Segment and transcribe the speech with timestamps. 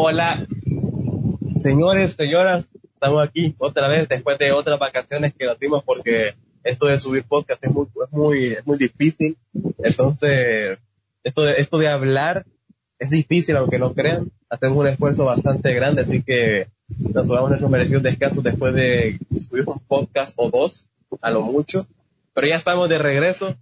[0.00, 0.46] Hola,
[1.60, 6.86] señores, señoras, estamos aquí otra vez después de otras vacaciones que nos dimos porque esto
[6.86, 9.36] de subir podcast es muy, es muy, es muy difícil.
[9.82, 10.78] Entonces,
[11.24, 12.46] esto de, esto de hablar
[13.00, 14.30] es difícil, aunque no crean.
[14.48, 19.64] Hacemos un esfuerzo bastante grande, así que nos tomamos nuestros merecidos descansos después de subir
[19.66, 20.86] un podcast o dos,
[21.20, 21.88] a lo mucho.
[22.34, 23.56] Pero ya estamos de regreso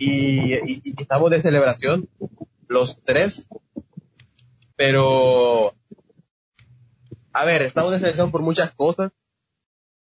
[0.00, 2.08] y, y estamos de celebración,
[2.66, 3.46] los tres.
[4.74, 5.75] Pero,
[7.36, 9.12] a ver, estamos de celebración por muchas cosas.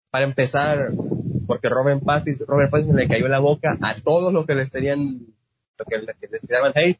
[0.09, 0.91] Para empezar,
[1.47, 5.21] porque Robert Pattinson, Robert Pattinson le cayó la boca a todos los que les tenían,
[5.77, 6.99] lo que les, les tiraban hate.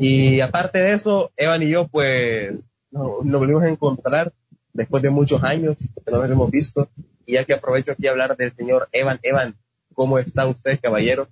[0.00, 2.54] Y aparte de eso, Evan y yo, pues,
[2.90, 4.32] nos, nos volvimos a encontrar
[4.72, 6.88] después de muchos años que no nos hemos visto.
[7.24, 9.20] Y ya que aprovecho aquí a hablar del señor Evan.
[9.22, 9.54] Evan,
[9.94, 11.28] ¿cómo está usted, caballero?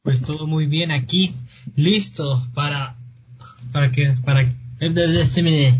[0.00, 1.34] Pues todo muy bien aquí,
[1.76, 2.96] listo para,
[3.72, 4.40] para que, para,
[4.80, 5.74] este,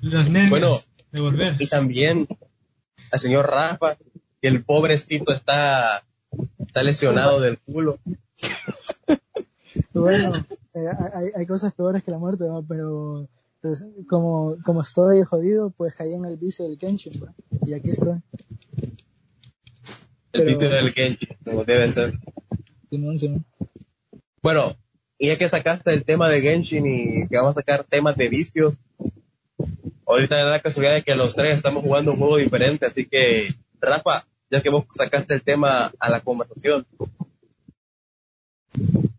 [0.00, 0.76] los nervios Bueno,
[1.12, 1.56] de volver.
[1.58, 2.26] Y también
[3.10, 3.96] al señor Rafa,
[4.40, 6.04] que el pobrecito está,
[6.58, 7.98] está lesionado del culo.
[9.92, 10.34] Bueno,
[10.74, 12.64] eh, hay, hay cosas peores que la muerte, ¿no?
[12.66, 13.28] pero
[13.60, 17.34] pues, como, como estoy jodido, pues caí en el vicio del Kenshin, ¿no?
[17.66, 18.12] y aquí estoy.
[18.12, 18.22] El
[20.30, 22.12] Pero- bicho del Genji, como debe ser.
[22.90, 23.44] Simón, Simón.
[24.42, 24.76] Bueno,
[25.18, 28.28] y ya que sacaste el tema de Genshin y que vamos a sacar temas de
[28.28, 28.78] vicios,
[30.06, 33.52] ahorita da la casualidad de que los tres estamos jugando un juego diferente, así que,
[33.80, 36.86] Rafa, ya que vos sacaste el tema a la conversación,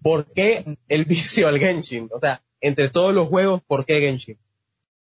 [0.01, 2.09] ¿por qué el vicio al Genshin?
[2.11, 4.37] O sea, entre todos los juegos, ¿por qué Genshin?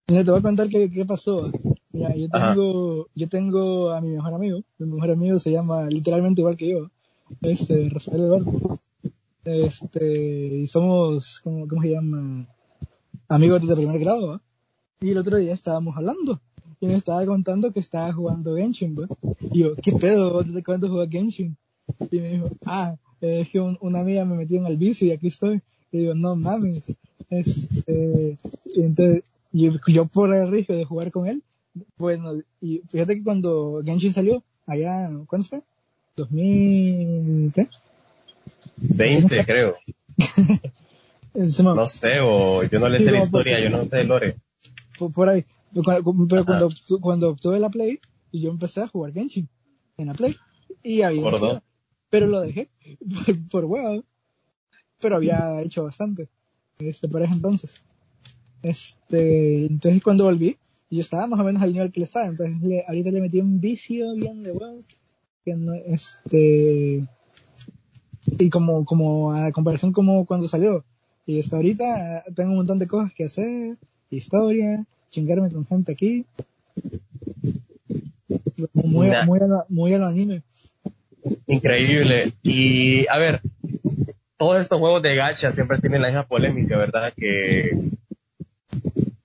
[0.07, 1.51] Mira, te voy a contar qué, qué pasó.
[1.91, 2.53] Mira, yo Ajá.
[2.53, 4.61] tengo, yo tengo a mi mejor amigo.
[4.77, 6.91] Mi mejor amigo se llama literalmente igual que yo.
[7.41, 8.79] Este, Rafael Eduardo.
[9.45, 12.47] Este, y somos, ¿cómo, cómo se llama?
[13.27, 14.41] Amigos desde primer grado, ¿va?
[15.01, 16.41] Y el otro día estábamos hablando.
[16.79, 19.07] Y me estaba contando que estaba jugando Genshin, ¿va?
[19.51, 20.41] Y yo, ¿qué pedo?
[20.43, 21.55] ¿Desde cuándo juegas Genshin?
[22.11, 25.11] Y me dijo, ah, es que un- una amiga me metió en el vicio y
[25.11, 25.61] aquí estoy.
[25.91, 26.83] Y digo, no mames.
[27.29, 28.37] Este,
[28.75, 31.43] y entonces, yo, yo por el riesgo de jugar con él,
[31.97, 35.61] bueno, y fíjate que cuando Genshin salió, allá, ¿cuándo fue?
[36.17, 37.51] ¿2000?
[37.53, 37.67] ¿Qué?
[38.77, 39.75] 20, creo.
[41.33, 44.37] No sé, o yo no le sé la historia, yo no sé el lore.
[44.97, 45.43] por, por ahí.
[45.73, 47.99] Pero cuando, cuando, obtu- cuando obtuve la Play,
[48.31, 49.49] y yo empecé a jugar Genshin
[49.97, 50.33] en la Play.
[50.81, 51.61] Y había Por dos.
[52.09, 52.69] pero lo dejé
[53.25, 54.03] por, por huevo.
[55.01, 56.29] Pero había hecho bastante.
[56.79, 57.81] Este, por ese entonces.
[58.63, 60.57] Este, entonces cuando volví,
[60.89, 62.27] yo estaba más o menos al nivel que le estaba.
[62.27, 64.85] Entonces le, ahorita le metí un vicio bien de huevos.
[65.43, 67.03] Que no, este,
[68.25, 70.83] y como, como a comparación como cuando salió.
[71.25, 73.77] Y hasta ahorita tengo un montón de cosas que hacer,
[74.09, 76.25] historia, chingarme con gente aquí.
[78.73, 79.25] Muy, Nah.
[79.25, 80.43] muy, a lo- muy a lo anime.
[81.47, 82.33] Increíble.
[82.43, 83.41] Y a ver,
[84.37, 87.11] todos estos juegos de gacha siempre tienen la misma polémica, ¿verdad?
[87.15, 87.71] Que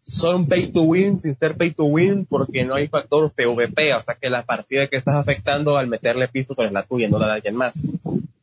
[0.06, 4.02] son pay to win sin ser pay to win porque no hay factor PvP, o
[4.02, 7.26] sea que la partida que estás afectando al meterle pisto es la tuya, no la
[7.28, 7.86] de alguien más.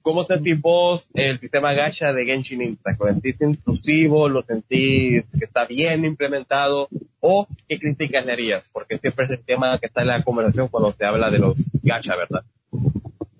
[0.07, 2.97] ¿Cómo sentís vos el sistema gacha de Genshin Impact?
[2.97, 4.29] ¿Lo sentís intrusivo?
[4.29, 6.87] ¿Lo sentís que está bien implementado?
[7.19, 8.69] ¿O qué críticas le harías?
[8.71, 11.57] Porque siempre es el tema que está en la conversación cuando se habla de los
[11.83, 12.45] gacha, ¿verdad?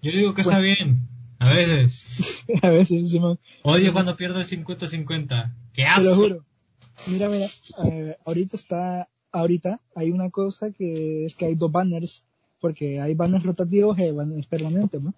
[0.02, 1.08] Yo digo que está bien,
[1.40, 2.44] a veces.
[2.62, 3.40] a veces, Simón.
[3.64, 5.54] Odio cuando pierdo el 50-50.
[5.72, 6.04] ¡Qué Te asco!
[6.04, 6.40] lo juro.
[7.06, 7.48] Mira, mira,
[7.86, 12.26] eh, ahorita está, ahorita hay una cosa que es que hay dos banners,
[12.60, 15.14] porque hay banners rotativos y banners permanentes, ¿no?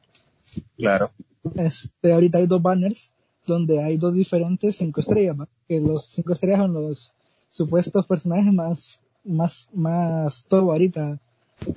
[0.78, 1.12] Claro.
[1.56, 3.12] Este, ahorita hay dos banners
[3.46, 5.48] donde hay dos diferentes cinco estrellas, ¿va?
[5.68, 7.14] Que los cinco estrellas son los
[7.50, 11.20] supuestos personajes más, más, más top ahorita,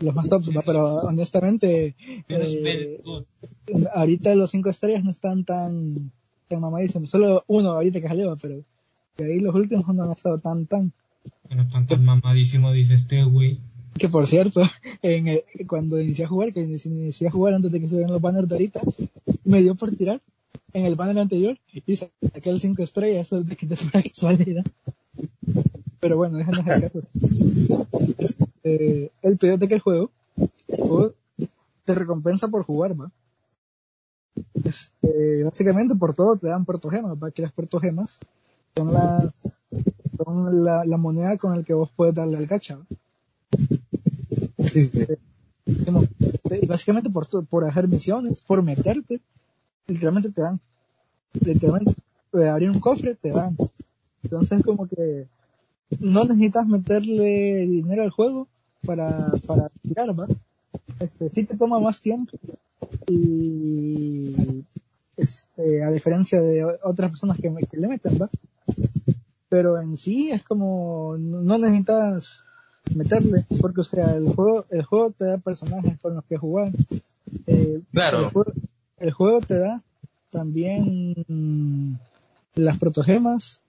[0.00, 0.62] los más tops, ¿va?
[0.64, 1.96] Pero honestamente,
[2.28, 3.00] eh,
[3.94, 6.12] ahorita los cinco estrellas no están tan,
[6.48, 7.10] tan mamadísimos.
[7.10, 8.62] Solo uno ahorita que salió, pero
[9.16, 10.92] de ahí los últimos no han estado tan, tan.
[11.48, 13.60] Que no están tan mamadísimo, dice este güey.
[13.98, 14.62] Que por cierto,
[15.02, 18.20] en el- cuando inicié a jugar, que inicié, a jugar antes de que subieran los
[18.22, 18.80] banners de ahorita,
[19.44, 20.20] me dio por tirar
[20.72, 24.64] en el banner anterior y saqué el 5 estrellas, eso de que te fuera casualidad.
[26.00, 26.62] Pero bueno, ese no
[28.64, 30.10] es el peor de que el juego,
[30.68, 31.14] el juego
[31.84, 33.10] te recompensa por jugar, ¿va?
[34.64, 37.30] Este, básicamente por todo te dan protogemas, ¿va?
[37.30, 38.18] Que las protogemas
[38.76, 39.62] son las,
[40.16, 42.86] son la, la moneda con la que vos puedes darle al gacha, ¿va?
[44.72, 45.06] Sí, sí.
[45.84, 49.20] Como, eh, básicamente por, por hacer misiones, por meterte,
[49.86, 50.60] literalmente te dan.
[51.34, 51.94] Literalmente,
[52.32, 53.56] eh, abrir un cofre, te dan.
[54.22, 55.28] Entonces como que
[56.00, 58.48] no necesitas meterle dinero al juego
[58.86, 60.26] para, para tirar, ¿va?
[61.00, 62.38] Este, sí te toma más tiempo
[63.08, 64.64] y
[65.16, 68.30] este, a diferencia de otras personas que, le meten, ¿va?
[69.48, 72.44] Pero en sí es como, no necesitas
[72.94, 76.70] meterle, porque o sea, el juego, el juego te da personajes con los que jugar.
[77.46, 78.31] Eh, claro.
[78.99, 79.82] El juego, te da
[80.31, 81.99] también
[82.55, 83.61] las protogemas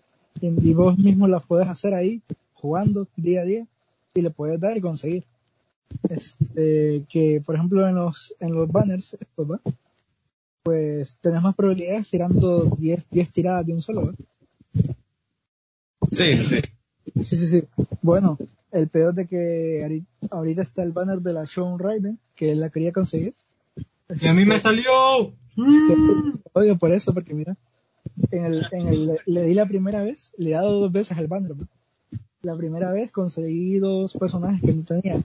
[0.41, 2.21] y, vos mismo las puedes hacer ahí,
[2.53, 3.67] jugando día a día,
[4.13, 5.23] y le puedes dar y conseguir.
[6.09, 9.15] Este, que por ejemplo en los, en los banners,
[10.63, 14.11] pues tenés más probabilidades tirando 10, 10 tiradas de un solo,
[16.11, 16.61] Sí, sí.
[17.23, 17.63] Sí, sí, sí.
[18.01, 18.37] Bueno,
[18.73, 22.91] el peor de que ahorita está el banner de la Show Rider, que la quería
[22.91, 23.35] conseguir.
[24.19, 25.33] Y a mí me salió.
[26.53, 27.55] Odio por eso, porque mira,
[28.31, 31.27] en el, en el, le, di la primera vez, le he dado dos veces al
[31.27, 31.53] banner.
[32.41, 35.23] La primera vez conseguí dos personajes que no tenía.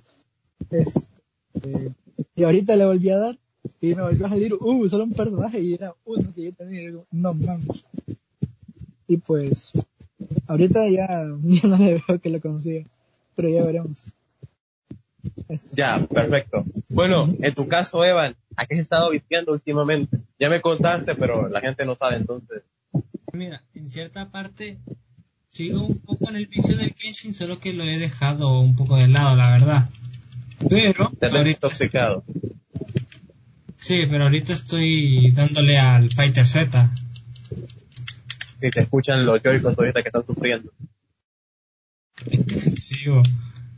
[0.71, 1.93] Este,
[2.37, 3.39] y ahorita le volví a dar
[3.81, 6.91] y me volvió a salir, uh, solo un personaje y era uno que yo tenía.
[7.11, 7.87] no mames.
[9.07, 9.73] Y pues,
[10.47, 12.85] ahorita ya, ya no le veo que lo consiga,
[13.39, 14.13] pero ya veremos.
[15.77, 16.65] Ya, perfecto.
[16.89, 20.19] Bueno, en tu caso, Evan, ¿a qué has estado vistiendo últimamente?
[20.41, 22.65] Ya me contaste, pero la gente no sabe entonces.
[23.33, 24.79] Mira, en cierta parte
[25.53, 28.97] sigo un poco en el vicio del Genshin, solo que lo he dejado un poco
[28.97, 29.89] de lado, la verdad.
[30.69, 31.13] Pero...
[31.21, 32.25] Te has intoxicado.
[33.77, 36.91] Sí, pero ahorita estoy dándole al Fighter Z.
[38.61, 40.73] Y te escuchan los Joy-Cons ahorita que están sufriendo.
[42.81, 42.97] Sí,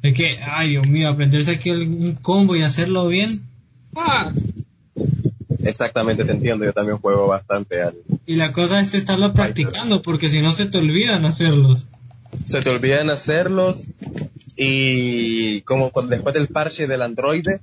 [0.02, 3.42] es que, ay Dios mío, aprenderse aquí un combo y hacerlo bien.
[3.96, 4.32] ¡Ah!
[5.64, 7.96] Exactamente, te entiendo, yo también juego bastante al...
[8.24, 11.86] Y la cosa es estarlo practicando, porque si no se te olvidan hacerlos.
[12.46, 13.84] Se te olvidan hacerlos
[14.56, 17.60] y como después del parche del androide,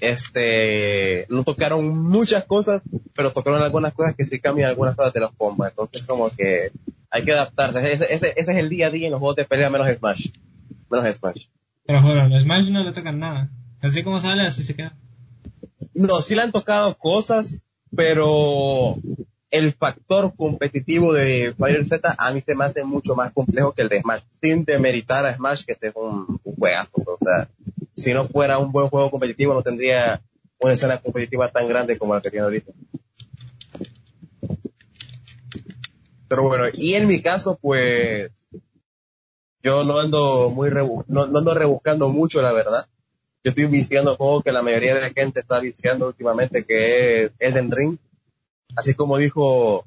[0.00, 2.82] este, no tocaron muchas cosas,
[3.14, 5.68] pero tocaron algunas cosas que sí cambian algunas cosas de los combos.
[5.68, 6.72] Entonces como que
[7.10, 7.92] hay que adaptarse.
[7.92, 10.28] Ese, ese, ese es el día a día en los juegos de pelea menos Smash
[10.90, 11.46] menos Smash.
[11.86, 13.50] Pero joder, a Smash no le tocan nada.
[13.80, 14.96] Así como sale, así se queda.
[15.94, 17.62] No, sí le han tocado cosas,
[17.94, 18.96] pero
[19.50, 23.82] el factor competitivo de Fire Z a mí se me hace mucho más complejo que
[23.82, 27.02] el de Smash, sin demeritar a Smash que este es un, un juegazo.
[27.06, 27.48] O sea,
[27.96, 30.20] si no fuera un buen juego competitivo no tendría
[30.58, 32.72] una escena competitiva tan grande como la que tiene ahorita.
[36.30, 38.30] Pero bueno, y en mi caso, pues,
[39.64, 40.70] yo no ando muy
[41.08, 42.86] no, ando rebuscando mucho, la verdad.
[43.42, 47.32] Yo estoy viciando juego que la mayoría de la gente está viciando últimamente, que es
[47.40, 47.98] Elden Ring.
[48.76, 49.86] Así como dijo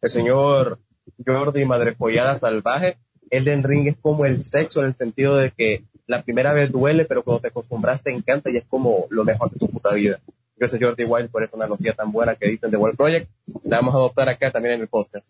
[0.00, 0.78] el señor
[1.24, 2.96] Jordi Madrepollada Salvaje,
[3.28, 7.04] Elden Ring es como el sexo en el sentido de que la primera vez duele,
[7.04, 10.18] pero cuando te acostumbras te encanta y es como lo mejor de tu puta vida.
[10.56, 13.28] Gracias Jordi Wild por esa analogía tan buena que dicen de World Project.
[13.64, 15.28] La vamos a adoptar acá también en el podcast.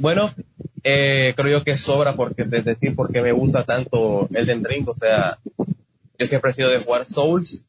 [0.00, 0.32] Bueno,
[0.84, 4.96] eh, creo yo que sobra porque es decir porque me gusta tanto Elden Ring, o
[4.96, 5.38] sea,
[6.18, 7.66] yo siempre he sido de jugar Souls,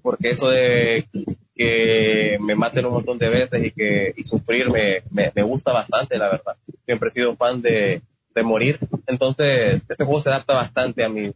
[0.00, 1.06] porque eso de
[1.54, 6.18] que me maten un montón de veces y que y sufrir me, me, gusta bastante,
[6.18, 6.56] la verdad.
[6.86, 8.00] Siempre he sido fan de,
[8.34, 11.32] de morir, entonces este juego se adapta bastante a mi,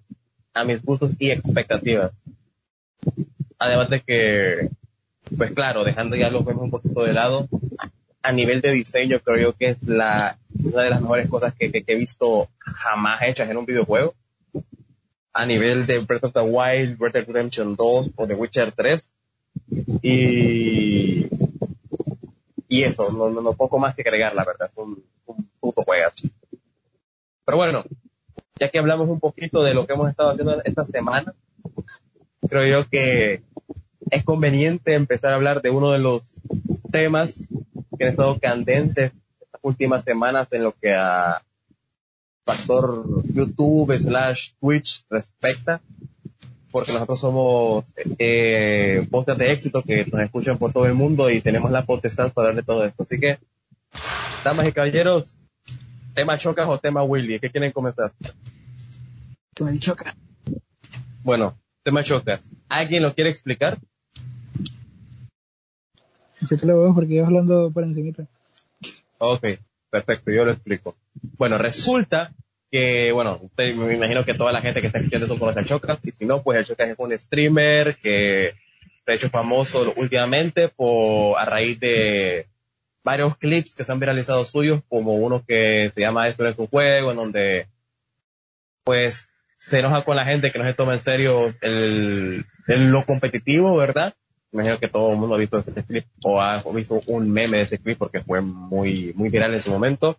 [0.55, 2.13] a mis gustos y expectativas.
[3.59, 4.71] Además de que,
[5.37, 7.49] pues claro, dejando ya los vemos un poquito de lado,
[8.27, 11.85] a nivel de diseño creo que es la, una de las mejores cosas que, que,
[11.87, 14.15] he visto jamás hechas en un videojuego.
[15.33, 19.15] A nivel de Breath of the Wild, Red Dead Redemption 2 o The Witcher 3.
[20.03, 21.29] Y,
[22.69, 25.05] y eso, no, no, poco más que agregar, la verdad, un
[25.61, 26.27] puto juegazo.
[27.45, 27.85] Pero bueno,
[28.59, 31.33] ya que hablamos un poquito de lo que hemos estado haciendo esta semana,
[32.49, 33.43] creo yo que
[34.11, 36.41] es conveniente empezar a hablar de uno de los
[36.91, 37.49] temas
[37.99, 41.43] que han estado candentes estas últimas semanas en lo que a
[42.45, 45.81] factor YouTube slash Twitch respecta,
[46.71, 47.85] porque nosotros somos
[48.19, 52.49] eh, de éxito que nos escuchan por todo el mundo y tenemos la potestad para
[52.49, 53.03] hablar de todo esto.
[53.03, 53.39] Así que,
[54.45, 55.37] damas y caballeros,
[56.15, 58.13] tema chocas o tema Willy, ¿qué quieren comenzar?
[59.55, 60.15] Tema choca.
[61.25, 62.49] Bueno, tema chocas.
[62.69, 63.79] ¿Alguien lo quiere explicar?
[66.51, 68.27] Yo lo porque yo hablando por encimita.
[69.19, 69.47] Ok,
[69.91, 70.97] perfecto, yo lo explico.
[71.39, 72.33] Bueno, resulta
[72.71, 75.99] que, bueno, me imagino que toda la gente que está escuchando esto conoce a Chocas,
[76.03, 78.55] y si no, pues el Chocas es un streamer que
[79.05, 82.47] se ha hecho famoso últimamente por, a raíz de,
[83.07, 86.67] varios clips que se han viralizado suyos, como uno que se llama Esto es un
[86.67, 87.69] juego, en donde
[88.83, 91.55] pues se enoja con la gente que no se toma en serio
[92.67, 94.13] lo competitivo, ¿verdad?
[94.53, 97.63] Imagino que todo el mundo ha visto ese clip o ha visto un meme de
[97.65, 100.19] ese clip porque fue muy, muy viral en su momento.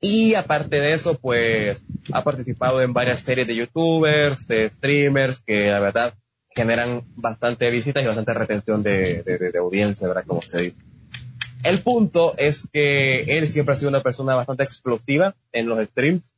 [0.00, 5.70] Y aparte de eso, pues ha participado en varias series de youtubers, de streamers, que
[5.70, 6.14] la verdad
[6.54, 10.24] generan bastante visitas y bastante retención de, de, de audiencia, ¿verdad?
[10.26, 10.76] Como se dice.
[11.62, 16.32] El punto es que él siempre ha sido una persona bastante explosiva en los streams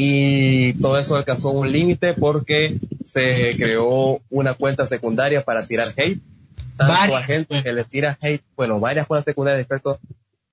[0.00, 6.20] y todo eso alcanzó un límite porque se creó una cuenta secundaria para tirar hate.
[6.78, 9.98] Tanto a gente que le tira hate, bueno, varias cuentas secundarias respecto,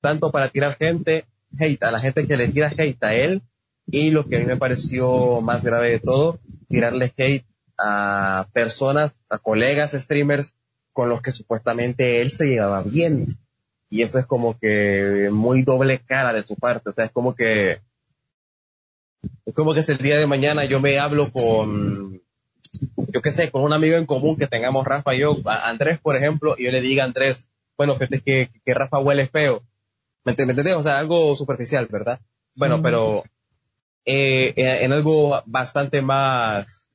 [0.01, 1.25] tanto para tirar gente,
[1.57, 3.41] hate, a la gente que le tira hate a él,
[3.87, 7.45] y lo que a mí me pareció más grave de todo, tirarle hate
[7.77, 10.57] a personas, a colegas streamers
[10.93, 13.27] con los que supuestamente él se llevaba bien.
[13.89, 16.89] Y eso es como que muy doble cara de su parte.
[16.89, 17.81] O sea, es como que,
[19.45, 22.21] es como que si el día de mañana yo me hablo con,
[23.13, 26.15] yo qué sé, con un amigo en común que tengamos Rafa y yo, Andrés, por
[26.15, 29.61] ejemplo, y yo le diga a Andrés, bueno, fíjate que, que Rafa huele feo.
[30.23, 30.73] ¿Me entiendes?
[30.75, 32.19] O sea, algo superficial, ¿verdad?
[32.55, 33.23] Bueno, pero
[34.05, 36.87] eh, en algo bastante más,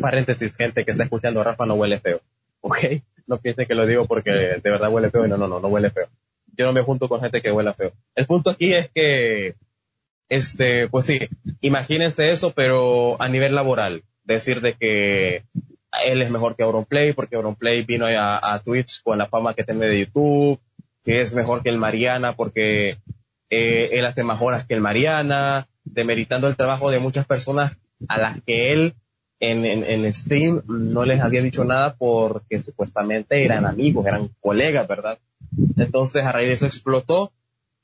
[0.00, 2.20] paréntesis, gente que está escuchando, Rafa no huele feo,
[2.60, 2.78] ¿ok?
[3.26, 5.26] no piensen que lo digo porque de verdad huele feo.
[5.26, 6.06] No, no, no, no huele feo.
[6.56, 7.92] Yo no me junto con gente que huela feo.
[8.14, 9.54] El punto aquí es que,
[10.28, 11.20] este, pues sí,
[11.60, 14.02] imagínense eso, pero a nivel laboral.
[14.24, 15.44] Decir de que
[16.04, 19.86] él es mejor que Auronplay porque Auronplay vino a, Twitch con la fama que tiene
[19.86, 20.58] de YouTube,
[21.04, 22.98] que es mejor que el Mariana porque
[23.50, 27.76] eh, él hace más horas que el Mariana, demeritando el trabajo de muchas personas
[28.08, 28.94] a las que él
[29.40, 35.18] en, en, Steam no les había dicho nada porque supuestamente eran amigos, eran colegas, ¿verdad?
[35.76, 37.32] Entonces a raíz de eso explotó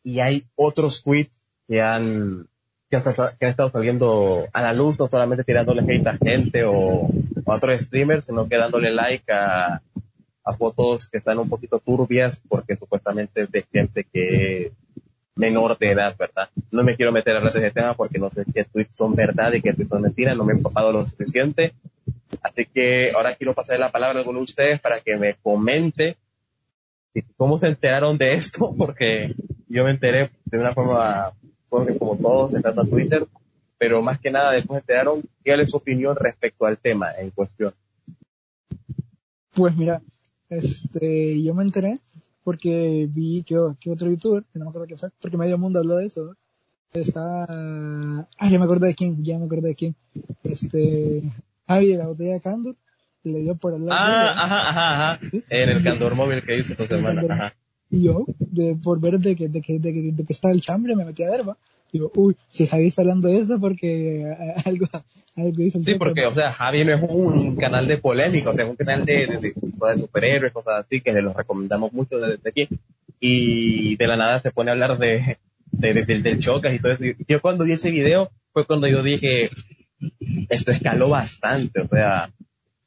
[0.03, 2.49] y hay otros tweets que han,
[2.91, 7.09] que, han estado saliendo a la luz, no solamente tirándole hate a gente o,
[7.47, 9.81] a otros streamers, sino que dándole like a,
[10.45, 14.73] a fotos que están un poquito turbias porque supuestamente es de gente que
[15.37, 16.51] menor de edad, ¿verdad?
[16.71, 19.15] No me quiero meter a hablar de ese tema porque no sé qué tweets son
[19.15, 21.73] verdad y qué tweets son mentiras, no me he empapado lo suficiente.
[22.43, 26.17] Así que ahora quiero pasar la palabra a alguno de ustedes para que me comente
[27.37, 29.35] cómo se enteraron de esto, porque
[29.69, 31.33] yo me enteré de una forma,
[31.71, 33.27] porque como todos se trata Twitter,
[33.79, 37.73] pero más que nada después enteraron cuál es su opinión respecto al tema en cuestión.
[39.55, 40.03] Pues mira,
[40.49, 41.99] este, yo me enteré
[42.45, 45.79] porque vi que, que otro youtuber, que no me acuerdo qué fue, porque medio mundo
[45.79, 46.37] habló de eso,
[46.93, 49.95] está, ah, ya me acuerdo de quién, ya me acuerdo de quién,
[50.45, 51.23] este,
[51.67, 52.77] Javi de la botella de Candor,
[53.23, 56.87] le dio por hablar Ah, ajá, ajá, ajá, en el Candor móvil que hizo esta
[56.87, 57.55] semana, ajá.
[57.91, 60.61] Y yo, de, por ver de que, de que, de que, de que está el
[60.61, 61.57] chambre, me metí a ver, va.
[61.93, 64.87] Digo, uy, si Javi está hablando de esto porque eh, algo,
[65.85, 68.77] Sí, porque, o sea, Javi no es un canal de polémica, o sea, es un
[68.77, 72.69] canal de, de, de, superhéroes, cosas así, que se los recomendamos mucho desde aquí.
[73.21, 75.39] Y de la nada se pone a hablar de,
[75.71, 77.05] de, del Chocas y todo eso.
[77.29, 79.51] Yo cuando vi ese video fue cuando yo dije,
[80.49, 82.31] esto escaló bastante, o sea,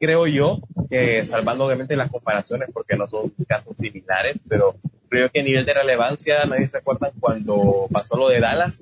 [0.04, 4.76] creo yo que salvando obviamente las comparaciones porque no son casos similares, pero
[5.08, 8.82] creo que a nivel de relevancia nadie se acuerda cuando pasó lo de Dallas,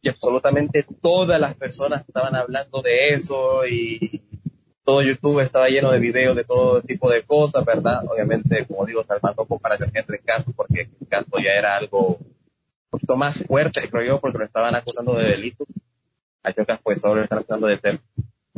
[0.00, 4.22] y absolutamente todas las personas estaban hablando de eso y
[4.82, 8.02] todo YouTube estaba lleno de videos de todo tipo de cosas, ¿verdad?
[8.10, 12.34] Obviamente, como digo, salvando comparación entre casos, porque el caso ya era algo un
[12.88, 15.66] poquito más fuerte, creo yo, porque lo estaban acusando de delito.
[16.42, 18.00] A Chocas, pues, solo lo están acusando de ser,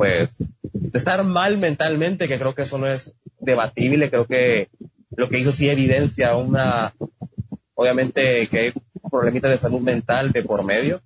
[0.03, 0.35] pues,
[0.73, 4.67] de estar mal mentalmente, que creo que eso no es debatible, creo que
[5.15, 6.93] lo que hizo sí evidencia una,
[7.73, 8.73] obviamente que hay
[9.09, 10.99] problemitas de salud mental de por medio,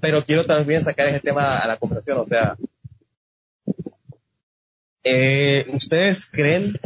[0.00, 2.56] pero quiero también sacar ese tema a la conversación, o sea,
[5.04, 6.80] eh, ¿ustedes creen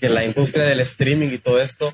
[0.00, 1.92] que la industria del streaming y todo esto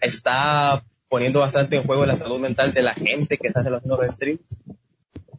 [0.00, 4.14] está poniendo bastante en juego la salud mental de la gente que está haciendo los
[4.14, 4.40] streams?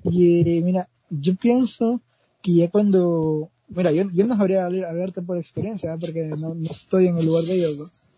[0.06, 2.02] Y mira, yo pienso
[2.42, 7.18] que ya cuando, mira, yo, yo no sabría hablarte por experiencia, porque no, estoy en
[7.18, 8.12] el lugar de ellos,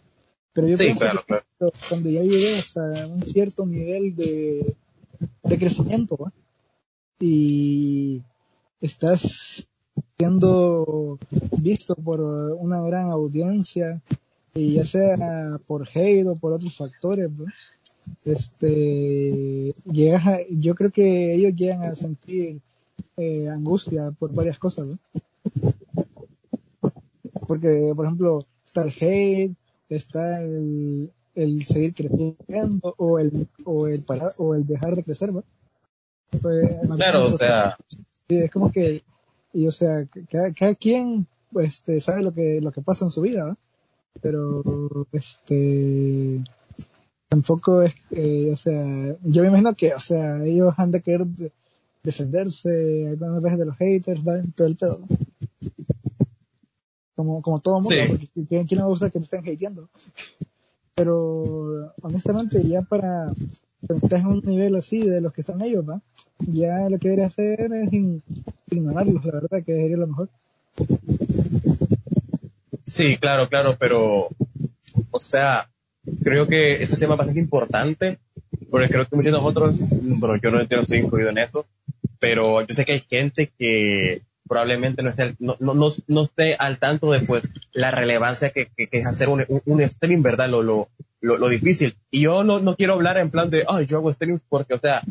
[0.53, 1.41] Pero yo pienso que
[1.89, 4.75] cuando ya llegué hasta un cierto nivel de,
[5.43, 6.31] de crecimiento
[7.19, 8.21] y
[8.81, 9.65] estás
[10.17, 11.17] siendo
[11.57, 14.01] visto por una gran audiencia
[14.53, 17.29] y ya sea por hate o por otros factores
[18.25, 22.59] este llegas yo creo que ellos llegan a sentir
[23.17, 24.87] eh, angustia por varias cosas
[27.47, 29.55] porque por ejemplo está el hate
[29.89, 35.31] está el, el seguir creciendo o el, o el parar, o el dejar de crecer.
[36.41, 37.77] Pues, claro, o sea.
[38.27, 39.03] Sí, es como que,
[39.53, 43.11] y o sea, cada, cada quien, pues, este, sabe lo que, lo que pasa en
[43.11, 43.57] su vida, ¿va?
[44.21, 44.63] Pero,
[45.11, 46.41] este,
[47.27, 51.25] tampoco es, eh, o sea, yo me imagino que, o sea, ellos han de querer
[52.03, 54.21] defenderse algunas veces de los haters,
[54.55, 55.07] todo el pedo,
[57.15, 58.27] Como, como todo mundo, porque
[58.65, 59.89] ¿quién, no gusta que te estén hateando?
[60.95, 63.31] Pero, honestamente, ya para,
[63.87, 66.01] cuando estás en un nivel así de los que están ellos, ¿va?
[66.39, 67.89] Ya lo que debería hacer es
[68.69, 70.29] ignorarlos, la verdad, que sería lo mejor.
[72.83, 74.27] Sí, claro, claro, pero,
[75.09, 75.69] o sea,
[76.23, 78.19] creo que este tema es bastante importante,
[78.69, 79.81] porque creo que muchos de nosotros,
[80.19, 81.65] bueno, yo no, estoy incluido en eso,
[82.23, 86.77] pero yo sé que hay gente que probablemente no esté, no, no, no, esté al
[86.77, 90.49] tanto de pues la relevancia que, que, es hacer un, un, stream, ¿verdad?
[90.49, 90.87] Lo, lo,
[91.19, 91.97] lo, lo, difícil.
[92.09, 94.79] Y yo no, no quiero hablar en plan de, ay, yo hago streams porque, o
[94.79, 95.01] sea,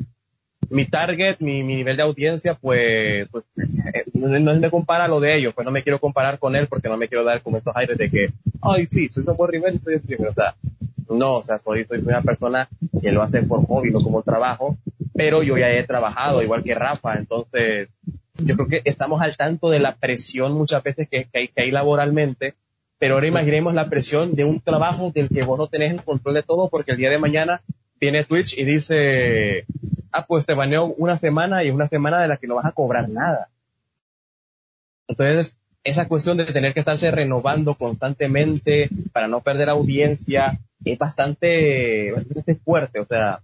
[0.71, 5.21] mi target, mi, mi nivel de audiencia, pues, pues eh, no, no se compara lo
[5.21, 7.59] de ellos, pues no me quiero comparar con él porque no me quiero dar como
[7.59, 8.31] estos aires de que,
[8.63, 10.55] ay, sí, soy un buen nivel y soy streamer, o sea,
[11.11, 12.71] no, o sea, soy, soy una persona
[13.03, 14.79] que lo hace por hobby, no como trabajo,
[15.15, 17.89] pero yo ya he trabajado igual que Rafa, entonces
[18.35, 21.71] yo creo que estamos al tanto de la presión muchas veces que, hay, que hay
[21.71, 22.55] laboralmente,
[22.99, 26.35] pero ahora imaginemos la presión de un trabajo del que vos no tenés el control
[26.35, 27.61] de todo porque el día de mañana
[28.01, 29.65] viene Twitch y dice,
[30.13, 32.67] ah, pues te baneo una semana y es una semana de la que no vas
[32.67, 33.49] a cobrar nada.
[35.09, 42.13] Entonces, esa cuestión de tener que estarse renovando constantemente para no perder audiencia es bastante,
[42.13, 43.01] bastante fuerte.
[43.01, 43.41] O sea,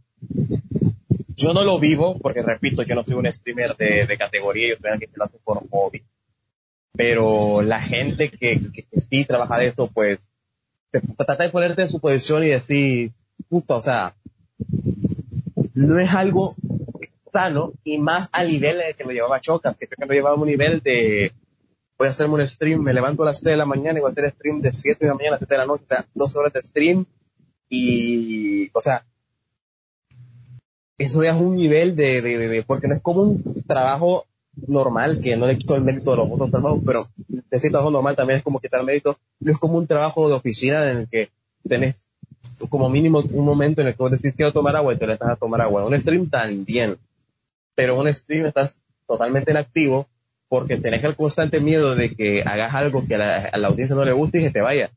[1.39, 4.91] yo no lo vivo porque, repito, yo no soy un streamer de, de categoría, yo
[4.91, 6.03] alguien que lo hace por hobby.
[6.93, 10.19] Pero la gente que, que, sí trabaja de esto, pues,
[11.17, 13.13] trata de ponerte en su posición y decir,
[13.49, 14.17] puta, o sea,
[15.75, 16.57] no es algo
[17.33, 20.49] sano y más al nivel que lo llevaba Chocas, que que lo llevaba a un
[20.49, 21.33] nivel de
[21.97, 24.09] voy a hacerme un stream, me levanto a las 7 de la mañana y voy
[24.09, 26.53] a hacer stream de 7 de la mañana a 7 de la noche, dos horas
[26.53, 27.05] de stream
[27.69, 29.05] y, o sea,
[30.99, 34.27] eso ya es un nivel de, de, de, porque no es como un trabajo
[34.67, 37.07] normal, que no le quito el mérito de los otros trabajos, pero
[37.51, 40.35] ese trabajo normal también es como quitar el mérito, no es como un trabajo de
[40.35, 41.31] oficina en el que
[41.67, 42.09] tenés
[42.69, 45.13] como mínimo un momento en el que vos decís quiero tomar agua y te le
[45.13, 45.87] estás a tomar agua.
[45.87, 46.97] Un stream también,
[47.75, 50.09] pero un stream estás totalmente inactivo
[50.49, 53.19] porque tenés el constante miedo de que hagas algo que a
[53.57, 54.91] la, audiencia no le guste y que te vaya.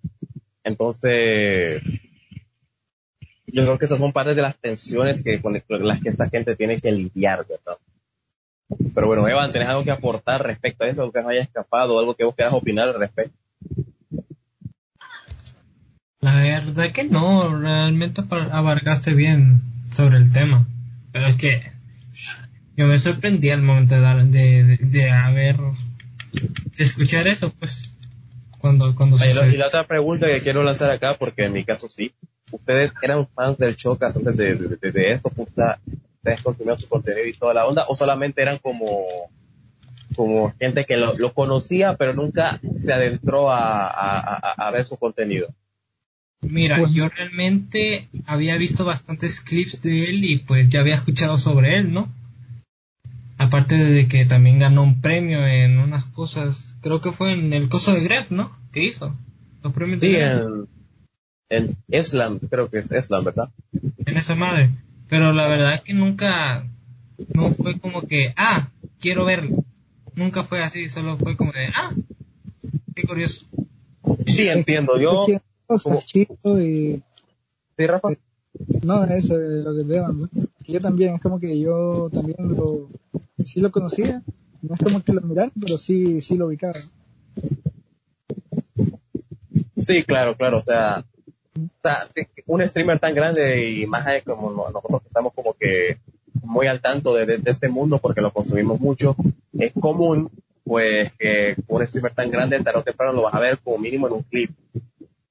[0.64, 1.82] Entonces,
[3.52, 6.56] yo creo que esas son partes de las tensiones que con las que esta gente
[6.56, 7.78] tiene que lidiar, ¿verdad?
[8.94, 11.02] Pero bueno, Evan, ¿tenés algo que aportar respecto a eso?
[11.02, 12.00] ¿Algo que nos haya escapado?
[12.00, 13.38] ¿Algo que vos quieras opinar al respecto?
[16.22, 19.62] La verdad que no, realmente abarcaste bien
[19.96, 20.68] sobre el tema.
[21.12, 21.72] Pero es que
[22.78, 27.92] yo me sorprendí al momento de, de, de, haber, de escuchar eso, pues.
[28.60, 32.14] Cuando, cuando y la otra pregunta que quiero lanzar acá, porque en mi caso sí,
[32.52, 35.32] ¿ustedes eran fans del Chocas antes de, de, de esto?
[35.36, 37.86] ¿Ustedes consumían su contenido y toda la onda?
[37.88, 39.06] ¿O solamente eran como,
[40.16, 44.98] como gente que lo, lo conocía, pero nunca se adentró a, a, a ver su
[44.98, 45.48] contenido?
[46.42, 51.38] Mira, pues- yo realmente había visto bastantes clips de él y pues ya había escuchado
[51.38, 52.12] sobre él, ¿no?
[53.38, 57.70] Aparte de que también ganó un premio en unas cosas, creo que fue en el
[57.70, 58.56] coso de Gref, ¿no?
[58.72, 59.16] ¿Qué hizo?
[59.64, 60.68] Los premios sí, en,
[61.52, 63.50] en Islam, creo que es Islam, ¿verdad?
[64.06, 64.72] En esa madre.
[65.10, 66.66] Pero la verdad es que nunca,
[67.36, 69.64] no fue como que, ah, quiero verlo.
[70.16, 71.92] Nunca fue así, solo fue como de, ah,
[72.96, 73.46] qué curioso.
[74.26, 74.98] Sí, entiendo.
[74.98, 75.28] Yo,
[76.60, 77.02] y...
[77.78, 78.10] ¿Sí, Rafa?
[78.84, 80.30] No, eso es lo que te ¿no?
[80.68, 82.88] Yo también, es como que yo también lo,
[83.44, 84.22] sí lo conocía,
[84.62, 86.80] no es como que lo mirara, pero sí, sí lo ubicaba.
[89.86, 91.06] Sí, claro, claro, o sea,
[92.48, 95.98] un streamer tan grande y más como nosotros estamos como que
[96.44, 99.16] muy al tanto de, este mundo porque lo consumimos mucho,
[99.54, 100.30] es común
[100.64, 104.08] pues que un streamer tan grande tarde o temprano lo vas a ver como mínimo
[104.08, 104.52] en un clip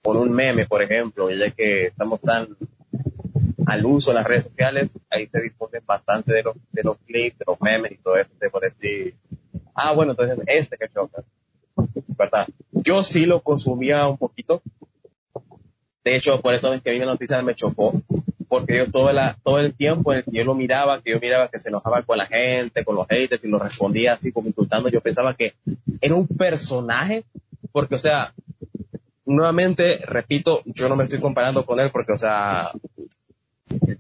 [0.03, 2.57] con un meme, por ejemplo, ya que estamos tan
[3.67, 7.39] al uso de las redes sociales, ahí se difunden bastante de los, de los clips,
[7.39, 9.15] de los memes y todo eso, te puede decir,
[9.75, 11.23] ah, bueno, entonces este que choca,
[12.19, 12.49] ¿verdad?
[12.73, 14.63] Yo sí lo consumía un poquito,
[16.05, 17.93] de hecho, por eso es que a mí la noticia me chocó,
[18.49, 21.21] porque yo todo, la, todo el tiempo en el que yo lo miraba, que yo
[21.21, 24.49] miraba que se enojaba con la gente, con los haters y lo respondía así como
[24.49, 25.55] insultando, yo pensaba que
[26.01, 27.25] era un personaje,
[27.73, 28.33] porque o sea,
[29.27, 32.71] nuevamente, repito, yo no me estoy comparando con él porque, o sea,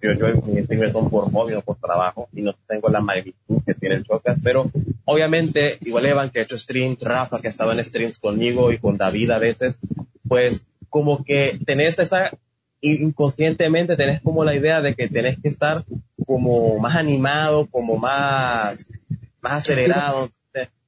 [0.02, 3.62] yo, yo mis streamers son por hobby, no por trabajo, y no tengo la magnitud
[3.64, 4.70] que tiene el Chocas, pero
[5.04, 8.96] obviamente, igual Evan que ha hecho streams, Rafa que estaba en streams conmigo y con
[8.96, 9.78] David a veces,
[10.26, 12.30] pues como que tenés esa,
[12.80, 15.84] inconscientemente tenés como la idea de que tenés que estar
[16.26, 18.86] como más animado, como más,
[19.40, 20.30] más acelerado,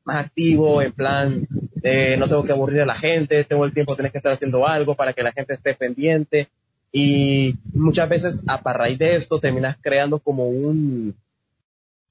[0.04, 1.46] más activo, en plan,
[1.82, 4.66] eh, no tengo que aburrir a la gente, tengo el tiempo, tenés que estar haciendo
[4.66, 6.48] algo para que la gente esté pendiente.
[6.90, 11.14] Y muchas veces a raíz de esto terminas creando como un,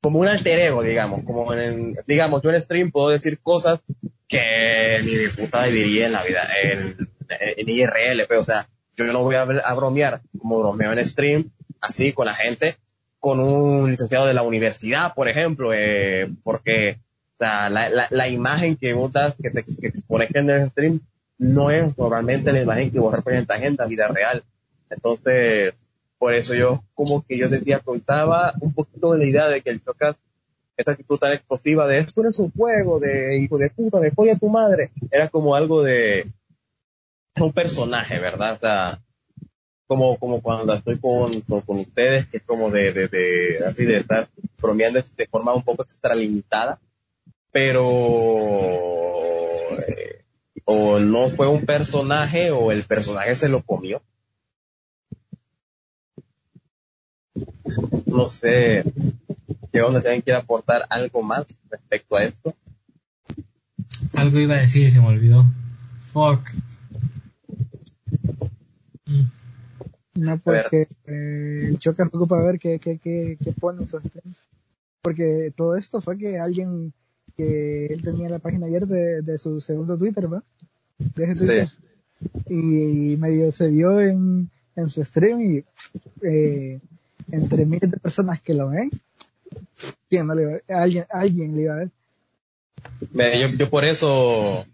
[0.02, 3.82] como un alter ego, digamos, como en, digamos, yo en stream puedo decir cosas
[4.28, 6.98] que ni de puta diría en la vida, en,
[7.40, 12.14] en IRL, pero, o sea, yo no voy a, bromear como bromeo en stream, así
[12.14, 12.76] con la gente,
[13.20, 16.98] con un licenciado de la universidad, por ejemplo, eh, porque
[17.36, 21.00] o sea, la, la, imagen que vos das, que te que expones en el stream,
[21.38, 24.44] no es normalmente la imagen que vos representas en la vida real.
[24.92, 25.84] Entonces,
[26.20, 29.72] por eso yo, como que yo decía, contaba un poquito de la idea de que
[29.72, 30.22] el Chocas,
[30.78, 34.10] esta actitud tan explosiva de esto no es un juego, de hijo de puta, de
[34.10, 36.28] a tu madre, era como algo de
[37.36, 38.56] un personaje, ¿verdad?
[38.56, 39.02] O sea,
[39.88, 43.98] como, como cuando estoy con, con, ustedes, que es como de, de, de, así de
[43.98, 44.30] estar
[44.62, 46.80] bromeando de forma un poco extralimitada
[47.52, 47.84] pero
[49.88, 50.24] eh,
[50.66, 54.02] o no fue un personaje o el personaje se lo comió.
[58.06, 58.84] No sé
[59.72, 62.56] qué onda, si alguien quiere aportar algo más respecto a esto.
[64.14, 65.46] Algo iba a decir y se me olvidó.
[66.12, 66.50] Fuck.
[70.16, 74.02] No, porque eh, el choque poco para ver qué, qué, qué, qué ponen sus
[75.02, 76.94] Porque todo esto fue que alguien
[77.38, 80.44] que él tenía la página abierta de, su segundo Twitter, ¿va?
[80.98, 81.74] De ese sí.
[82.50, 85.66] Y, medio se vio en, en su stream y
[86.24, 86.80] eh,
[87.32, 88.92] entre miles de personas que lo ven,
[90.10, 91.90] ¿quién no le va a Alguien, alguien le iba a ver.
[93.14, 94.66] Yo, yo por eso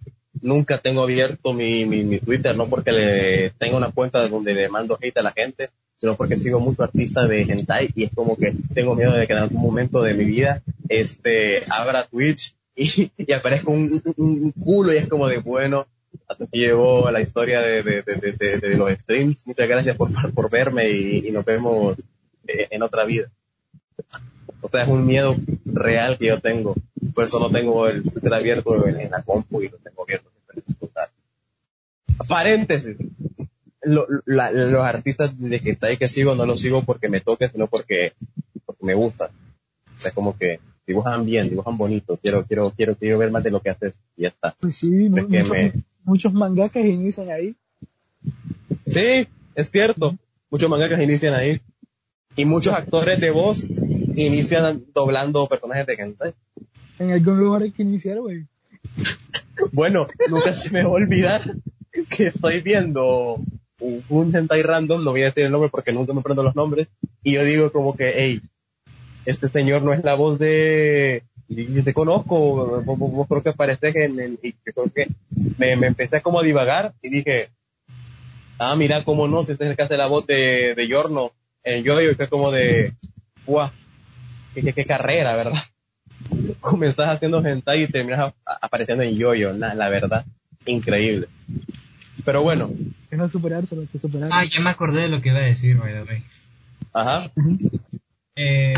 [0.41, 4.69] nunca tengo abierto mi, mi, mi, Twitter, no porque le tenga una cuenta donde le
[4.69, 8.37] mando hate a la gente, sino porque sigo mucho artista de hentai y es como
[8.37, 13.11] que tengo miedo de que en algún momento de mi vida este abra Twitch y,
[13.17, 15.87] y aparezca un, un, culo y es como de bueno
[16.27, 19.45] hasta que llegó la historia de, de, de, de, los streams.
[19.45, 21.97] Muchas gracias por, por verme y, y nos vemos
[22.47, 23.31] eh, en otra vida
[24.61, 26.75] o sea es un miedo real que yo tengo
[27.17, 30.61] por eso no tengo el Twitter abierto en, la compu y lo tengo abierto siempre
[30.67, 32.95] en paréntesis
[33.81, 37.65] los artistas de que está ahí que sigo no los sigo porque me toque, sino
[37.65, 38.13] porque,
[38.67, 39.31] porque me gusta.
[40.05, 43.61] es como que dibujan bien, dibujan bonito, quiero, quiero, quiero, quiero ver más de lo
[43.61, 44.55] que haces y ya está.
[44.59, 45.47] Pues sí, muchos,
[46.03, 47.55] muchos mangakas inician ahí.
[48.85, 50.15] Sí, es cierto,
[50.51, 51.61] muchos mangakas inician ahí.
[52.35, 56.33] Y muchos actores de voz inician doblando personajes de hentai.
[56.99, 58.45] En algún lugar hay que iniciar, güey.
[59.71, 61.55] bueno, nunca se me va a olvidar
[62.09, 63.39] que estoy viendo
[63.79, 66.87] un, hentai random, no voy a decir el nombre porque nunca me prendo los nombres,
[67.23, 68.41] y yo digo como que, hey,
[69.25, 74.19] este señor no es la voz de, yo te conozco, vos, creo que apareces en
[74.19, 75.07] el, y creo que
[75.57, 77.49] me, me empecé como a divagar y dije,
[78.59, 81.31] ah, mira, cómo no, si este es el que hace la voz de, de Yorno,
[81.63, 82.93] en yo y fue como de,
[83.45, 83.69] guau,
[84.53, 85.61] qué, carrera, ¿verdad?
[86.59, 90.25] Comenzás haciendo hentai y terminas apareciendo en yoyo, -yo, la verdad,
[90.65, 91.27] increíble.
[92.25, 92.71] Pero bueno.
[93.09, 94.29] Es no superarse, que superar.
[94.33, 96.23] Ah, ya me acordé de lo que iba a decir, by the way.
[96.93, 97.31] Ajá.
[98.35, 98.73] Eh,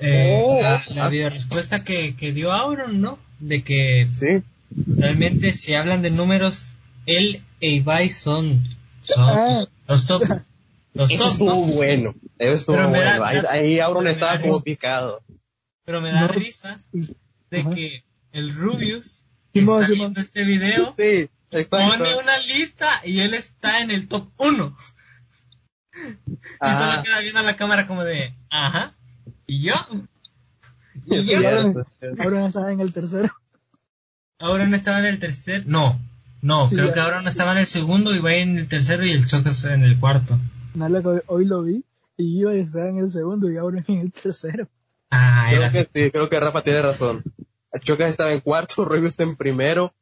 [0.00, 0.60] eh, oh.
[0.62, 3.18] la, la respuesta que, que dio Auron, ¿no?
[3.40, 4.42] De que sí.
[4.86, 8.62] realmente si hablan de números, él e Ibai son,
[9.02, 9.66] son ah.
[9.86, 10.22] los top.
[10.94, 12.14] Los Eso top, estuvo bueno.
[12.38, 13.24] Eso estuvo bueno.
[13.48, 15.22] ahí, Auron estaba como picado.
[15.88, 19.22] Pero me da risa de que el Rubius
[19.54, 21.30] que está viendo este video sí.
[21.70, 24.76] Pone una lista y él está en el top 1.
[25.94, 28.92] Y solo queda viendo a la cámara como de, ajá,
[29.46, 29.76] y yo.
[31.06, 31.38] ¿Y yo?
[32.18, 33.32] Ahora, no estaba en el tercero.
[34.38, 35.64] Ahora no estaba en el tercero.
[35.66, 35.98] No,
[36.42, 39.12] no, creo que ahora no estaba en el segundo y va en el tercero y
[39.12, 40.38] el Chocas en el cuarto.
[41.28, 41.82] hoy lo vi
[42.18, 44.68] y iba a estar en el segundo y ahora en el tercero.
[45.10, 47.22] Ah, creo que sí, creo que Rafa tiene razón.
[47.80, 49.94] Chocas estaba en cuarto, Ruiz está en primero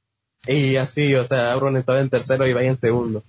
[0.46, 3.24] y así, o sea, Auron estaba en tercero y Ibai en segundo.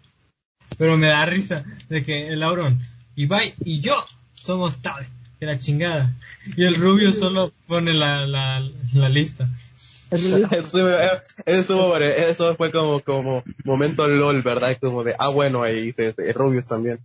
[0.78, 2.80] Pero me da risa de que el Auron,
[3.16, 3.96] Ibai y yo
[4.34, 5.06] somos tal,
[5.40, 6.14] que la chingada.
[6.56, 8.60] Y el Rubio solo pone la, la,
[8.94, 9.50] la lista.
[10.12, 11.00] eso,
[11.46, 14.78] eso, eso fue como, como momento LOL, ¿verdad?
[14.80, 17.00] Como de, ah, bueno, ahí dice, Rubius también.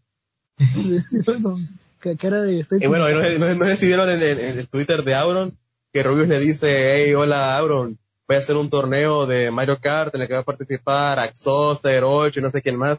[2.03, 5.57] ¿Qué, era de y bueno, no, no, decidieron en, el Twitter de Auron
[5.93, 10.13] que Rubius le dice, hey, hola Auron, voy a hacer un torneo de Mario Kart
[10.17, 12.99] en el que va a participar Axoser, 8 y no sé quién más.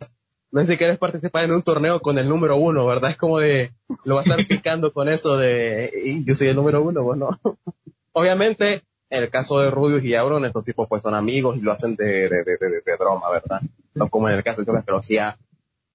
[0.51, 3.11] No sé si quieres participar en un torneo con el número uno, ¿verdad?
[3.11, 3.71] Es como de,
[4.05, 7.37] lo va a estar picando con eso de, yo soy el número uno, bueno.
[8.13, 11.73] Obviamente, en el caso de Rubius y Auron, estos tipos pues son amigos y lo
[11.73, 13.59] hacen de, de, de, de broma, ¿verdad?
[13.95, 15.17] No como en el caso de Jonas, pero sí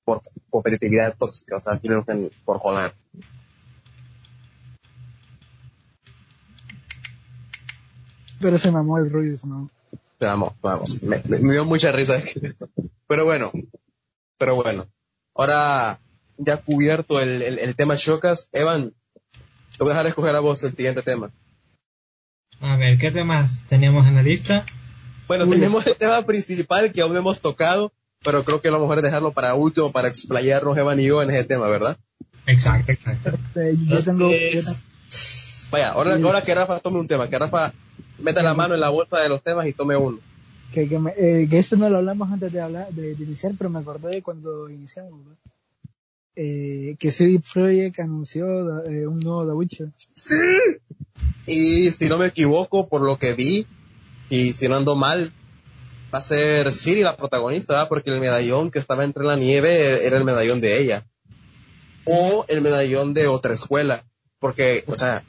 [0.09, 1.79] por competitividad tóxica, o sea,
[2.47, 2.93] por joder.
[8.41, 9.71] Pero se mamó el Rubius, ¿no?
[10.19, 10.85] Se mamó, se mamó.
[11.03, 12.23] Me, me, dio mucha risa.
[13.07, 13.51] Pero bueno,
[14.37, 14.87] pero bueno.
[15.35, 16.01] Ahora,
[16.37, 18.93] ya cubierto el, el, el tema Chocas, Evan,
[19.77, 21.31] te voy a dejar escoger a vos el siguiente tema.
[22.61, 24.67] A ver, ¿qué temas teníamos en la lista?
[25.29, 27.93] Bueno, tenemos el tema principal que aún no hemos tocado,
[28.25, 31.31] pero creo que lo mejor es dejarlo para último, para explayarnos Evan y yo en
[31.31, 31.99] ese tema, ¿verdad?
[32.47, 33.33] Exacto, exacto.
[33.87, 34.31] yo tengo...
[35.71, 37.73] Vaya, ahora, ahora que Rafa tome un tema, que Rafa
[38.19, 40.19] meta la mano en la bolsa de los temas y tome uno.
[40.73, 43.71] Que, que, me, eh, que esto no lo hablamos antes de hablar de, iniciar, pero
[43.71, 45.21] me acordé de cuando iniciamos,
[46.37, 48.47] eh, que CD Projekt anunció
[48.85, 49.89] eh, un nuevo The Witcher.
[50.13, 50.37] Sí.
[51.47, 53.67] Y si no me equivoco, por lo que vi,
[54.29, 55.33] y si no ando mal,
[56.13, 57.89] va a ser Siri la protagonista, ¿verdad?
[57.89, 61.07] porque el medallón que estaba entre la nieve era el medallón de ella.
[62.05, 64.05] O el medallón de otra escuela.
[64.39, 65.25] Porque, o sea,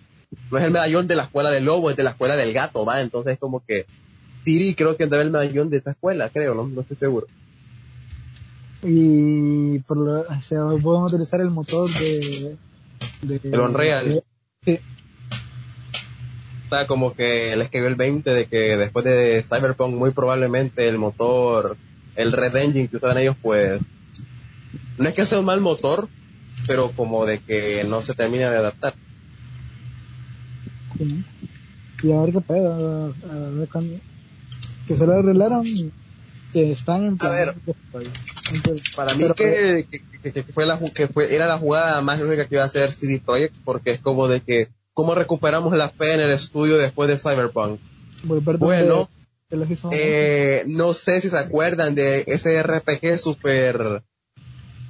[0.52, 2.86] no es el medallón de la escuela del lobo, es de la escuela del gato,
[2.86, 3.02] ¿va?
[3.02, 3.86] Entonces es como que
[4.44, 6.68] Siri creo que debe el medallón de esta escuela, creo, ¿no?
[6.68, 7.28] No estoy seguro.
[8.84, 12.58] Y por lo, o sea, podemos utilizar el motor de,
[13.24, 14.24] de el Unreal.
[14.64, 14.80] sí
[16.88, 21.78] como que les cayó el 20 de que después de Cyberpunk muy probablemente el motor,
[22.16, 23.82] el Red Engine que usaban ellos pues
[24.98, 26.10] no es que sea un mal motor,
[26.68, 28.94] pero como de que no se termina de adaptar.
[32.02, 33.68] Y a ver qué pedo, a ver
[34.88, 35.64] que se lo arreglaron,
[36.52, 37.56] que están en A ver,
[38.96, 39.86] para mí que,
[40.24, 43.22] que, fue la, que fue, era la jugada más lógica que iba a hacer CD
[43.24, 47.18] Projekt, porque es como de que cómo recuperamos la fe en el estudio después de
[47.18, 47.80] Cyberpunk.
[48.58, 49.10] Bueno,
[49.92, 54.04] eh, no sé si se acuerdan de ese RPG super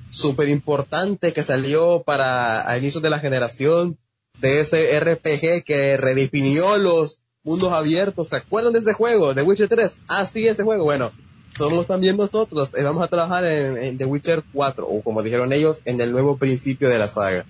[0.10, 3.98] super importante que salió para a inicios de la generación,
[4.42, 8.30] de ese RPG que redefinió los mundos abiertos.
[8.30, 10.00] ¿Se acuerdan de ese juego, de Witcher 3?
[10.08, 10.84] Ah, sí, ese juego.
[10.84, 11.10] Bueno,
[11.58, 12.70] somos también nosotros.
[12.78, 16.12] Eh, vamos a trabajar en, en The Witcher 4, o como dijeron ellos, en el
[16.12, 17.46] nuevo principio de la saga.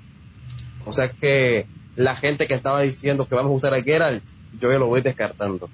[0.86, 4.23] O sea que la gente que estaba diciendo que vamos a usar a Geralt,
[4.60, 5.69] yo ya lo voy descartando.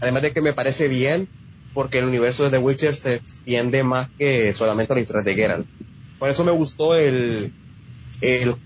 [0.00, 1.28] Además de que me parece bien,
[1.72, 5.34] porque el universo de The Witcher se extiende más que solamente a la historia de
[5.34, 5.66] Geralt.
[6.18, 7.52] Por eso me gustó el,
[8.20, 8.56] el,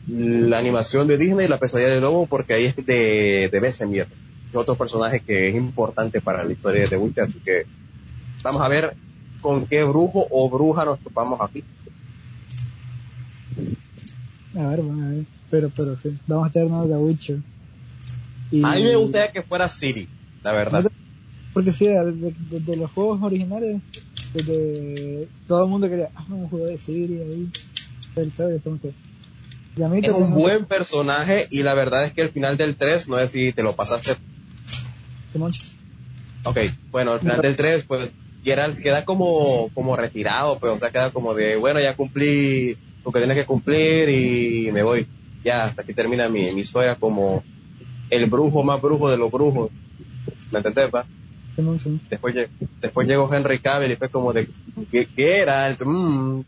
[0.49, 4.07] la animación de Disney, La pesadilla de lobo, porque ahí es de, de Besemir,
[4.51, 7.67] que otro personaje que es importante para la historia de The Witcher, así que
[8.43, 8.95] vamos a ver
[9.41, 11.63] con qué brujo o bruja nos topamos aquí.
[14.57, 15.25] A ver, bueno, a ver.
[15.51, 17.39] Pero, pero sí, vamos a tener The Witcher.
[18.51, 18.65] Y...
[18.65, 20.09] A mí me gustaría que fuera Siri,
[20.43, 20.91] la verdad.
[21.53, 23.81] Porque sí, de, los juegos originales,
[24.35, 27.51] desde todo el mundo quería, ah, un juego de Siri ahí.
[28.17, 28.31] Y a mí
[29.77, 33.29] es un buen personaje y la verdad es que el final del 3, no sé
[33.29, 34.17] si te lo pasaste.
[36.45, 36.59] Ok,
[36.91, 38.12] bueno, al final del 3, pues
[38.43, 42.77] Geralt queda como, como retirado, pero pues, o sea, queda como de, bueno, ya cumplí
[43.05, 45.07] lo que tienes que cumplir y me voy
[45.45, 47.45] ya hasta aquí termina mi, mi historia como
[48.11, 49.71] el brujo más brujo de los brujos.
[50.53, 51.07] ¿Me entendés, va?
[52.11, 52.35] Después,
[52.81, 54.49] después llegó Henry Cavill y fue como de,
[54.91, 55.75] ¿qué, era?
[55.85, 56.43] Mm,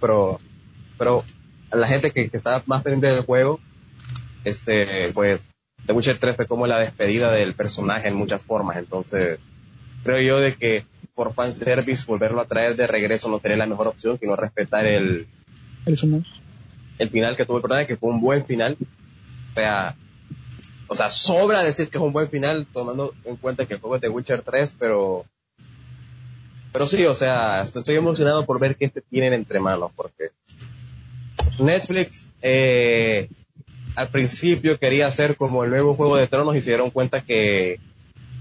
[0.00, 0.38] pero,
[1.72, 3.58] pero la gente que, que estaba más pendiente del juego,
[4.44, 5.48] este, pues,
[5.86, 9.38] The Witcher 3 fue como la despedida del personaje en muchas formas, entonces,
[10.04, 13.88] creo yo de que por fanservice volverlo a traer de regreso no sería la mejor
[13.88, 15.26] opción, sino respetar el,
[15.86, 16.26] el final.
[16.98, 17.56] el final que tuvo.
[17.56, 18.76] El personaje, que fue un buen final.
[18.80, 19.96] O sea,
[20.88, 23.96] o sea, sobra decir que es un buen final, tomando en cuenta que el juego
[23.96, 25.24] es de Witcher 3, pero,
[26.72, 30.30] pero sí, o sea, estoy emocionado por ver qué este tienen entre manos, porque
[31.58, 33.28] Netflix, eh,
[33.94, 37.78] al principio quería hacer como el nuevo Juego de Tronos y se dieron cuenta que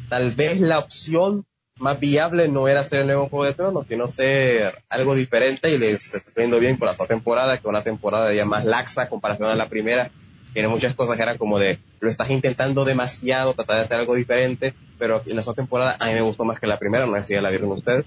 [0.10, 1.46] tal vez la opción
[1.78, 5.78] más viable no era hacer el nuevo Juego de Tronos, sino ser algo diferente y
[5.78, 9.56] les está yendo bien con la temporada, que una temporada ya más laxa comparación a
[9.56, 10.12] la primera,
[10.54, 14.16] Tiene muchas cosas que eran como de, lo estás intentando demasiado, tratar de hacer algo
[14.16, 17.16] diferente, pero en la segunda temporada a mí me gustó más que la primera, no
[17.16, 18.06] sé si ya la vieron ustedes.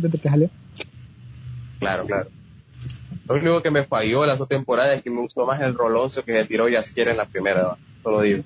[0.00, 0.28] Desde que.
[1.80, 2.28] Claro, claro.
[3.28, 6.24] Lo único que me falló la segunda temporada es que me gustó más el roloncio
[6.24, 7.78] que se tiró Jaskier en la primera, ¿no?
[8.02, 8.42] solo digo.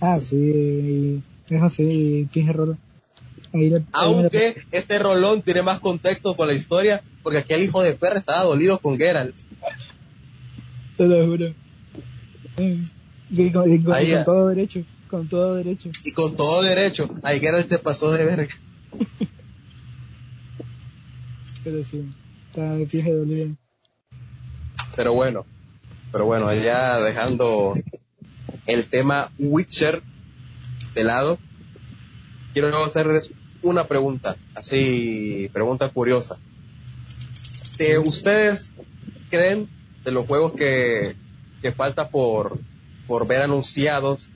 [0.00, 2.52] Ah, sí, es así, le-
[3.52, 7.94] me la- Aunque este rolón tiene más contexto con la historia, porque aquel hijo de
[7.94, 9.36] perra estaba dolido con Geralt.
[10.96, 11.54] Te lo juro.
[12.56, 12.78] Eh,
[13.30, 14.24] y con, y con- Ahí con ya.
[14.24, 15.90] todo derecho, con todo derecho.
[16.04, 18.54] Y con todo derecho, ahí Geralt se pasó de verga.
[21.64, 22.08] Pero sí,
[22.54, 23.54] pie de dolido.
[25.00, 25.46] Pero bueno,
[26.12, 27.72] pero bueno, ya dejando
[28.66, 30.02] el tema Witcher
[30.94, 31.38] de lado,
[32.52, 33.32] quiero hacerles
[33.62, 36.36] una pregunta, así, pregunta curiosa.
[37.78, 38.74] Eh, ¿Ustedes
[39.30, 39.70] creen
[40.04, 41.16] de los juegos que,
[41.62, 42.58] que falta por,
[43.06, 44.28] por ver anunciados,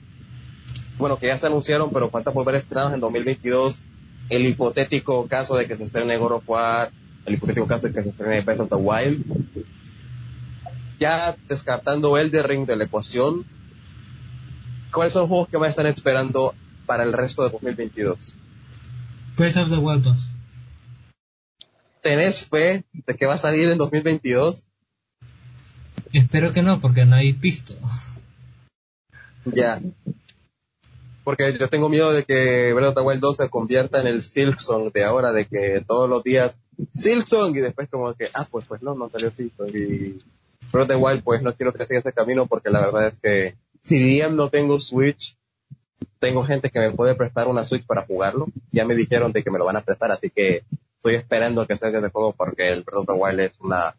[0.97, 3.83] bueno, que ya se anunciaron, pero falta por ver estrenados en 2022,
[4.29, 6.89] el hipotético caso de que se estrene God of War,
[7.27, 9.45] el hipotético caso de que se estrene Breath of the Wild,
[10.99, 13.45] ya descartando el de Ring de la ecuación,
[14.91, 16.53] ¿cuáles son los juegos que van a estar esperando
[16.85, 18.35] para el resto de 2022?
[19.37, 20.31] Breath of the Wild 2.
[22.01, 24.65] ¿Tenés fe de que va a salir en 2022?
[26.13, 27.75] Espero que no, porque no hay pisto.
[29.45, 29.81] Ya.
[31.23, 34.21] Porque yo tengo miedo de que Breath of the Wild 2 se convierta en el
[34.21, 36.57] Silksong de ahora, de que todos los días
[36.93, 40.19] Silksong y después como que, ah, pues pues no, no salió Silksong y
[40.71, 43.55] Breath of Wild pues no quiero que siga ese camino porque la verdad es que
[43.79, 45.37] si bien no tengo Switch,
[46.19, 48.47] tengo gente que me puede prestar una Switch para jugarlo.
[48.71, 50.63] Ya me dijeron de que me lo van a prestar, así que
[50.95, 53.95] estoy esperando que salga ese juego porque el Breath Wild es una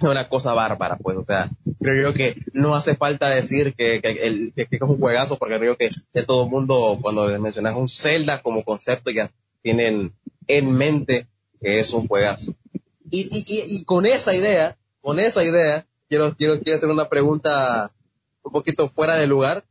[0.00, 1.48] una cosa bárbara, pues, o sea,
[1.80, 5.38] creo yo que no hace falta decir que, que, el, que, que es un juegazo,
[5.38, 9.30] porque creo que de todo el mundo, cuando mencionas un Zelda como concepto, ya
[9.62, 10.12] tienen
[10.46, 11.26] en mente
[11.60, 12.54] que es un juegazo.
[13.10, 17.90] Y, y, y con esa idea, con esa idea, quiero, quiero, quiero hacer una pregunta
[18.42, 19.64] un poquito fuera de lugar,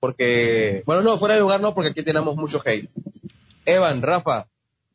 [0.00, 2.90] porque, bueno, no, fuera de lugar no, porque aquí tenemos mucho hate.
[3.64, 4.46] Evan, Rafa,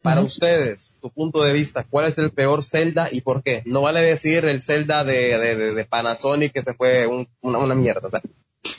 [0.03, 0.27] para Ujú.
[0.27, 3.63] ustedes, tu punto de vista, ¿cuál es el peor Zelda y por qué?
[3.65, 7.57] No vale decir el Zelda de, de, de, de Panasonic que se fue un- una,
[7.59, 8.09] una mierda.
[8.09, 8.21] sea,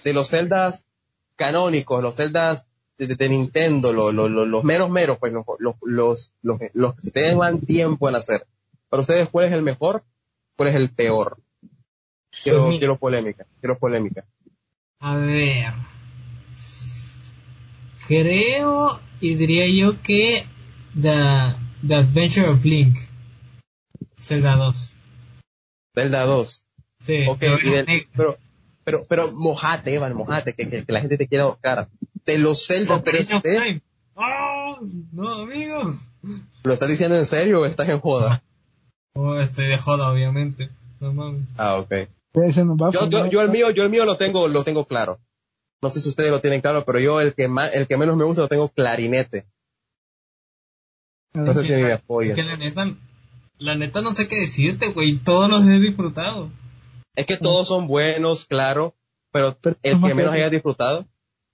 [0.04, 0.84] de los Zeldas
[1.36, 2.66] canónicos, los Zeldas
[2.98, 6.58] de, de- de Nintendo, lo- lo- lo- los meros meros, pues los, los, los, los,
[6.72, 8.46] los que se llevan tiempo en hacer.
[8.88, 10.02] Para ustedes, ¿cuál es el mejor?
[10.56, 11.38] ¿Cuál es el peor?
[12.42, 14.24] Quiero, Pues quiero polémica, quiero polémica.
[15.00, 15.72] A ver.
[18.06, 20.44] Creo y diría yo que
[21.00, 21.54] The,
[21.86, 22.98] The Adventure of Link.
[24.20, 24.92] Zelda 2.
[25.94, 26.66] Zelda 2.
[27.00, 27.24] Sí.
[27.28, 28.38] Ok, y del- pero,
[28.84, 31.88] pero, pero mojate, Evan, mojate, que, que, que la gente te quiera ahorcar.
[32.24, 33.82] De los Zelda of 3D, Time.
[34.14, 34.78] ¡Oh!
[35.12, 35.94] No, amigo.
[36.64, 38.42] ¿lo estás diciendo en serio o estás en joda?
[39.14, 40.70] Oh, estoy de joda, obviamente.
[41.00, 41.48] No mames.
[41.56, 41.92] Ah, ok.
[42.34, 45.18] Nos va Yo, yo, el mío, yo el mío lo tengo, lo tengo claro.
[45.82, 48.16] No sé si ustedes lo tienen claro, pero yo el que más, el que menos
[48.16, 49.46] me gusta lo tengo clarinete.
[51.34, 52.34] No sé si me Es apoyan.
[52.36, 52.94] que la neta,
[53.58, 55.16] la neta no sé qué decirte, güey.
[55.18, 56.50] Todos los he disfrutado.
[57.14, 58.94] Es que todos son buenos, claro,
[59.32, 61.06] pero Pero el que menos que- hayas disfrutado,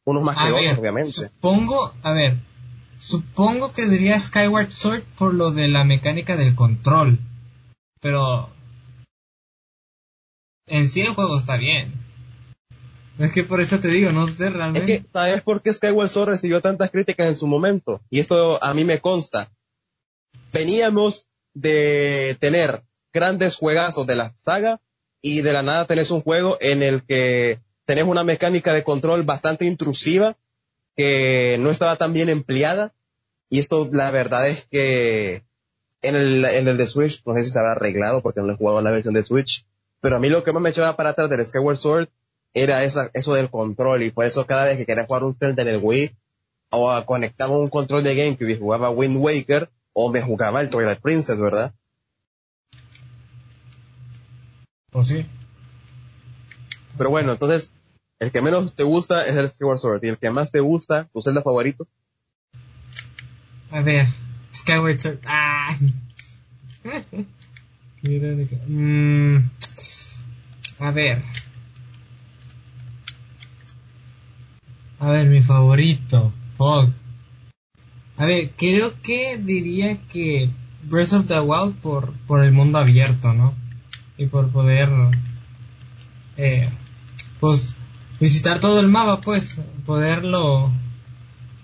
[0.05, 1.11] unos más A que ver, otros, obviamente.
[1.12, 2.37] supongo, a ver,
[2.99, 7.18] supongo que diría Skyward Sword por lo de la mecánica del control.
[8.01, 8.51] Pero
[10.67, 11.95] en sí el juego está bien.
[13.19, 14.87] Es que por eso te digo, no sé Es realmente.
[14.87, 18.01] que, ¿sabes por qué Skyward Sword recibió tantas críticas en su momento?
[18.11, 19.51] Y esto a mí me consta.
[20.53, 22.83] Veníamos de tener
[23.13, 24.81] grandes juegazos de la saga
[25.21, 29.25] y de la nada tenés un juego en el que tenés una mecánica de control
[29.25, 30.37] bastante intrusiva
[30.94, 32.92] que no estaba tan bien empleada.
[33.51, 35.42] Y esto, la verdad es que
[36.03, 38.57] en el, en el de Switch, no sé si se habrá arreglado porque no he
[38.57, 39.67] jugado la versión de Switch,
[40.01, 42.09] pero a mí lo que más me echaba para atrás del Skyward Sword
[42.55, 45.63] era esa, eso del control y por eso cada vez que quería jugar un Zelda
[45.63, 46.17] en el Wii
[46.71, 51.01] o conectaba un control de GameCube y jugaba Wind Waker o me jugaba el Twilight
[51.01, 51.75] Princess, ¿verdad?
[54.90, 55.27] Pues sí.
[56.96, 57.71] Pero bueno, entonces,
[58.19, 61.09] el que menos te gusta es el Skyward Sword y el que más te gusta,
[61.13, 61.87] tu Zelda favorito,
[63.71, 64.07] A ver,
[64.53, 65.19] Skyward Sword.
[65.27, 65.48] Ah.
[68.69, 69.38] Mm,
[70.79, 71.21] a ver.
[75.00, 76.33] A ver, mi favorito.
[76.56, 76.90] Fuck.
[78.16, 80.50] A ver, creo que diría que
[80.85, 83.54] Breath of the Wild por, por el mundo abierto, ¿no?
[84.16, 84.88] Y por poder
[86.37, 86.69] eh,
[87.40, 87.75] pues
[88.21, 90.71] visitar todo el mapa, pues, poderlo,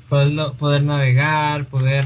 [0.09, 2.05] poderlo, poder navegar, poder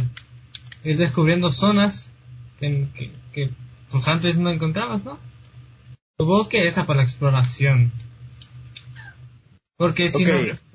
[0.84, 2.10] ir descubriendo zonas
[2.58, 3.50] que, que, que
[3.90, 5.18] pues antes no encontrabas, ¿no?
[6.18, 7.92] Supongo que esa para la exploración.
[9.76, 10.26] Porque si,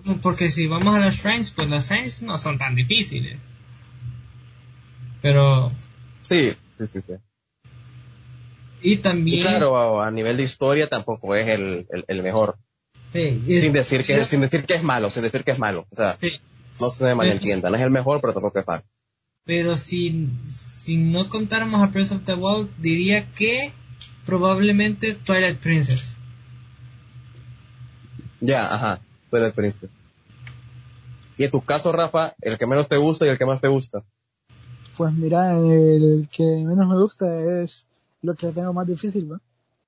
[0.05, 3.37] no, porque si vamos a las shrines, pues las shrines no son tan difíciles.
[5.21, 5.69] Pero,
[6.29, 7.13] Sí, sí, sí, sí.
[8.81, 9.41] y Y también...
[9.45, 12.57] claro, a, nivel de historia tampoco es el, el, el mejor.
[13.11, 15.85] Sí, Sin decir que, sin decir que es malo, sin decir que es malo.
[15.91, 16.31] O sea, sí.
[16.79, 17.69] no se malentienda.
[17.69, 18.83] No es el mejor, pero tampoco es malo.
[19.45, 23.73] Pero si, si no contáramos a Prince of the Wild, diría que
[24.25, 26.17] probablemente Twilight Princess.
[28.39, 29.01] Ya, ajá.
[29.31, 29.91] El príncipe.
[31.37, 33.67] Y en tu caso, Rafa, el que menos te gusta y el que más te
[33.67, 34.03] gusta.
[34.95, 37.85] Pues mira, el que menos me gusta es
[38.21, 39.41] lo que tengo más difícil, ¿no?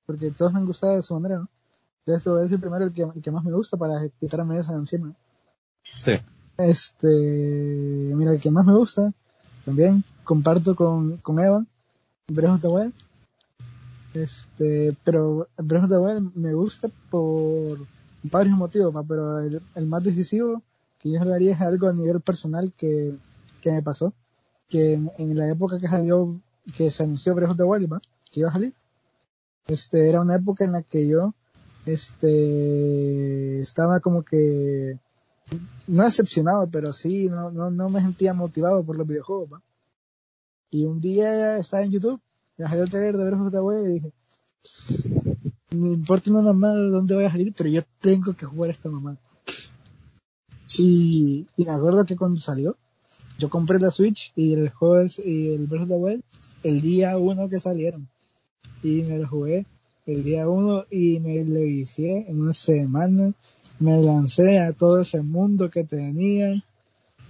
[0.04, 1.48] Porque todos me han gustado de su manera, ¿no?
[2.00, 4.58] Entonces te voy a decir primero el que, el que más me gusta para quitarme
[4.58, 5.14] esa encima.
[5.98, 6.14] Sí.
[6.58, 7.06] Este,
[8.16, 9.12] mira, el que más me gusta,
[9.66, 11.66] también comparto con, con Eva,
[12.28, 12.92] Breath of
[14.12, 14.18] the.
[14.18, 17.78] Este, pero Breath of the me gusta por
[18.22, 20.62] varios motivos, pero el, el más decisivo
[20.98, 23.14] que yo hablaría es algo a nivel personal que,
[23.60, 24.14] que me pasó.
[24.68, 26.40] Que en, la época que salió,
[26.76, 27.98] que se anunció Breath of the
[28.30, 28.72] que iba a salir,
[29.66, 31.34] este, era una época en la que yo,
[31.86, 34.98] este, estaba como que,
[35.86, 39.62] no decepcionado, pero sí, no, no, no me sentía motivado por los videojuegos, ¿va?
[40.70, 42.20] Y un día estaba en YouTube,
[42.56, 44.12] me salió el trailer de Breath of the Wild y dije,
[45.70, 48.72] no importa una mamá de dónde voy a salir, pero yo tengo que jugar a
[48.72, 49.16] esta mamá.
[50.78, 52.76] Y, y me acuerdo que cuando salió,
[53.38, 56.22] yo compré la Switch y el juego y el Breath of the Wild
[56.66, 58.08] el día uno que salieron.
[58.82, 59.66] Y me lo jugué
[60.06, 63.32] el día uno y me lo vicié en una semana.
[63.78, 66.62] Me lancé a todo ese mundo que tenía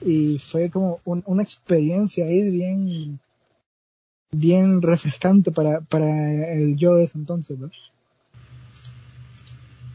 [0.01, 3.19] y fue como un- una experiencia ahí bien,
[4.31, 7.71] bien refrescante para, para el yo de ese entonces, ¿no?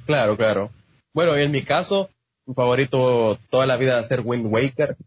[0.05, 0.71] Claro, claro.
[1.13, 2.09] Bueno, en mi caso,
[2.45, 4.97] mi favorito toda la vida va a ser Wind Waker.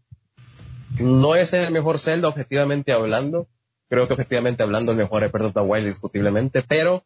[0.99, 3.47] No es el mejor Zelda, objetivamente hablando.
[3.89, 7.03] Creo que objetivamente hablando el mejor es Breath of the Wild discutiblemente, pero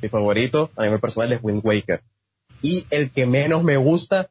[0.00, 2.02] mi favorito a nivel personal es Wind Waker.
[2.66, 4.30] Y el que menos me gusta,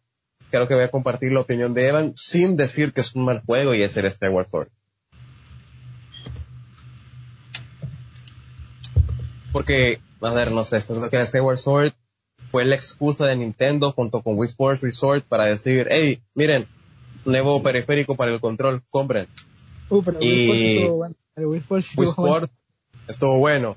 [0.50, 3.44] creo que voy a compartir la opinión de Evan sin decir que es un mal
[3.46, 4.70] juego y es el Skyward Sword.
[9.52, 11.94] Porque, a ver, no sé, esto es lo que el Skyward Sword
[12.50, 16.68] fue la excusa de Nintendo junto con Wii Sports Resort para decir, hey, miren,
[17.26, 19.28] nuevo periférico para el control, compren.
[19.90, 21.16] Uh, pero el Y- Wii Sports sí estuvo bueno.
[21.36, 22.46] El Wii Sports sí Wii estuvo bueno.
[22.46, 22.52] Sport
[23.08, 23.76] estuvo bueno.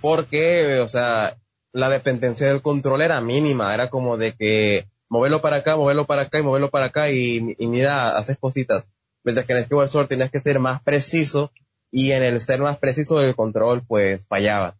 [0.00, 1.36] Porque, o sea,
[1.72, 6.22] la dependencia del control era mínima, era como de que moverlo para acá, moverlo para
[6.22, 8.88] acá y moverlo para acá y, mira, haces cositas.
[9.24, 11.50] Mientras que en el Skyward Sword tenías que ser más preciso
[11.90, 14.76] y en el ser más preciso del control pues fallaba.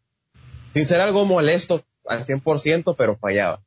[0.74, 3.60] Sin ser algo molesto al 100%, pero fallaba.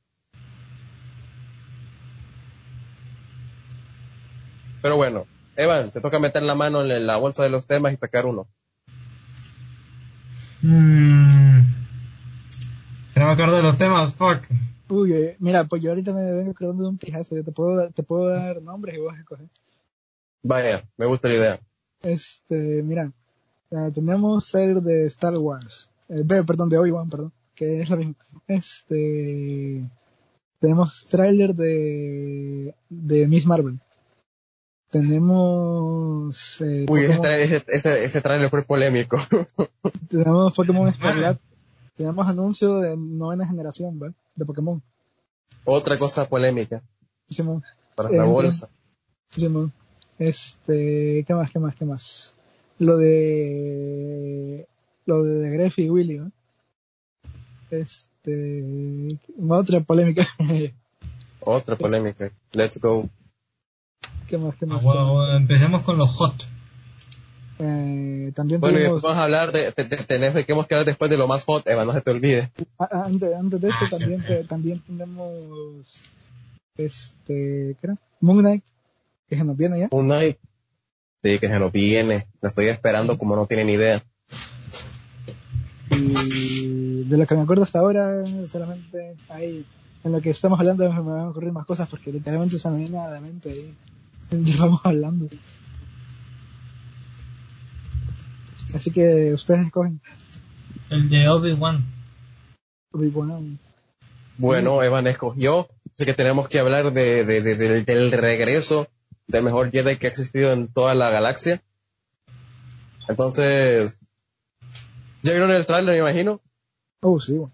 [4.81, 7.97] Pero bueno, Evan, te toca meter la mano en la bolsa de los temas y
[7.97, 8.47] sacar uno.
[10.63, 11.61] Mm.
[13.21, 14.39] Que no me acuerdo de los temas, fuck.
[14.89, 17.35] Uy, eh, mira, pues yo ahorita me vengo acordando de un pijazo.
[17.35, 19.45] Yo te puedo, dar- te puedo dar nombres y vos escoger.
[20.41, 21.59] Vaya, me gusta la idea.
[22.01, 23.11] Este, mira,
[23.93, 25.91] tenemos el de Star Wars.
[26.09, 27.31] Eh, perdón, de Obi-Wan, perdón.
[27.53, 28.15] Que es lo mismo.
[28.47, 29.83] Este,
[30.59, 33.79] tenemos tráiler de, de Miss Marvel.
[34.89, 39.17] Tenemos, eh, Uy, ese, Pokémon- ese, ese, ese trailer fue polémico.
[40.09, 41.39] tenemos Pokémon Escarlat.
[42.01, 44.15] Tenemos anuncio de novena generación, ¿verdad?
[44.35, 44.81] De Pokémon.
[45.65, 46.81] Otra cosa polémica
[47.29, 47.63] Simón.
[47.93, 48.69] para la Eh, bolsa.
[49.29, 49.71] Simón.
[50.17, 52.33] Este, ¿qué más, qué más, qué más?
[52.79, 54.65] Lo de,
[55.05, 56.31] lo de Gref y Willy, ¿no?
[57.69, 59.07] Este,
[59.47, 60.25] otra polémica.
[61.41, 62.31] Otra polémica.
[62.51, 63.07] Let's go.
[64.27, 64.83] ¿Qué más, qué Ah, más?
[64.83, 66.33] bueno, empecemos con los hot.
[67.63, 70.85] Eh, también Bueno, y tenemos, después vamos a hablar de, de, de- tenemos que hablar
[70.85, 72.49] después de lo más hot, Eva, no se te olvide.
[72.79, 74.25] a- a- antes, antes de eso Ah, sí, también, sí.
[74.27, 76.01] te- también tenemos,
[76.77, 77.97] este, ¿qué era?
[78.19, 78.63] Moon Knight,
[79.29, 79.87] que se nos viene ya.
[79.91, 80.37] Un night.
[81.23, 82.25] Sí, que se nos viene.
[82.41, 84.01] La estoy esperando como no tienen idea.
[85.91, 89.63] Y de lo que me acuerdo hasta ahora, solamente hay,
[90.03, 92.79] en lo que estamos hablando me van a ocurrir más cosas porque literalmente se me
[92.79, 93.73] viene a la mente ahí.
[94.31, 95.27] Y vamos hablando.
[98.73, 100.01] Así que ustedes escogen.
[100.89, 101.83] El de Obi-Wan.
[102.93, 103.59] Obi-Wan.
[104.37, 108.87] Bueno, Evan escogió, así que tenemos que hablar de, de, de- del- del regreso
[109.27, 111.61] del mejor Jedi que ha existido en toda la galaxia.
[113.07, 114.05] Entonces,
[115.21, 116.41] ¿ya vieron el trailer, me imagino?
[117.01, 117.53] Oh, sí, bueno.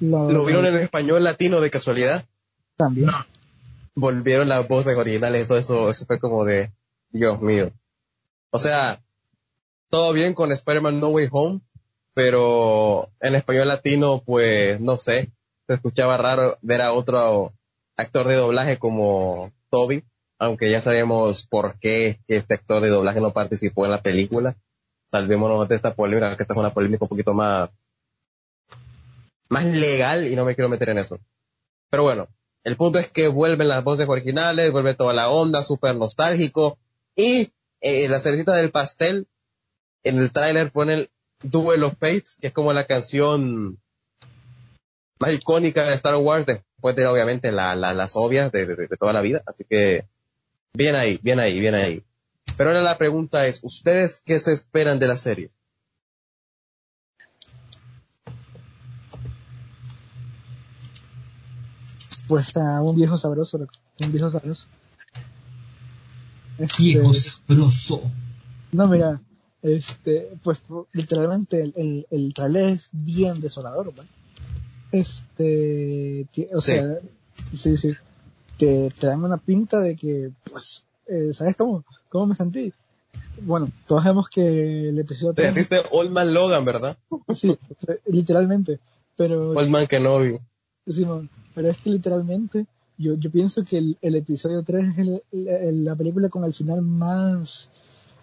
[0.00, 2.24] Lo, ¿Lo vieron en español latino de casualidad?
[2.76, 3.06] También.
[3.08, 3.24] No.
[3.94, 6.70] Volvieron las voces originales, todo eso, eso fue como de,
[7.10, 7.72] Dios mío.
[8.50, 9.00] O sea,
[9.90, 11.60] todo bien con Spider-Man No Way Home,
[12.14, 15.30] pero en español latino, pues, no sé,
[15.66, 17.52] se escuchaba raro ver a otro
[17.96, 20.04] actor de doblaje como Toby,
[20.38, 24.56] aunque ya sabemos por qué este actor de doblaje no participó en la película.
[25.10, 27.70] Salvémonos de esta polémica, que esta es una polémica un poquito más,
[29.48, 31.18] más legal y no me quiero meter en eso.
[31.90, 32.28] Pero bueno,
[32.64, 36.78] el punto es que vuelven las voces originales, vuelve toda la onda, súper nostálgico.
[37.16, 39.26] Y eh, la cerecita del pastel,
[40.04, 41.08] en el tráiler ponen
[41.42, 43.78] Duel of Fates, que es como la canción
[45.20, 48.96] más icónica de Star Wars, después de obviamente la, la- las obvias de, de- de
[48.96, 49.42] toda la vida.
[49.46, 50.06] Así que,
[50.74, 52.04] bien ahí, bien ahí, bien ahí.
[52.56, 55.48] Pero ahora la pregunta es, ¿ustedes qué se esperan de la serie?
[62.26, 63.72] Pues a un viejo sabroso, loco.
[64.00, 64.66] Un viejo sabroso.
[66.58, 68.10] Este, Viejo sabroso.
[68.72, 69.20] No, mira,
[69.62, 74.04] este, pues literalmente el, el, el trailer es bien desolador, ¿va?
[74.92, 76.72] Este, o Sí.
[76.72, 76.98] sea,
[77.54, 77.92] sí, sí,
[78.56, 82.72] te, te dan una pinta de que, pues, eh, ¿sabes cómo, cómo me sentí?
[83.40, 86.96] Bueno, todos sabemos que el episodio Te 3, dijiste Old Man Logan, ¿verdad?
[87.34, 87.56] sí,
[88.06, 88.80] literalmente,
[89.16, 90.38] pero Old Man Kenobi.
[90.86, 95.22] Simón, pero es que literalmente yo, yo pienso que el, el episodio 3 es el-
[95.32, 97.68] el- la película con el final más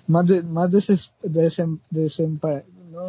[0.07, 3.05] más de, más deses, desem, desempa- no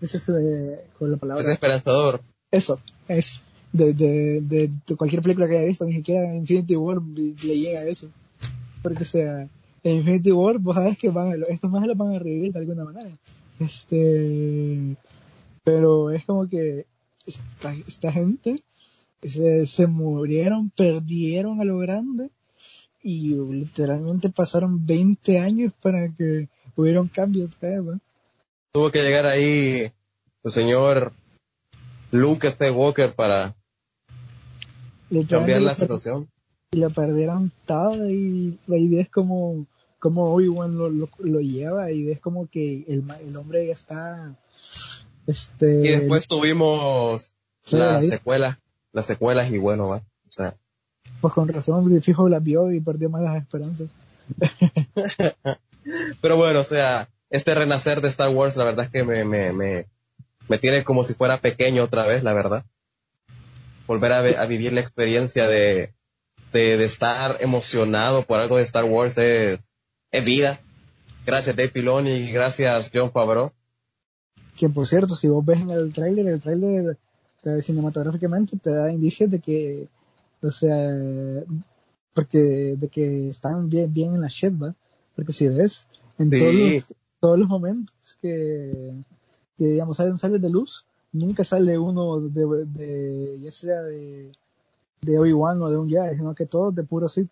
[0.00, 1.42] deses, eh, con la palabra.
[1.42, 2.20] Desesperanzador.
[2.50, 3.40] eso es
[3.72, 7.80] de, de, de, de cualquier película que haya visto ni siquiera Infinity War le llega
[7.80, 8.08] a eso.
[8.82, 9.48] Porque o sea
[9.84, 12.60] en Infinity War vos sabes que van a- estos más los van a revivir de
[12.60, 13.16] alguna manera.
[13.58, 14.96] Este
[15.64, 16.86] pero es como que
[17.26, 18.56] esta, esta gente
[19.22, 22.30] se, se murieron, perdieron a lo grande
[23.02, 27.98] y literalmente pasaron 20 años para que hubiera un cambio otra vez, ¿va?
[28.72, 29.90] Tuvo que llegar ahí
[30.44, 31.12] el señor
[32.10, 33.54] Luke Skywalker para
[35.10, 36.28] Literalmente cambiar la situación.
[36.72, 39.66] y la perdieron toda y ahí ves como,
[39.98, 44.34] como Obi-Wan lo, lo, lo lleva y ves como que el, el hombre ya está
[45.26, 47.32] este Y después tuvimos
[47.70, 48.08] las ahí.
[48.08, 48.56] secuelas,
[48.92, 49.98] las secuelas y bueno, va.
[49.98, 50.56] O sea,
[51.22, 53.88] pues con razón de fijo la vio y perdió más las esperanzas
[56.20, 59.52] pero bueno, o sea, este renacer de Star Wars, la verdad es que me, me,
[59.52, 59.86] me,
[60.48, 62.64] me tiene como si fuera pequeño otra vez, la verdad.
[63.86, 65.92] Volver a, a vivir la experiencia de,
[66.52, 69.72] de, de estar emocionado por algo de Star Wars es,
[70.10, 70.60] es vida.
[71.26, 73.52] Gracias Dave Filoni y gracias John Favreau.
[74.56, 76.98] que por cierto, si vos ves en el tráiler, el tráiler
[77.44, 79.88] eh, cinematográficamente te da indicios de que,
[80.42, 80.90] o sea,
[82.14, 84.74] porque de que están bien, bien en la shit, ¿va?
[85.14, 85.86] Porque si ves,
[86.18, 86.38] en Sí.
[86.38, 86.86] todos, los,
[87.20, 88.92] todos los momentos que,
[89.56, 94.32] que digamos, salen de luz, nunca sale uno de, de ya sea de,
[95.02, 97.30] de Obi-Wan o de un Jedi, sino que todos de puros Sith,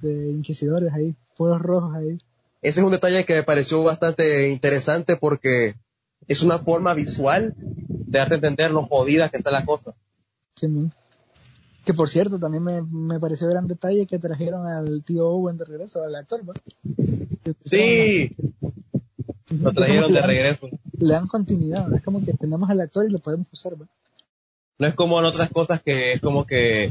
[0.00, 2.18] de inquisidores ahí, puros rojos ahí.
[2.60, 5.74] Ese es un detalle que me pareció bastante interesante porque
[6.28, 9.94] es una forma visual de darte a entender lo jodida que está la cosa.
[10.54, 10.92] Sí, man.
[11.84, 15.64] Que por cierto, también me, me pareció gran detalle que trajeron al tío Owen de
[15.64, 16.40] regreso, al actor.
[17.44, 18.36] Que Sí,
[19.60, 20.68] lo es trajeron de regreso.
[20.98, 23.86] Le dan continuidad, es como que tenemos al actor y lo podemos usar, ¿va?
[24.78, 26.90] No es como en otras cosas que es como que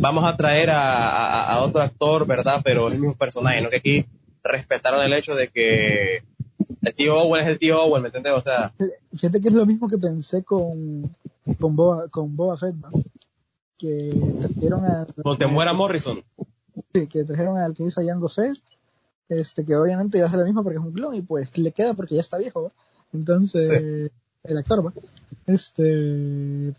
[0.00, 2.60] vamos a traer a, a- a otro actor, ¿verdad?
[2.64, 3.70] Pero el mismo personaje, ¿no?
[3.70, 4.04] Que aquí
[4.42, 6.22] respetaron el hecho de que
[6.82, 8.32] el tío Owen es el tío Owen, ¿me entiendes?
[8.34, 8.72] O sea,
[9.14, 11.14] Fíjate que es lo mismo que pensé con,
[11.58, 12.90] con Boba, con Boba Fett, ¿va?
[13.80, 14.10] Que
[14.40, 16.22] trajeron a, con Temuera Morrison.
[16.92, 18.58] sí, que trajeron al que hizo a Jango Fett,
[19.30, 21.72] este, que obviamente iba a ser lo mismo porque es un clon y pues le
[21.72, 22.72] queda porque ya está viejo, ¿va?
[23.12, 24.10] Entonces,
[24.44, 24.92] el actor, ¿va?
[25.46, 26.74] Este,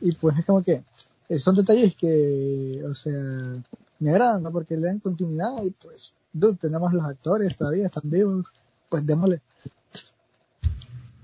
[0.00, 0.82] y pues es como que
[1.28, 3.62] eh, son detalles que, o sea,
[3.98, 4.52] me agradan, ¿no?
[4.52, 8.46] Porque le dan continuidad y pues, dude, tenemos los actores todavía, están vivos,
[8.88, 9.40] pues démosle.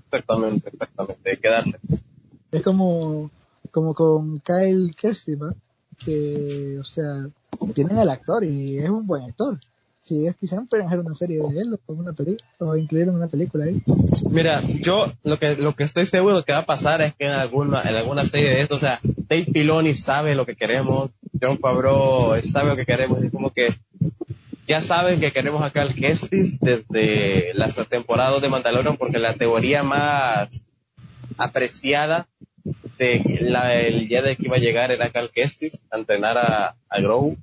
[0.05, 1.79] Exactamente, exactamente, hay que darle.
[2.51, 3.31] Es como,
[3.73, 5.51] como con Kyle Kirsty, ¿va?
[5.97, 7.27] Que, o sea,
[7.73, 9.59] tienen al actor y es un buen actor.
[9.99, 13.27] si ellos quisieran pueden hacer una serie de él o una película o incluir una
[13.27, 13.81] película ahí.
[14.29, 17.31] Mira, yo lo que lo que estoy seguro que va a pasar es que en
[17.31, 21.09] alguna en alguna serie de esto, o sea, Dave Filoni sabe lo que queremos,
[21.41, 23.73] John Favreau sabe lo que queremos, es como que
[24.67, 29.81] ya saben que queremos acá al Kestis desde las temporadas de Mandalorian porque la teoría
[29.81, 30.49] más
[31.37, 32.27] apreciada
[32.97, 36.75] de la, el día de que iba a llegar era Cal Kestis a entrenar a,
[36.89, 37.37] a Grogu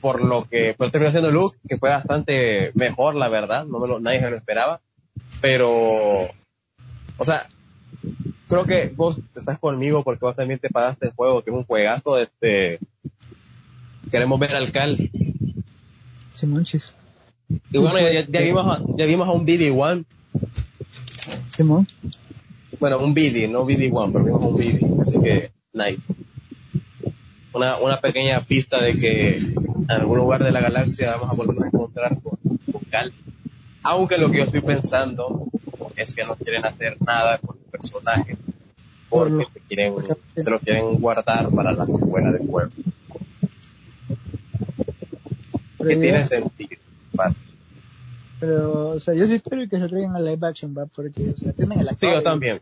[0.00, 3.86] por lo que pues terminó siendo Luke, que fue bastante mejor, la verdad, no me
[3.86, 4.80] lo, nadie se lo esperaba,
[5.40, 6.24] pero,
[7.18, 7.46] o sea,
[8.48, 11.64] creo que vos estás conmigo porque vos también te pagaste el juego, que es un
[11.64, 12.78] juegazo, este,
[14.10, 15.10] queremos ver al Cal.
[16.32, 16.94] Simonchis.
[17.48, 20.04] Y bueno, ya, ya, vimos, a, ya vimos a un BD-1.
[22.80, 26.00] Bueno, un BD, no BD-1, pero vimos un BD, así que, nice.
[27.52, 31.64] Una, una pequeña pista de que en algún lugar de la galaxia vamos a volver
[31.64, 32.38] a encontrar con,
[32.72, 33.12] con Cal.
[33.82, 35.46] Aunque lo que yo estoy pensando
[35.96, 38.36] es que no quieren hacer nada con el personaje
[39.10, 39.94] porque se, quieren,
[40.34, 42.70] se lo quieren guardar para la secuela del juego.
[45.78, 46.80] Que tiene sentido.
[48.40, 50.86] Pero, o sea, yo sí espero que se traigan a live action, ¿va?
[50.86, 52.10] Porque, o sea, tienen el actor.
[52.10, 52.60] Sí, yo también.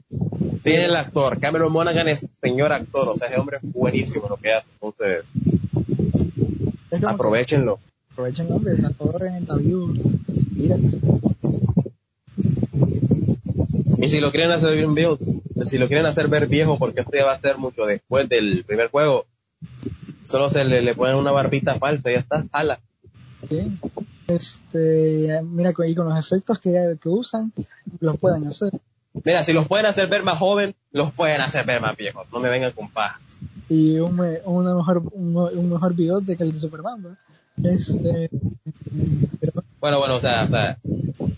[0.65, 1.39] Tiene el actor.
[1.39, 3.09] Cameron Monaghan es señor actor.
[3.09, 4.69] O sea, ese hombre es buenísimo lo que hace.
[4.73, 5.25] Entonces,
[6.91, 7.79] Es como que aprovechenlo.
[8.13, 9.93] Aprovechen, hombre, el actor está vivo.
[10.57, 10.77] Mira.
[13.99, 15.17] Y si lo quieren hacer bien viejo,
[15.65, 18.65] si lo quieren hacer ver viejo, porque esto ya va a ser mucho después del
[18.65, 19.27] primer juego,
[20.27, 22.81] solo se le, le ponen una barbita falsa y ya está, jala.
[23.49, 23.79] Sí.
[24.29, 27.53] Este, mira, y con los efectos que, que usan,
[28.01, 28.71] los pueden hacer.
[29.25, 32.27] Mira, si los pueden hacer ver más joven, los pueden hacer ver más viejos.
[32.33, 33.21] No me vengan con paja.
[33.69, 37.17] Y un, una mejor, un, un mejor bigote que el de Superman.
[37.65, 38.31] Este,
[39.41, 40.79] pero, Bueno, bueno, o sea, o sea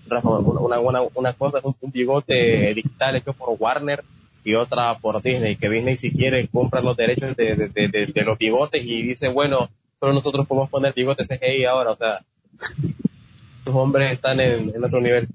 [0.09, 4.05] Rafa, una, una, una cosa es un, un bigote digital hecho por Warner
[4.45, 8.07] y otra por Disney, que Disney si quiere compra los derechos de, de, de, de-
[8.07, 12.21] de los bigotes y dice, bueno, pero nosotros podemos poner bigotes CGI ahora, o sea,
[13.67, 15.29] los hombres están en, en otro nivel.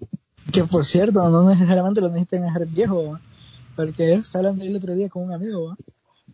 [0.52, 3.20] que por cierto, no necesariamente lo necesitan hacer viejo.
[3.76, 5.76] Porque estaba hablando el otro día con un amigo,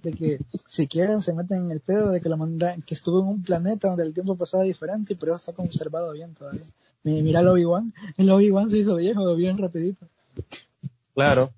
[0.04, 3.20] de que si quieren se meten en el pedo de que lo manda, que estuvo
[3.22, 6.62] en un planeta donde el tiempo pasaba diferente y por eso está conservado bien todavía.
[7.04, 10.06] Mi- Mira el Obi-Wan, el Obi-Wan se hizo viejo bien rapidito.
[11.16, 11.50] Claro.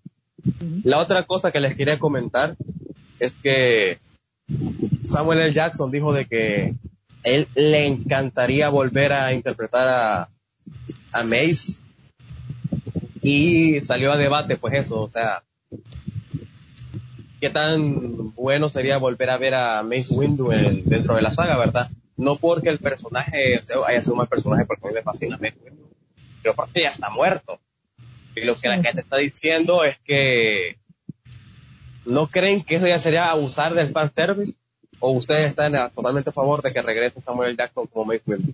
[0.84, 2.55] La otra cosa que les quería comentar
[3.19, 3.99] es que
[5.03, 5.53] Samuel L.
[5.53, 6.75] Jackson dijo de que
[7.24, 10.30] él le encantaría volver a interpretar a,
[11.11, 11.80] a Mace
[13.21, 15.43] y salió a debate pues eso, o sea,
[17.39, 21.57] qué tan bueno sería volver a ver a Mace Windu en- dentro de la saga,
[21.57, 21.89] ¿verdad?
[22.17, 25.38] No porque el personaje sea- haya sido un mal personaje, porque a mí me fascina
[25.38, 25.89] Mace Windu,
[26.41, 27.59] pero porque ya está muerto.
[28.36, 30.78] Y lo que la gente está diciendo es que
[32.05, 34.55] no creen que eso ya sería abusar del fanservice
[35.06, 37.58] o ustedes están a- totalmente a favor de que regrese Samuel.
[37.58, 38.54] Jackson como Windu.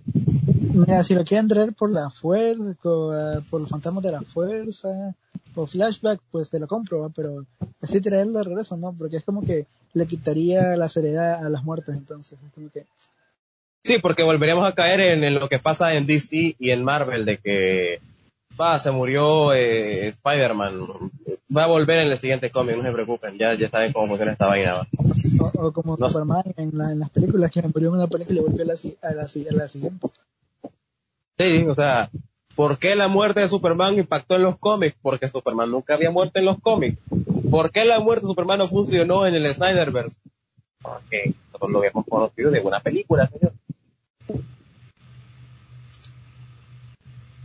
[0.74, 2.74] Mira, si lo quieren traer por la fuerza,
[3.48, 5.14] por los fantasmas de la fuerza,
[5.54, 7.44] por flashback, pues te lo compro, pero
[7.80, 11.62] así traerlo de regreso, no, porque es como que le quitaría la seriedad a las
[11.62, 12.84] muertes, entonces, es como que,
[13.84, 17.24] Sí, porque volveríamos a caer en, en lo que pasa en DC y en Marvel
[17.24, 18.00] de que
[18.60, 20.72] va, se murió eh, Spider-Man,
[21.56, 24.32] va a volver en el siguiente cómic, no se preocupen, ya, ya saben cómo funciona
[24.32, 24.74] esta vaina.
[24.74, 24.86] ¿va?
[25.40, 26.10] o, o como No.
[26.10, 29.08] Superman en, la- en las películas, que murió en una película y volvió a la,
[29.08, 29.28] a la
[29.68, 30.08] siguiente.
[31.38, 32.10] Sí, o sea,
[32.54, 34.96] ¿por qué la muerte de Superman impactó en los cómics?
[35.00, 36.98] Porque Superman nunca había muerto en los cómics.
[37.50, 40.18] ¿Por qué la muerte de Superman no funcionó en el Snyderverse?
[40.82, 43.52] Porque nosotros lo habíamos conocido de una película, señor.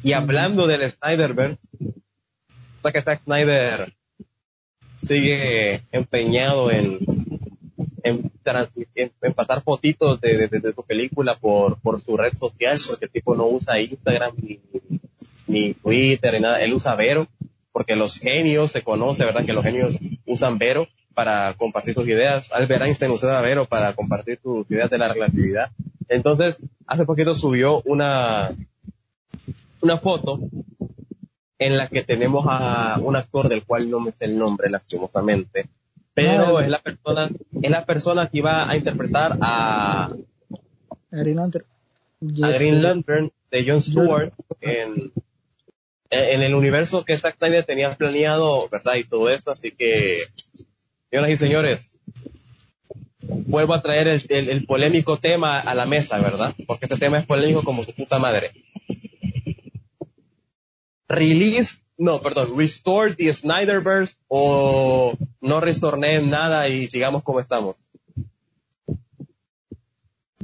[0.06, 1.68] Y hablando del Snyderverse,
[2.84, 3.92] sea que Zack Snyder
[5.02, 7.00] sigue empeñado en
[8.04, 8.32] en,
[8.94, 13.06] en, en pasar fotitos de, de, de su película por, por su red social, porque
[13.06, 14.60] el tipo no usa Instagram ni,
[15.48, 17.26] ni Twitter ni nada, él usa Vero,
[17.72, 19.44] porque los genios se conoce, ¿verdad?
[19.44, 19.98] Que los genios
[20.28, 22.52] usan Vero para compartir sus ideas.
[22.52, 25.72] Albert Einstein usaba Vero para compartir sus ideas de la relatividad.
[26.10, 28.52] Entonces, hace poquito subió una,
[29.86, 30.40] una foto
[31.60, 35.70] en la que tenemos a un actor del cual no me sé el nombre lastimosamente,
[36.14, 37.30] pero es la persona,
[37.62, 40.12] es la persona que iba a interpretar a,
[41.12, 41.66] Green Lantern.
[42.20, 45.14] Y a Green Lantern de Jon Stewart en,
[46.10, 48.96] en el universo que Zack Snyder tenía planeado, ¿verdad?
[48.96, 50.18] Y todo esto, así que,
[51.10, 52.00] señoras y señores,
[53.22, 56.56] vuelvo a traer el, el, el polémico tema a la mesa, ¿verdad?
[56.66, 58.52] Porque este tema es polémico como su puta madre.
[61.08, 67.76] Release, no, perdón, restore the Snyderverse o no restorné nada y sigamos como estamos.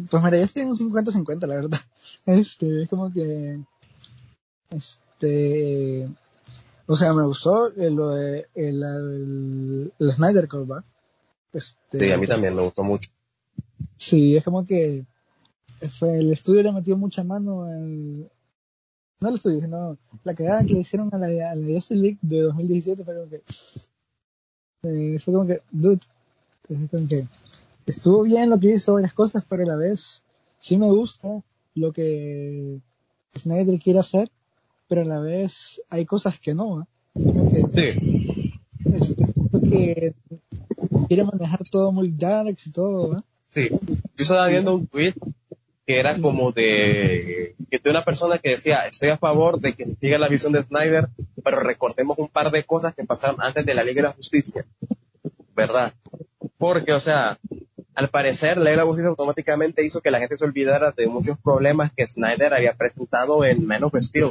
[0.09, 1.79] Pues mira, estoy en un 50-50, la verdad.
[2.25, 3.59] Este, es como que,
[4.69, 6.09] este,
[6.85, 10.83] o sea, me gustó lo de el, el, el Snyder Cut.
[11.53, 13.09] Este, Sí, a mí también me gustó mucho.
[13.97, 15.05] Sí, es como que
[15.89, 18.29] fue, el estudio le metió mucha mano en,
[19.21, 22.41] no el estudio, sino la cagada que hicieron a la, a la Justice League de
[22.41, 23.41] 2017 fue como que,
[24.83, 26.01] eh, fue como que, dude,
[26.67, 27.27] fue como que
[27.85, 30.23] estuvo bien lo que hizo, varias cosas, pero a la vez
[30.57, 31.43] sí me gusta
[31.75, 32.79] lo que
[33.37, 34.31] Snyder quiere hacer,
[34.87, 36.85] pero a la vez hay cosas que no, ¿eh?
[37.13, 38.41] Como que, Sí,
[38.85, 39.25] este,
[39.69, 40.15] que
[41.07, 43.21] quiere manejar todo muy darks y todo, ¿eh?
[43.43, 43.69] sí.
[43.69, 45.13] Yo estaba viendo un tweet
[45.91, 49.95] que era como de, de una persona que decía, estoy a favor de que se
[49.95, 51.09] siga la visión de Snyder,
[51.43, 54.65] pero recordemos un par de cosas que pasaron antes de la Liga de la Justicia.
[55.53, 55.93] ¿Verdad?
[56.57, 57.37] Porque, o sea,
[57.93, 61.07] al parecer, la Ley de la Justicia automáticamente hizo que la gente se olvidara de
[61.07, 64.29] muchos problemas que Snyder había presentado en Man of Steel.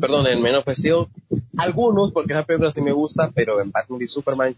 [0.00, 1.06] Perdón, en Man of Steel.
[1.58, 4.56] Algunos, porque esa película sí me gusta, pero en Batman y Superman,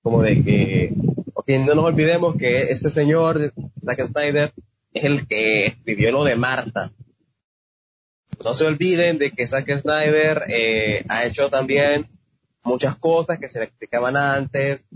[0.00, 0.94] como de que,
[1.34, 3.52] ok, no nos olvidemos que este señor,
[3.84, 4.54] Zack Snyder,
[4.92, 6.92] es el que escribió lo de Marta.
[8.42, 12.06] No se olviden de que Zack Snyder eh, ha hecho también
[12.62, 14.86] muchas cosas que se le explicaban antes,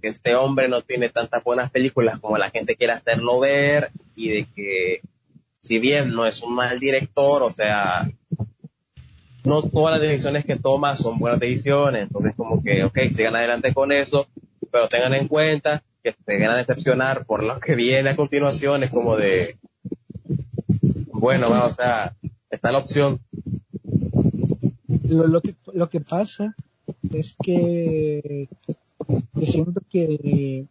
[0.00, 4.28] que este hombre no tiene tantas buenas películas como la gente quiere hacerlo ver y
[4.30, 5.00] de que
[5.60, 8.06] si bien no es un mal director, o sea,
[9.44, 13.72] no todas las decisiones que toma son buenas decisiones, entonces como que, ok, sigan adelante
[13.72, 14.26] con eso,
[14.70, 18.84] pero tengan en cuenta que se van a decepcionar por lo que viene a continuación,
[18.84, 19.56] es como de,
[21.12, 22.14] bueno, va, o sea,
[22.50, 23.20] está la opción,
[25.08, 26.54] lo, lo que lo que pasa
[27.12, 28.48] es que,
[29.34, 30.66] que siento que,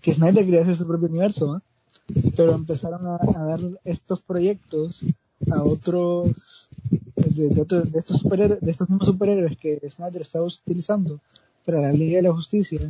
[0.00, 2.22] que Snyder quería hacer su propio universo, ¿eh?
[2.34, 5.04] pero empezaron a, dar estos proyectos
[5.50, 6.68] a otros
[7.14, 11.20] de, de, de estos superhéroes, de estos mismos superhéroes que Snyder estaba utilizando
[11.68, 12.80] para la Liga de la Justicia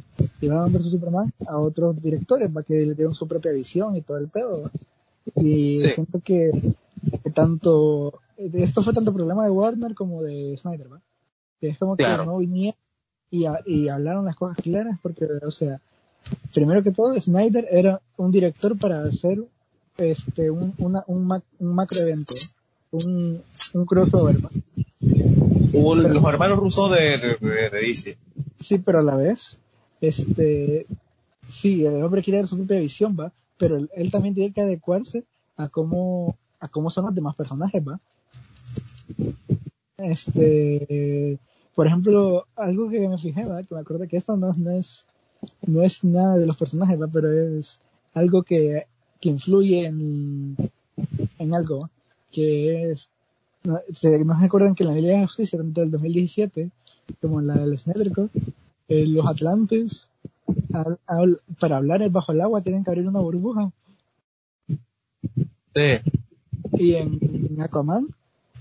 [0.40, 4.02] y Batman vs Superman a otros directores para que le dieran su propia visión y
[4.02, 4.70] todo el pedo ¿va?
[5.34, 5.88] y Sí.
[5.96, 6.50] siento que,
[7.24, 11.00] que tanto esto fue tanto problema de Warner como de Snyder ¿va?
[11.60, 12.22] que es como Claro.
[12.22, 12.76] que no vinieron
[13.32, 15.80] y, a- y hablaron las cosas claras porque o sea
[16.54, 19.42] primero que todo Snyder era un director para hacer
[19.98, 22.34] este un, una, un, mac- un macro evento
[22.92, 23.42] un,
[23.74, 24.50] un crossover ¿va?
[25.72, 28.18] Hubo los hermanos rusos de, de, de- de DC.
[28.60, 29.58] Sí, pero a la vez,
[30.00, 30.86] este,
[31.48, 35.24] sí, el hombre quiere su propia visión, va, pero él, él también tiene que adecuarse
[35.56, 38.00] a cómo, a cómo son los demás personajes, va.
[39.98, 41.38] Este,
[41.74, 45.06] por ejemplo, algo que me fijé, va, que me acuerdo que esto no, no es,
[45.66, 47.80] no es nada de los personajes, va, pero es
[48.14, 48.86] algo que,
[49.20, 50.56] que influye en,
[51.38, 51.90] en algo,
[52.30, 53.10] que es,
[53.68, 56.70] no, se, acuerdan que en la Liga de la Justicia, tanto del 2017,
[57.20, 58.10] como en la del Snyder
[58.88, 60.08] eh, los Atlantes,
[61.58, 63.70] para hablar bajo el agua, tienen que abrir una burbuja.
[65.74, 66.00] Sí,
[66.78, 68.08] Y en Aquaman,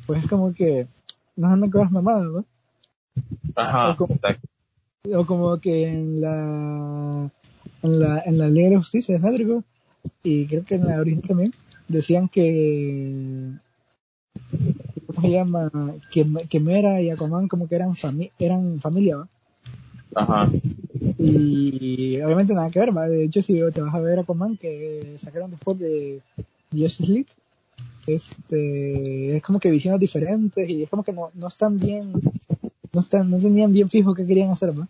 [0.05, 0.88] pues es como que
[1.38, 2.45] nos andan cosas mamadas, ¿no?
[3.55, 4.47] ajá, O como- exacto.
[5.16, 7.32] O como que en la,
[7.82, 9.64] en la, en la Liga de la Justicia de Snyder
[10.24, 11.53] y creo que en la original también,
[11.88, 13.53] decían que,
[15.18, 15.72] ¿cómo se llama?
[16.11, 19.28] Que, que Mera y Aquaman como que eran, fami eran familia, ¿va?
[20.13, 20.51] Ajá.
[21.18, 23.07] Y obviamente nada que ver, ¿va?
[23.07, 26.22] De hecho, si te vas a ver Aquaman que sacaron después de
[26.72, 27.28] Justice League,
[28.05, 32.13] este, es como que visiones diferentes y es como que no, no están bien,
[32.93, 34.88] no están, no tenían bien fijo qué querían hacer, ¿va?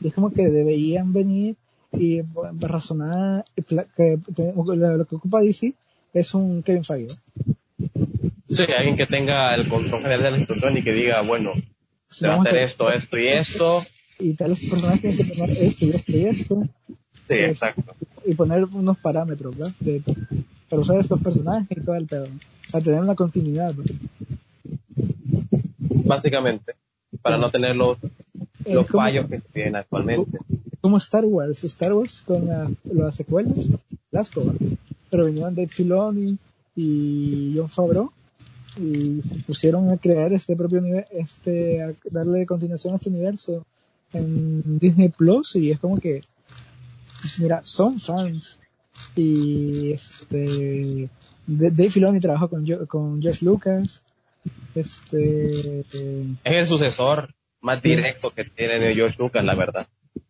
[0.00, 1.56] Y es como que deberían venir
[1.92, 2.22] y
[2.60, 4.18] razonar, que,
[4.54, 5.74] lo lo que ocupa DC
[6.12, 7.53] es un Kevin Feige, ¿va?
[8.48, 11.52] Sí, alguien que tenga el control general de la situación y que diga, bueno,
[12.10, 13.82] se va a hacer esto, esto y esto.
[14.18, 16.62] Y tales personajes tienen que tener esto y esto y esto.
[17.28, 17.94] Sí, exacto.
[18.26, 19.74] y poner unos parámetros, ¿verdad?
[19.80, 20.02] De,
[20.68, 22.26] para usar estos personajes y todo el pedo.
[22.70, 23.94] Para tener una continuidad, ¿verdad?
[26.04, 26.74] Básicamente,
[27.22, 27.96] para no tener los,
[28.64, 30.38] Es los como- fallos que se tienen actualmente.
[30.80, 31.64] Como Star Wars.
[31.64, 33.68] Star Wars con la- las secuelas,
[34.10, 34.56] las cosas.
[35.10, 36.36] Pero vinieron Dave Filoni
[36.76, 38.12] y John Favreau
[38.80, 43.64] y se pusieron a crear este propio universo, este, a darle continuación a este universo
[44.12, 46.20] en Disney Plus y es como que
[47.20, 48.58] pues mira, son fans.
[49.16, 51.08] Y este,
[51.46, 54.02] Dave Filoni trabajó con, Jo- con George Lucas.
[54.74, 59.86] Este, Es el sucesor más directo que tiene George Lucas, la verdad.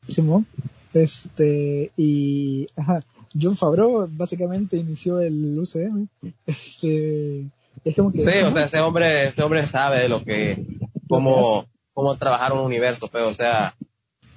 [0.09, 0.47] Simón.
[0.92, 3.01] Este, y, ajá,
[3.41, 6.07] John Favreau básicamente inició el UCM.
[6.47, 7.47] Este,
[7.85, 8.18] es como que.
[8.24, 10.64] Sí, o sea, ese hombre, ese hombre sabe de lo que,
[11.09, 13.74] cómo, cómo trabajar un universo, pero, o sea,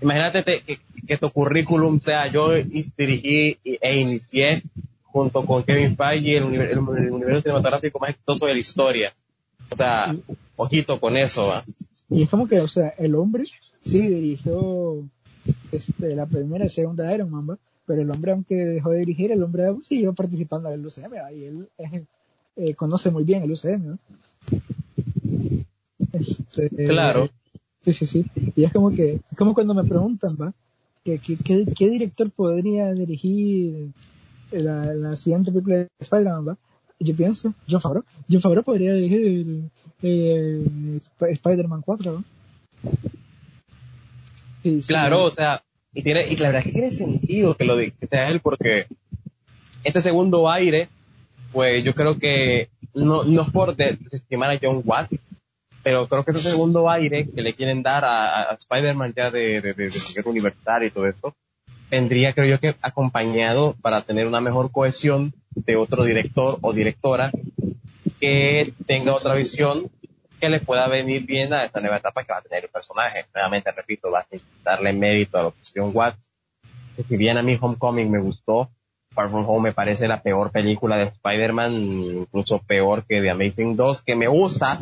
[0.02, 0.78] imagínate te- que,
[1.08, 2.52] que tu currículum sea, yo
[2.98, 4.64] dirigí e inicié
[5.04, 9.14] junto con Kevin Feige el, univer- el, el universo cinematográfico más exitoso de la historia.
[9.72, 10.16] O sea,
[10.56, 11.64] ojito con eso, ¿va?
[12.10, 13.44] Y es como que, o sea, el hombre
[13.82, 15.04] sí dirigió
[15.72, 17.58] este, la primera y segunda Iron Man, ¿va?
[17.88, 21.32] Pero el hombre, aunque dejó de dirigir, el hombre siguió participando en el UCM, ¿va?
[21.34, 22.04] y él eh,
[22.58, 23.92] eh, conoce muy bien el UCM.
[23.94, 23.98] ¿va?
[26.14, 27.30] Este, Claro.
[27.84, 28.26] Sí, sí, sí.
[28.56, 30.54] Y es como que, es como cuando me preguntan, ¿va?
[31.04, 33.92] ¿Qué director podría dirigir
[34.52, 36.50] la, la siguiente película de Spider-Man?
[36.50, 36.58] ¿va?
[37.00, 38.04] Yo pienso, John Favreau.
[38.30, 39.70] John Favreau podría dirigir
[40.02, 40.66] eh,
[41.00, 42.24] Sp- Spider-Man 4, ¿no?
[44.64, 44.88] Sí, sí.
[44.88, 45.64] Claro, o sea,
[45.98, 48.86] y tiene, y la verdad que tiene sentido que lo que sea él porque
[49.84, 50.90] este segundo aire,
[51.52, 55.12] pues yo creo que no, no es por de- desestimar a John Watt,
[55.82, 59.60] pero creo que ese segundo aire que le quieren dar a, a Spider-Man ya de,
[59.62, 61.34] de, de, y todo esto,
[61.90, 67.32] vendría creo yo que acompañado para tener una mejor cohesión de otro director o directora
[68.20, 69.90] que tenga otra visión
[70.40, 73.26] que le pueda venir bien a esta nueva etapa que va a tener el personaje.
[73.34, 74.28] Nuevamente, repito, va a
[74.64, 76.32] darle mérito a la opción Watts.
[76.96, 78.70] Que si bien a mí Homecoming me gustó,
[79.14, 83.76] Far From Home me parece la peor película de Spider-Man, incluso peor que The Amazing
[83.76, 84.80] 2, que me gusta,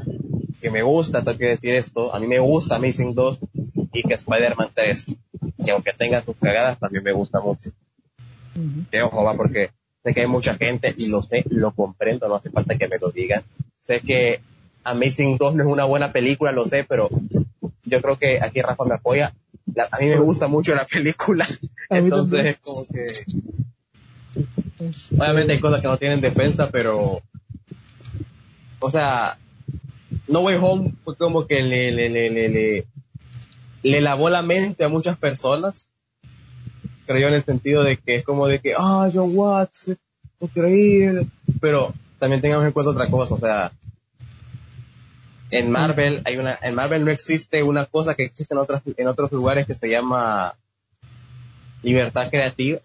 [0.59, 3.39] que me gusta, tengo que decir esto, a mí me gusta Amazing 2
[3.93, 5.05] y que Spider-Man 3,
[5.63, 7.69] que aunque tenga sus cagadas, también me gusta mucho.
[8.91, 9.69] Que ojo, va, porque
[10.03, 12.97] sé que hay mucha gente, y lo sé, lo comprendo, no hace falta que me
[12.97, 13.43] lo digan.
[13.77, 14.41] Sé que
[14.85, 17.09] Amazing 2 no es una buena película, lo sé, pero
[17.83, 19.33] yo creo que aquí Rafa me apoya.
[19.73, 21.45] La- a mí me gusta mucho la película,
[21.89, 23.05] entonces es como que,
[25.17, 27.21] obviamente hay cosas que no tienen defensa, pero,
[28.79, 29.37] o sea,
[30.27, 32.85] No Way Home fue como que le, le, le, le, le,
[33.83, 35.91] le lavó la mente a muchas personas,
[37.07, 39.95] creo yo en el sentido de que es como de que, ah, John Watts,
[40.39, 41.27] increíble,
[41.59, 43.71] pero también tengamos en cuenta otra cosa, o sea,
[45.51, 49.07] en Marvel hay una, en Marvel no existe una cosa que existe en otras, en
[49.07, 50.55] otros lugares que se llama
[51.81, 52.79] libertad creativa,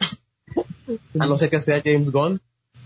[1.18, 2.40] a no ser que sea James Gunn,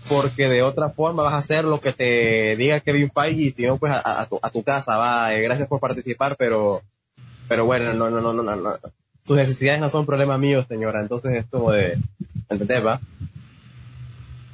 [0.07, 3.65] porque de otra forma vas a hacer lo que te diga Kevin Feige y si
[3.65, 4.97] no pues a, a tu, a tu casa.
[4.97, 6.81] Va, eh, gracias por participar, pero,
[7.47, 8.77] pero bueno, no, no, no, no, no,
[9.23, 11.97] sus necesidades no son problema mío, señora, entonces es como de,
[12.47, 13.01] ¿entendés, va?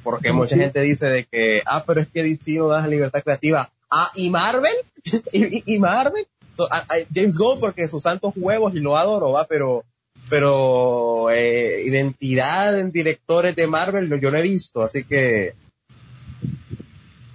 [0.02, 3.70] Porque mucha gente dice de que, ah, pero es que DC no da libertad creativa.
[3.94, 4.72] Ah, ¿y Marvel?
[5.32, 6.26] ¿Y, Marvel?
[6.56, 9.84] So, a- a- James porque sus santos huevos y lo adoro, va, pero,
[10.30, 15.52] pero, eh, identidad en directores de Marvel yo no he visto, así que,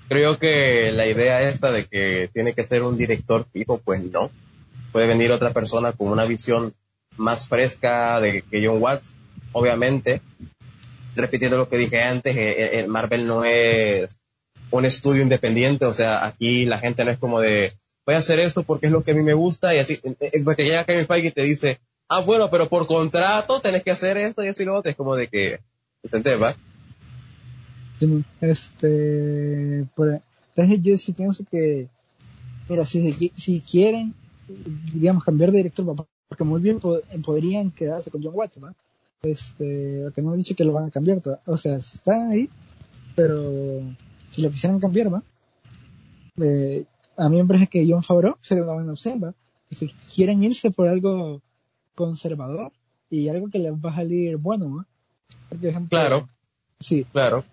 [0.10, 4.32] creo que la idea esta de que tiene que ser un director fijo, pues no.
[4.92, 6.74] Puede venir otra persona con una visión
[7.18, 9.14] más fresca de que John Watts,
[9.52, 10.22] obviamente,
[11.16, 14.18] repitiendo lo que dije antes, eh, eh, eh, Marvel no es
[14.72, 17.72] un estudio independiente, o sea, aquí la gente no es como de,
[18.06, 20.16] voy a hacer esto porque es lo que a mí me gusta, y así, eh,
[20.20, 23.92] eh, porque llega Kevin Feige y te dice, ah, bueno, pero por contrato tenés que
[23.92, 25.60] hacer esto y eso y lo otro, es como de que,
[26.04, 26.54] ¿entendés, va?
[28.42, 30.22] Este, por,
[30.56, 31.88] entonces yo sí pienso que,
[32.70, 34.14] mira, si, si quieren,
[34.94, 35.86] digamos, cambiar de director,
[36.28, 38.74] porque muy bien po- podrían quedarse con John Watts, ¿va?
[39.24, 42.50] Este, porque no han dicho que lo van a cambiar, o sea, si están ahí,
[43.16, 43.82] pero
[44.38, 45.24] si lo quisieran cambiar, ¿va?
[46.40, 46.86] Eh,
[47.18, 49.34] a mí me parece que John Favreau sería una buena opción, ¿va?
[49.70, 51.42] Y si quieren irse por algo
[51.96, 52.72] conservador
[53.10, 54.86] y algo que les va a salir bueno, ¿va?
[55.50, 56.30] Por ejemplo, Claro.
[56.80, 57.44] Sí, Claro.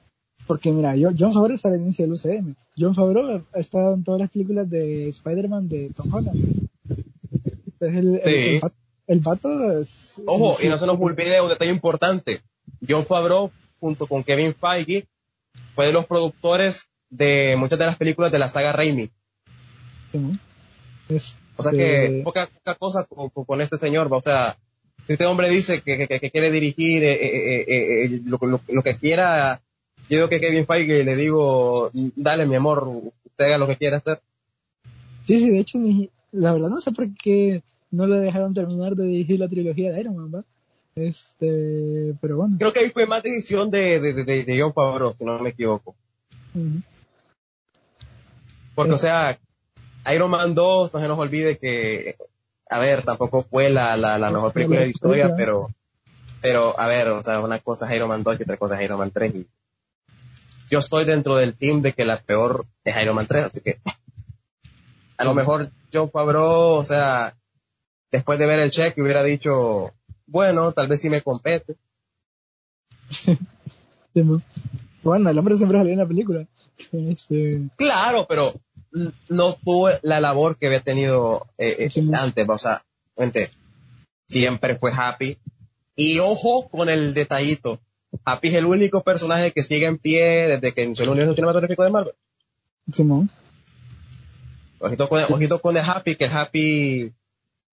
[0.46, 2.54] porque mira, yo, John Favreau está al inicio del UCM.
[2.78, 6.68] John Favreau ha estado en todas las películas de Spider-Man de Tom Holland.
[7.80, 8.30] Es el, Sí.
[8.56, 8.76] el, vato-
[9.06, 10.20] el vato es...
[10.26, 12.40] Ojo, y no se nos olvide un detalle importante.
[12.86, 15.06] John Favreau, junto con Kevin Feige,
[15.74, 19.10] fue de los productores de muchas de las películas de la saga Raimi.
[20.12, 24.16] sí, O sea que poca, poca cosa con, este señor, ¿va?
[24.16, 24.56] o sea,
[25.06, 27.64] si este hombre dice que, que- que quiere dirigir eh, eh,
[28.06, 29.60] eh, lo, lo- lo que quiera,
[30.08, 32.88] yo digo que Kevin Feige le digo, dale mi amor,
[33.24, 34.20] usted haga lo que quiera hacer.
[35.26, 35.78] Sí, sí, de hecho,
[36.32, 40.00] la verdad no sé por qué no le dejaron terminar de dirigir la trilogía de
[40.00, 40.44] Iron Man, ¿va?
[40.96, 42.56] Este, pero bueno.
[42.58, 45.50] Creo que ahí fue más decisión de, de, de, de John Favreau, si no me
[45.50, 45.94] equivoco.
[48.74, 48.94] Porque, Eh.
[48.94, 49.38] o sea,
[50.14, 52.16] Iron Man 2, no se nos olvide que,
[52.68, 55.68] a ver, tampoco fue la, la, la mejor película de la historia, pero,
[56.40, 58.82] pero, a ver, o sea, una cosa es Iron Man 2 y otra cosa es
[58.84, 59.34] Iron Man 3.
[59.34, 59.46] Y
[60.70, 63.78] yo estoy dentro del team de que la peor es Iron Man 3, así que,
[65.16, 67.34] a lo mejor John Favreau, o sea,
[68.10, 69.92] después de ver el check hubiera dicho,
[70.26, 71.76] bueno, tal vez sí me compete.
[75.02, 76.46] Bueno, el hombre siempre salió en la película.
[76.92, 78.54] Este, Claro, pero
[79.28, 82.84] no tuvo la labor que había tenido eh, eh, Sí, antes, o sea,
[83.16, 83.50] gente,
[84.28, 85.36] siempre fue Happy.
[85.96, 87.80] Y ojo con el detallito,
[88.24, 91.84] Happy es el único personaje que sigue en pie desde que inició el universo cinematográfico
[91.84, 92.14] de Marvel.
[92.92, 93.30] Simón.
[94.78, 97.12] Ojito con, ojito con el Happy, que el Happy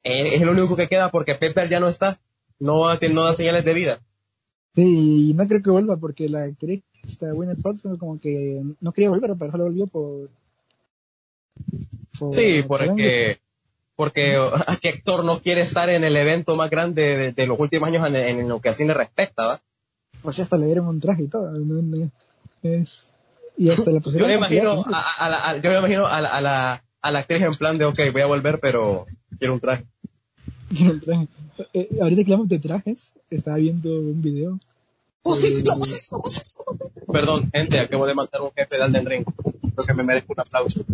[0.04, 2.20] eh, es el único que queda porque Pepper ya no está,
[2.62, 4.00] no, da- no da señales de vida.
[4.76, 8.92] Sí, y no creo que vuelva porque la actriz, esta Gwyneth Paltrow, como que no
[8.94, 10.30] quería volver, pero solo volvió por...
[12.18, 13.40] por- Sí, por porque,
[13.96, 17.60] porque ¿a qué actor no quiere estar en el evento más grande de, de los
[17.60, 19.62] últimos años en, en lo que a cine respecta, ¿va?
[20.22, 21.52] Pues hasta le dieron un traje y todo.
[22.64, 23.10] Es,
[23.58, 26.42] y hasta la Yo me imagino a la, a- yo me imagino a la, a
[26.42, 29.06] la, a la actriz en plan de, ok, voy a volver, pero
[29.38, 29.86] quiero un traje.
[30.72, 31.28] Y el traje.
[31.74, 34.60] Eh, ahorita que hablamos de trajes, estaba viendo un video.
[35.26, 35.64] eh,
[37.12, 39.26] Perdón, gente, acabo de matar a un jefe de Alden Ring.
[39.26, 40.86] Creo que me merezco un aplauso.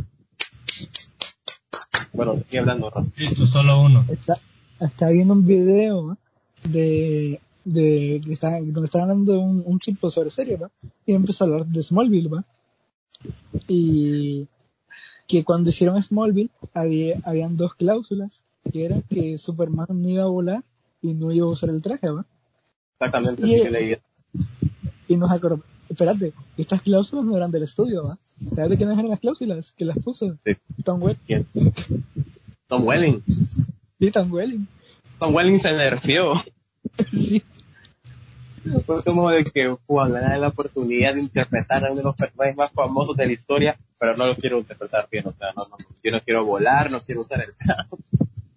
[2.14, 3.10] Bueno, sigue hablando, Rafa.
[3.18, 4.06] Listo, solo uno.
[4.10, 4.34] está,
[4.80, 6.18] estaba viendo un video
[6.64, 10.72] de, de que está, donde está hablando un, un tipo sobre serie, ¿va?
[11.06, 12.44] Y empezó a hablar de Smallville, ¿va?
[13.68, 14.48] Y
[15.28, 20.28] que cuando hicieron Smallville había, habían dos cláusulas, que era que Superman no iba a
[20.28, 20.63] volar
[21.01, 22.26] y no iba a usar el traje, ¿va?
[22.99, 23.97] Exactamente, Y- sí que leí.
[25.07, 28.18] Y nos acordamos, espérate, estas cláusulas no eran del estudio, ¿va?
[28.53, 29.72] ¿Sabes de quiénes eran las cláusulas?
[29.72, 30.57] Que las puso Sí.
[30.84, 31.20] Tom Welling.
[31.26, 31.47] ¿Quién?
[32.68, 33.24] Tom Welling.
[33.99, 34.68] Sí, Tom Welling.
[35.20, 36.34] Tom Welling se nerfeó.
[37.11, 37.43] Sí.
[38.86, 42.15] Fue como de que Juan me da la oportunidad de interpretar a uno de los
[42.15, 45.63] personajes más famosos de la historia, pero no lo quiero interpretar bien, o sea, no,
[45.70, 47.88] no, yo no quiero volar, no quiero usar el traje.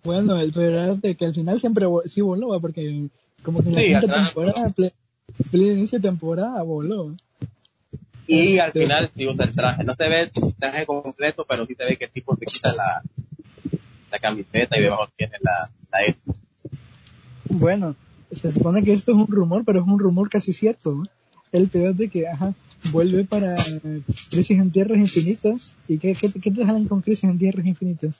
[0.02, 3.08] Bueno, el pero de que al final siempre sí voló, porque
[3.42, 4.74] como que en la Sí, quinta temporada,
[5.52, 7.14] inicio de temporada voló.
[8.26, 9.84] Y al Este- final sí usa el traje.
[9.84, 12.72] No se ve el traje completo, pero sí se ve que el tipo se quita
[12.74, 13.02] la,
[14.10, 16.22] la camiseta y debajo tiene la, la S.
[17.48, 17.96] Bueno,
[18.30, 20.92] se supone que esto es un rumor, pero es un rumor casi cierto.
[20.92, 21.02] ¿no?
[21.52, 22.54] El peor de que, ajá,
[22.92, 23.56] vuelve para
[24.30, 25.72] Crisis en Tierras Infinitas.
[25.88, 28.14] ¿Y qué, qué, qué te salen con Crisis en Tierras Infinitas?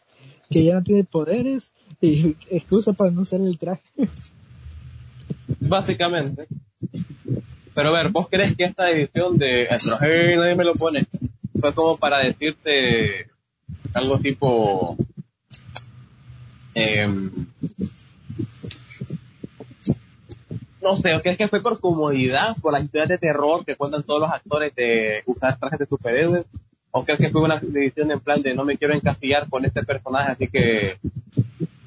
[0.51, 3.83] Que ya no tiene poderes y excusa para no usar el traje.
[5.61, 6.47] Básicamente.
[7.75, 11.07] Pero a ver, ¿vos crees que esta edición de el traje nadie me lo pone?
[11.59, 13.31] Fue como para decirte
[13.95, 14.97] algo tipo...
[16.75, 17.47] em,
[20.83, 24.03] no sé, ¿o crees que fue por comodidad, por las historias de terror que cuentan
[24.03, 26.47] todos los actores de usar trajes de superhéroes?
[26.93, 29.84] ¿O crees que fue una edición en plan de no me quiero encasillar con este
[29.84, 30.97] personaje, así que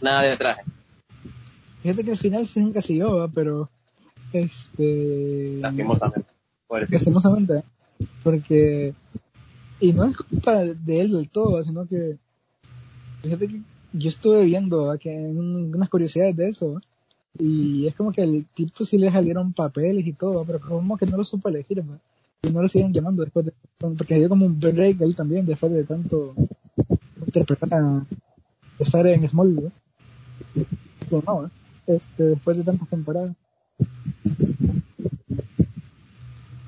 [0.01, 0.63] nada de traje?
[1.81, 3.27] Fíjate que al final se encasilló, ¿va?
[3.27, 3.69] pero
[4.31, 6.29] este Lastimosamente.
[6.89, 7.63] Lastimosamente
[8.23, 8.93] porque
[9.79, 12.17] y no es culpa de él del todo sino que
[13.21, 13.61] fíjate que
[13.93, 14.97] yo estuve viendo ¿va?
[14.97, 16.81] que un- unas curiosidades de eso
[17.37, 21.05] y es como que al tipo sí le salieron papeles y todo pero como que
[21.05, 21.97] no lo supo elegir ¿va?
[22.43, 23.53] Y no lo siguen llamando después de
[23.97, 26.35] porque dio como un break él también después de tanto
[27.25, 28.05] interpretar a
[28.79, 29.71] estar en Smallville.
[31.09, 31.51] Pues no, ¿va?
[31.87, 33.35] este después de tantas temporadas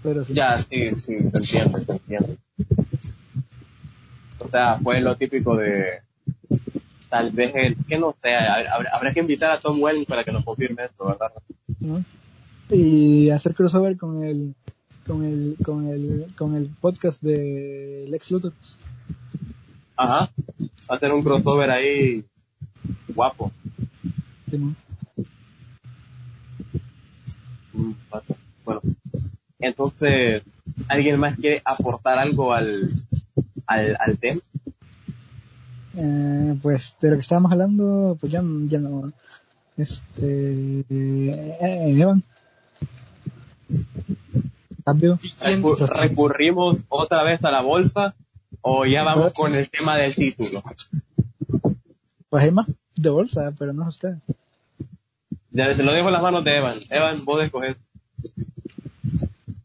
[0.01, 2.37] pero sí Ya, sí, sí, se entiende, se entiende.
[4.39, 6.01] O sea, fue lo típico de,
[7.09, 10.31] tal vez el, que no sé, habrá, habrá que invitar a Tom Welling para que
[10.31, 11.31] nos confirme esto, ¿verdad?
[11.79, 12.03] ¿no?
[12.69, 14.53] Y hacer crossover con el
[15.05, 18.53] con el con el con el podcast de Lex Luthor.
[19.95, 20.31] Ajá.
[20.59, 22.25] Va a hacer un crossover ahí
[23.09, 23.51] guapo.
[24.49, 24.75] Simón.
[27.73, 27.91] Mm,
[28.63, 28.81] Bueno,
[29.59, 30.43] entonces,
[30.87, 32.89] ¿alguien más quiere aportar algo al,
[33.67, 34.41] al, al tema?
[35.97, 39.11] Eh, pues de lo que estábamos hablando, pues ya, ya no.
[39.77, 40.85] Este.
[40.89, 42.23] Eh, Evan.
[44.85, 45.17] Cambio.
[45.17, 48.15] Recu- ¿Recurrimos otra vez a la bolsa
[48.61, 50.63] o ya vamos con el tema del título?
[52.29, 54.13] Pues hay más de bolsa, pero no es usted.
[55.51, 56.79] Ya se lo dejo en las manos de Evan.
[56.89, 57.77] Evan, vos escoges.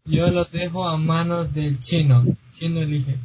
[0.04, 2.24] Yo lo dejo a manos del chino.
[2.52, 3.18] Chino elige.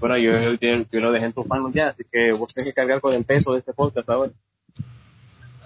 [0.00, 2.74] Bueno, yo, yo, yo lo dejé en tus manos ya, así que vos tenés que
[2.74, 4.32] cargar con el peso de este podcast ahora.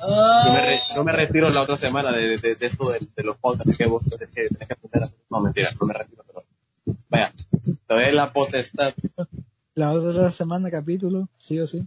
[0.00, 3.36] Yo me, re- me retiro la otra semana de, de, de esto de, de los
[3.36, 5.12] podcasts que vos tenés que, tenés que aprender a.
[5.28, 6.40] No, mentira, no me retiro, pero...
[7.08, 7.32] Vaya,
[7.88, 8.94] doy la potestad.
[9.74, 11.86] La otra semana capítulo, sí o sí.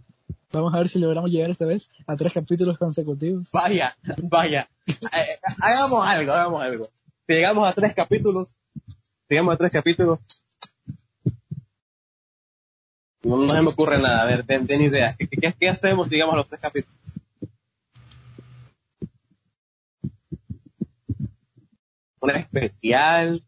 [0.52, 3.50] Vamos a ver si logramos llegar esta vez a tres capítulos consecutivos.
[3.52, 3.98] Vaya,
[4.30, 4.70] vaya.
[4.88, 6.86] Eh, hagamos algo, hagamos algo.
[7.26, 8.92] Si llegamos a tres capítulos, si
[9.30, 10.20] llegamos a tres capítulos,
[13.24, 14.22] no, no se me ocurre nada.
[14.22, 15.16] A ver, ten, ten idea.
[15.18, 16.96] ¿Qué, qué, qué hacemos si llegamos a los tres capítulos?
[22.24, 23.44] ¿Un especial?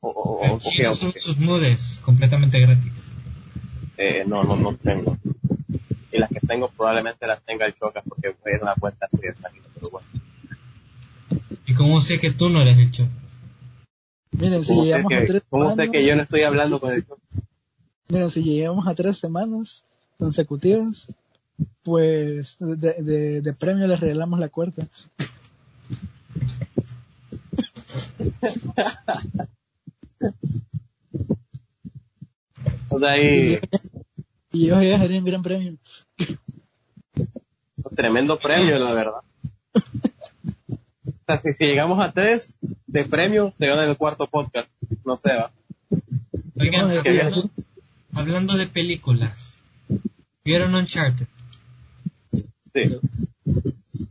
[0.00, 0.60] ¿O, o, o
[0.94, 1.20] son qué?
[1.20, 2.92] sus nudes, completamente gratis.
[3.98, 5.18] Eh, no, no, no tengo.
[6.10, 8.74] Y las que tengo probablemente las tenga el Chocas porque voy a ir a una
[8.76, 9.34] cuenta salida,
[9.74, 10.08] pero bueno.
[11.66, 13.10] ¿Y cómo sé que tú no eres el choco?
[14.32, 16.42] Miren, si ¿Cómo sé, llegamos a que, tres cómo sé semanas, que yo no estoy
[16.44, 17.42] hablando con el Chocas?
[18.08, 19.84] miren, si llegamos a tres semanas
[20.18, 21.08] consecutivas,
[21.82, 24.86] pues de, de, de premio les regalamos la cuarta.
[32.88, 33.58] O sea, ahí,
[34.52, 35.76] Y yo ya sería un gran premio.
[37.96, 39.20] tremendo premio, la verdad.
[39.74, 42.54] O sea, si, si llegamos a tres
[42.86, 44.70] de premio, se gana el cuarto podcast.
[45.04, 45.50] No sé, va.
[46.60, 47.50] Oigan, No, ¿qué hablando,
[48.12, 49.62] hablando de películas,
[50.44, 51.26] ¿vieron Uncharted?
[52.72, 52.98] Sí.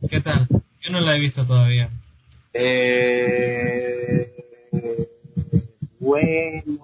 [0.10, 0.48] ¿Qué tal?
[0.82, 1.90] Yo no la he visto todavía.
[2.54, 4.32] Eh,
[6.00, 6.80] bueno.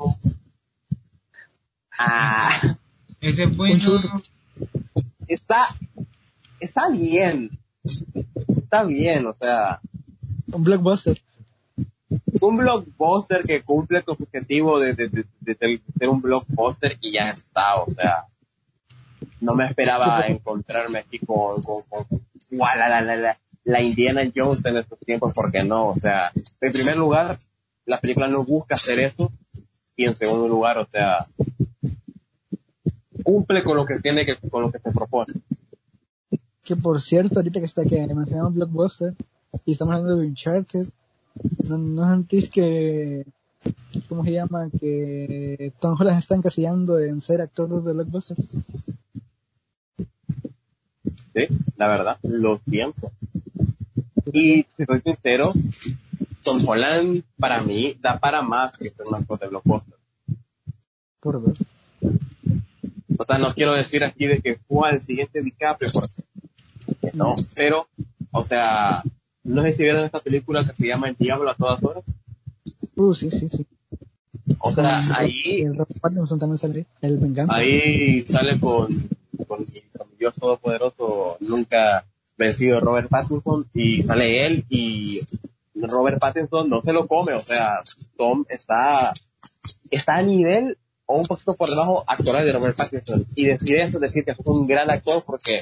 [1.97, 2.77] Ah,
[3.21, 3.79] Ese es bueno.
[3.79, 4.21] churro.
[5.27, 5.75] está,
[6.59, 7.51] está bien.
[8.57, 9.79] Está bien, o sea,
[10.51, 11.21] Un blockbuster.
[12.41, 16.97] un blockbuster que cumple con su objetivo de, de, de, de- de ser un blockbuster
[17.01, 18.25] y ya está, o sea,
[19.41, 22.05] no me esperaba encontrarme aquí con, con, con
[22.51, 23.37] guau, la, la, la, la,
[23.69, 27.37] la Indiana Jones en estos tiempos, porque no, o sea, en primer lugar,
[27.85, 29.31] la película no busca hacer eso,
[29.95, 31.25] y en segundo lugar, o sea,
[33.23, 35.33] cumple con lo que tiene que, con lo que se propone.
[36.63, 39.13] Que por cierto, ahorita que está que mencionamos blockbuster
[39.65, 40.87] y estamos hablando de Uncharted,
[41.67, 43.23] ¿no, no sentís que,
[44.07, 44.69] ¿cómo se llama?
[44.79, 48.37] Que Tom Holland está encasillando en ser actor de blockbuster?
[51.39, 53.11] Sí, la verdad, lo siento.
[54.33, 55.53] Y si soy sincero,
[56.43, 59.95] Tom Holland para mí da para más que ser un actor de blockbuster.
[61.21, 61.55] Por ver.
[63.17, 67.87] O sea, no quiero decir aquí de que fue el siguiente DiCaprio, porque no, pero,
[68.31, 69.03] o sea,
[69.43, 72.03] no sé si vieron esta película que se llama El Diablo a todas horas.
[72.95, 73.65] Uh, sí, sí, sí.
[74.59, 77.55] O sea, ahí, El Robert Pattinson también sale El Venganza.
[77.55, 78.89] ahí sale con,
[79.45, 79.65] con, mi-
[80.17, 82.05] Dios Todopoderoso, nunca
[82.37, 85.19] vencido Robert Pattinson, y sale él y
[85.75, 87.81] Robert Pattinson no se lo come, o sea,
[88.17, 89.13] Tom está,
[89.91, 93.25] está a nivel o un poquito por debajo actoral de Robert Pattinson.
[93.35, 95.61] Y decir eso es decir que es un gran actor porque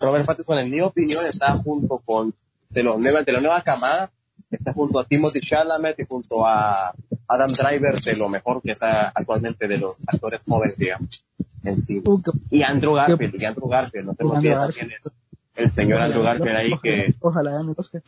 [0.00, 2.34] Robert Pattinson, en mi opinión, está junto con,
[2.70, 4.10] de los nuevas, de la nueva camada,
[4.56, 6.94] está junto a Timothy Chalamet y junto a
[7.28, 11.24] Adam Driver de lo mejor que está actualmente de los actores jóvenes, digamos,
[11.64, 12.02] en sí.
[12.04, 12.20] Uh,
[12.50, 16.56] Y Andrew Garfield, y Andrew Garfield, no Andrew olvida también el, el señor Andrew Garfield
[16.56, 18.02] ahí que, Ojalá gane el Oscar.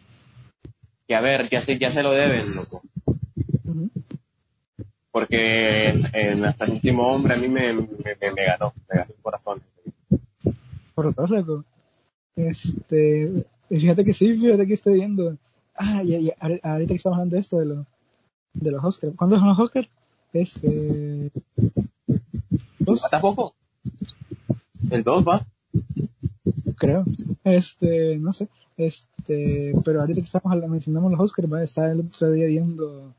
[1.07, 2.81] que a ver, ya se, ya se lo deben, loco.
[5.11, 7.83] Porque en, en hasta el último hombre a mí me, me,
[8.21, 9.63] me, me ganó, me ganó el corazón.
[10.95, 11.65] Por dos, loco.
[12.37, 15.39] Este, fíjate que sí, fíjate que estoy viendo.
[15.79, 17.87] Ah, ya, ya, ahori- ahorita que estamos hablando de esto, de, lo,
[18.55, 19.15] de los Oscars.
[19.17, 19.89] ¿Cuándo son los Oscars?
[20.33, 21.31] Este,
[22.79, 23.55] dos, ¿Falta poco?
[24.91, 25.47] El 2 va.
[26.77, 27.05] creo.
[27.45, 28.49] Este, no sé.
[28.77, 33.13] Este, pero ahorita que estamos hablando, mencionamos los Oscars, va, estaba el otro día viendo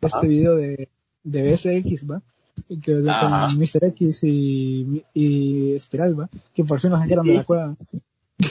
[0.00, 0.26] este Ajá.
[0.26, 0.88] video de,
[1.24, 2.22] de BSX, va.
[2.68, 3.84] y Que de- con Mr.
[3.86, 6.28] X y, y Espiral, va.
[6.54, 7.36] Que por fin nos sacaron de Sí.
[7.38, 7.76] la cueva.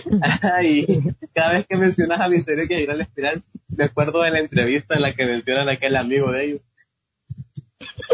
[0.64, 0.86] y
[1.34, 4.96] cada vez que mencionas a Misterio que ir al espiral, me acuerdo de la entrevista
[4.96, 6.62] en la que mencionan a aquel amigo de ellos.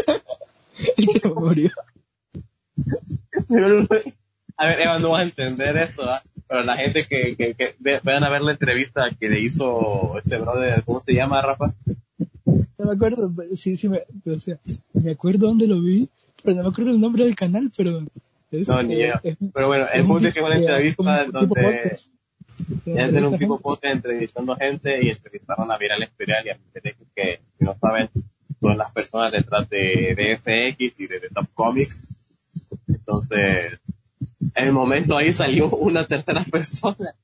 [0.96, 1.70] El que murió.
[3.48, 3.86] Pero,
[4.56, 6.22] a ver, Eva, no vas a entender eso, ¿ah?
[6.48, 10.38] Pero la gente que, que, que vayan a ver la entrevista que le hizo este
[10.38, 11.74] brother, ¿cómo se llama, Rafa?
[12.44, 14.58] No me acuerdo, sí, sí, me, o sea,
[14.92, 16.08] me acuerdo dónde lo vi,
[16.42, 18.04] pero no me acuerdo el nombre del canal, pero...
[18.50, 19.14] Es, No, ni yo.
[19.22, 21.96] es- Pero bueno, el punto es que es una entrevista tipo donde.
[22.86, 26.96] Debe ser un tipo pote entrevistando gente y entrevistaron a Viral Imperial y a Viral
[27.14, 28.08] que, si no saben,
[28.60, 32.24] son las personas detrás de, de FX y de, de Top Comics.
[32.88, 33.78] Entonces,
[34.54, 37.14] en el momento ahí salió una tercera persona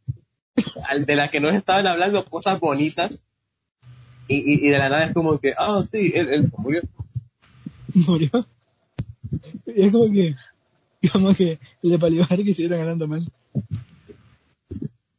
[0.91, 3.19] al de la que nos estaban hablando cosas bonitas
[4.29, 6.83] y, y, y de la nada es como que, ah, sí, él, él murió.
[7.95, 8.31] Murió.
[9.67, 10.35] Y es como que,
[11.09, 13.23] como que le palió a que siguieran ganando mal.
[13.55, 13.61] O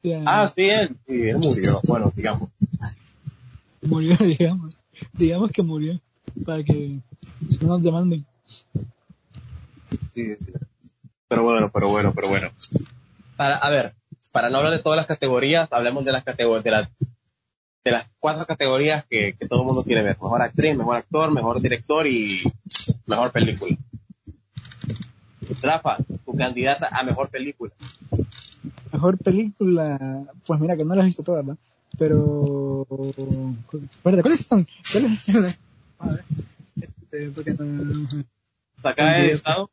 [0.01, 1.81] sea, Ah, sí, él, sí, él murió.
[1.88, 2.49] Bueno, digamos.
[3.81, 4.76] Murió, digamos.
[5.14, 5.99] Digamos que murió.
[6.45, 6.99] Para que
[7.61, 8.26] no nos demanden.
[10.14, 10.51] Sí, sí.
[11.27, 12.51] Pero bueno, pero bueno, pero bueno.
[13.38, 13.93] Para, a ver,
[14.31, 16.89] para no hablar de todas las categorías, hablemos de las categorías, de las,
[17.84, 20.18] de las cuatro categorías que, que todo el mundo quiere ver.
[20.22, 22.43] Mejor actriz, mejor actor, mejor director y
[23.05, 23.76] mejor película.
[25.61, 27.71] Rafa, tu candidata a mejor película.
[28.91, 31.57] Mejor película, pues mira que no las he visto todas, ¿no?
[31.97, 32.85] Pero,
[34.01, 34.67] ¿cuáles son?
[34.91, 35.45] ¿Cuáles son?
[35.99, 36.23] A ver,
[36.81, 38.07] este, porque no,
[38.81, 39.69] Saca el estado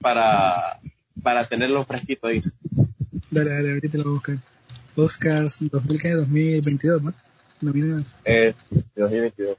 [0.00, 0.78] para,
[1.22, 2.40] para tenerlo fresquito ahí.
[3.30, 4.38] dale, dale, ahorita lo voy a buscar.
[4.96, 7.12] Oscars 2022, ¿no?
[7.60, 8.14] Nominados.
[8.24, 8.54] Es
[8.94, 9.56] 2022.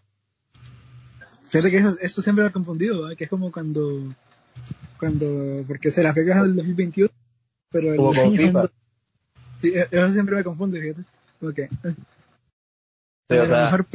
[1.47, 3.17] Fíjate que eso- esto siempre me ha confundido, ¿verdad?
[3.17, 4.13] Que es como cuando,
[4.99, 7.09] cuando, porque se las pegas al 2021,
[7.71, 8.69] pero el año
[9.61, 11.03] Sí, e- eso siempre me confunde, fíjate.
[11.41, 11.59] Ok.
[13.29, 13.87] Sí, o sea, mejor,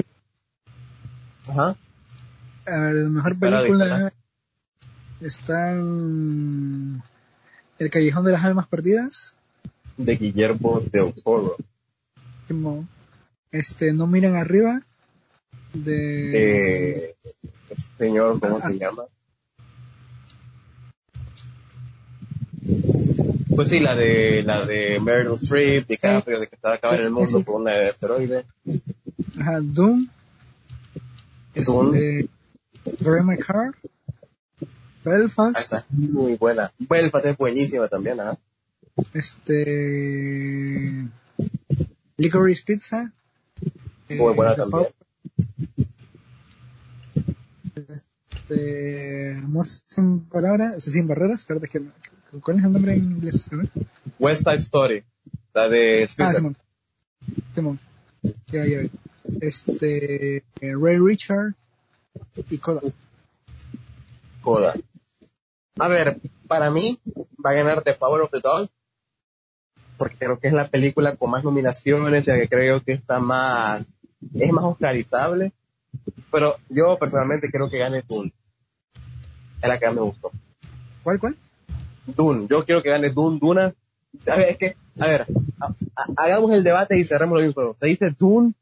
[1.48, 1.76] ajá.
[2.66, 4.12] a ver, la mejor película disparar.
[5.20, 7.02] está en
[7.78, 9.34] El Callejón de las Almas Perdidas,
[9.96, 11.56] De Guillermo del Toro.
[13.52, 14.82] este, No Miran Arriba,
[15.72, 17.06] de...
[17.06, 17.16] Eh,
[17.68, 19.04] este señor, ¿cómo se llama?
[23.60, 27.42] Pues sí, la de, la de Meryl Streep, DiCaprio, de que estaba acabando el mundo
[27.42, 28.46] por un asteroide.
[29.38, 30.08] Ajá, Doom,
[31.56, 31.94] Doom.
[31.94, 32.30] este,
[33.00, 33.74] Drive My Car,
[35.04, 36.72] Belfast, está, muy buena.
[36.78, 38.38] Belfast es buenísima también, ¿ah?
[39.12, 41.06] este
[42.16, 43.12] Licorice Pizza
[44.08, 44.86] Muy buena The también.
[48.32, 53.12] Este Amor sin palabras o sea, sin barreras que que- ¿cuál es el nombre en
[53.12, 53.48] inglés?
[54.18, 55.04] West Side Story,
[55.52, 56.36] la de ah Spielberg.
[56.36, 56.56] Simón
[57.54, 57.80] Simón
[58.46, 58.80] ya ya
[59.40, 61.54] este Ray Richard
[62.48, 62.80] y Coda
[64.40, 64.74] Coda.
[65.78, 66.98] A ver, para mí
[67.44, 68.70] va a ganar The Power of the Dog,
[69.96, 73.86] porque creo que es la película con más nominaciones, ya que creo que está más,
[74.34, 75.52] es más oscarizable,
[76.30, 78.32] pero yo personalmente creo que gane Dune.
[79.62, 80.32] Es la que más me gustó.
[81.02, 81.36] ¿cuál cuál?
[82.06, 83.74] Dune, yo quiero que gane Dune, Duna.
[84.26, 85.26] A ver, es que, a ver,
[85.60, 87.76] a- a- hagamos el debate y cerremos lo mismo.
[87.80, 88.54] ¿Se dice Dune,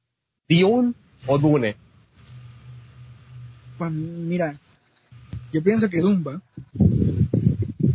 [0.48, 0.94] Dune
[1.26, 1.76] o Dune?
[3.78, 4.58] pues mira
[5.52, 6.22] yo pienso que Dune,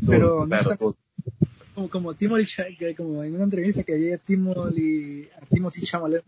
[0.07, 2.45] Pero no está- como, como Timothy
[2.95, 6.24] como en una entrevista que había Timothy a Timothy Chalamet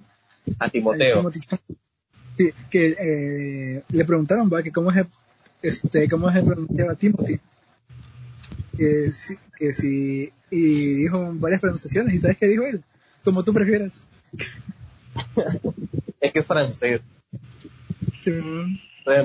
[0.60, 1.16] A Timoteo.
[1.18, 1.40] Timothy
[2.70, 5.06] que eh, le preguntaron va que cómo se
[5.62, 7.40] este cómo se pronunciaba Timothy
[8.78, 12.84] que si, que si y dijo varias pronunciaciones y sabes qué dijo él
[13.24, 14.06] como tú prefieras.
[16.22, 17.02] Es que es francés.
[18.20, 18.32] Sí,
[19.06, 19.24] No,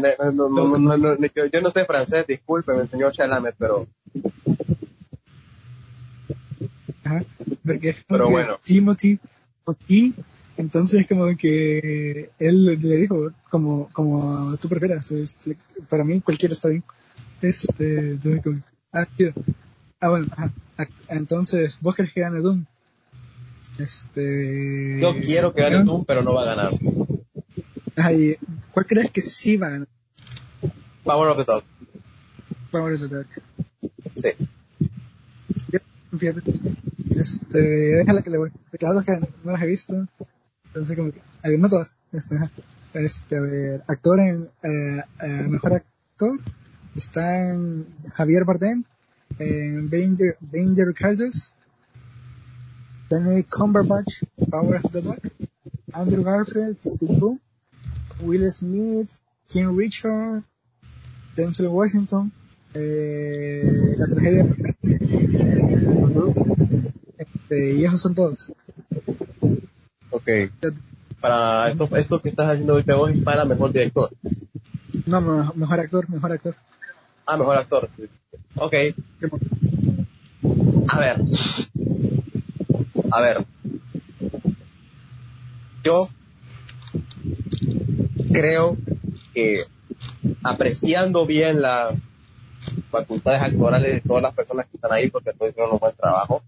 [0.50, 3.86] no, no, no, yo, yo no sé francés, discúlpeme, señor Chalamet, pero
[7.04, 7.24] ajá,
[7.64, 8.60] porque Pero que bueno.
[8.62, 9.18] Timothy
[9.88, 10.14] y
[10.58, 15.56] entonces como que él le dijo como como tú prefieras este,
[15.88, 16.84] para mí cualquiera está bien.
[17.40, 18.18] Este
[18.92, 19.06] ah,
[20.00, 22.64] ah bueno ajá, ah, entonces vos crees que gane Doom
[23.78, 26.72] este yo quiero que gane Doom, pero no va a ganar.
[27.96, 28.36] Ajá, y
[28.72, 29.88] ¿cuál crees que sí va a ganar
[31.04, 31.64] Power of the Dog.
[32.70, 33.42] Power of the Dark
[34.14, 34.30] Sí.
[36.16, 36.52] fíjate.
[37.16, 38.50] Este déjala que le voy.
[38.70, 40.06] Porque las que no las he visto.
[40.66, 41.96] Entonces como que no todas.
[42.12, 42.36] Este,
[42.94, 46.38] este a ver actor en eh, eh, mejor actor
[47.00, 48.84] están Javier Bardem
[49.38, 51.54] en Danger Danger Caldas
[53.08, 55.18] Benedict Cumberbatch Power of the Dog
[55.92, 57.40] Andrew Garfield Tic Boom
[58.22, 59.10] Will Smith
[59.48, 60.44] King Richard
[61.36, 62.30] Denzel Washington
[62.74, 63.62] eh,
[63.96, 64.44] la tragedia
[67.18, 68.52] este, y esos son todos
[70.10, 70.28] Ok.
[71.20, 74.10] Para esto, esto que estás haciendo ahorita vos es para mejor director.
[75.06, 76.54] no me- mejor actor mejor actor
[77.30, 77.88] Ah, mejor actor.
[78.56, 78.74] Ok.
[80.88, 81.16] A ver.
[83.12, 83.46] A ver.
[85.82, 86.08] yo
[88.32, 88.76] creo
[89.34, 89.62] que
[90.42, 92.02] apreciando bien las
[92.90, 96.42] facultades actorales de todas las personas que están ahí porque todos hicieron un buen trabajo,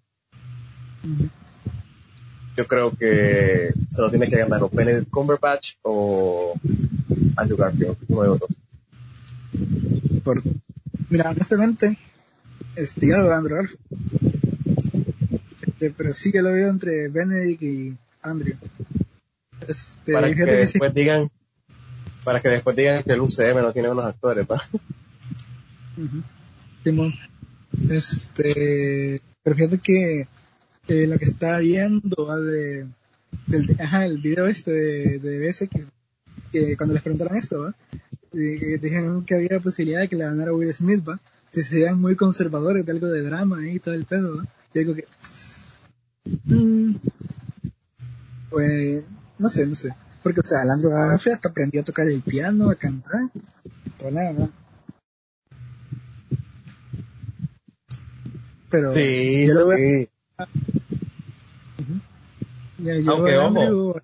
[2.57, 6.55] yo creo que se lo tiene que ganar o Benedict Cumberbatch o
[7.37, 8.41] Andrew Garfield, uno de los
[11.13, 11.99] mira, honestamente,
[12.75, 13.81] este, yo lo veo Andrew Garfield.
[15.63, 18.57] Este, pero sí que lo veo entre Benedict y Andrew.
[19.69, 20.73] Este, para que fíjate que sí.
[20.73, 21.31] después digan
[22.25, 24.63] para que después digan que el UCM no tiene buenos actores, ¿va?
[25.97, 26.23] Ujú.
[26.83, 27.15] Simón.
[27.91, 30.29] Este, pero fíjate que
[30.89, 32.39] eh, lo que estaba viendo ¿va?
[32.39, 32.87] de,
[33.47, 35.85] del, ajá, el video este de, de ese que,
[36.53, 37.75] que cuando les preguntaron esto, ¿va?
[38.33, 41.21] Dijeron que había posibilidad de que le ganara Will Smith, ¿va?
[41.51, 44.45] Si se vean muy conservadores de algo de drama y todo el pedo, ¿va?
[44.73, 45.07] Y digo que,
[46.45, 46.95] mm,
[48.49, 49.05] pues,
[49.39, 49.95] no sé, no sé.
[50.23, 53.29] Porque, o sea, Andrew Garfield hasta aprendió a tocar el piano, a cantar,
[53.99, 54.51] todo nada, ¿no?
[58.71, 60.09] Pero, Sí, yo lo veo, sí.
[62.79, 64.01] ya, yo Aunque, ojo.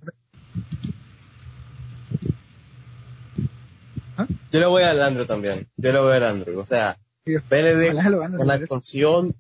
[4.53, 5.69] Yo le voy al Andrew también.
[5.77, 6.59] Yo le voy al Andrew.
[6.59, 8.03] O sea, Benedict
[8.37, 9.35] con la actuación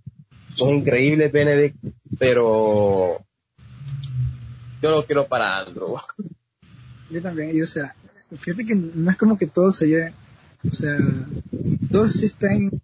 [0.55, 1.76] son increíbles Benedict,
[2.18, 3.24] pero
[4.82, 5.97] yo lo quiero para Andrew.
[7.10, 7.94] Yo también, y o sea,
[8.30, 10.12] fíjate que no es como que todo se lleve,
[10.70, 10.94] o sea,
[11.90, 12.82] todos sí están en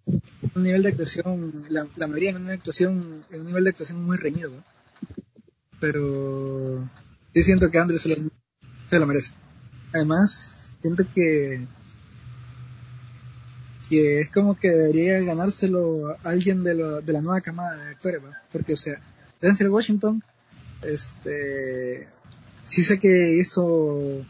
[0.55, 4.03] un nivel de actuación, la, la mayoría en una actuación, en un nivel de actuación
[4.03, 4.63] muy reñido, ¿no?
[5.79, 6.89] pero
[7.35, 8.15] sí siento que Andrew se lo,
[8.89, 9.31] se lo merece.
[9.93, 11.67] Además, siento que
[13.95, 18.21] que es como que debería ganárselo alguien de, lo, de la nueva camada de actores,
[18.23, 18.41] ¿va?
[18.51, 18.99] porque o sea,
[19.41, 20.21] Denzel Washington,
[20.81, 22.07] este,
[22.65, 24.25] sí sé que hizo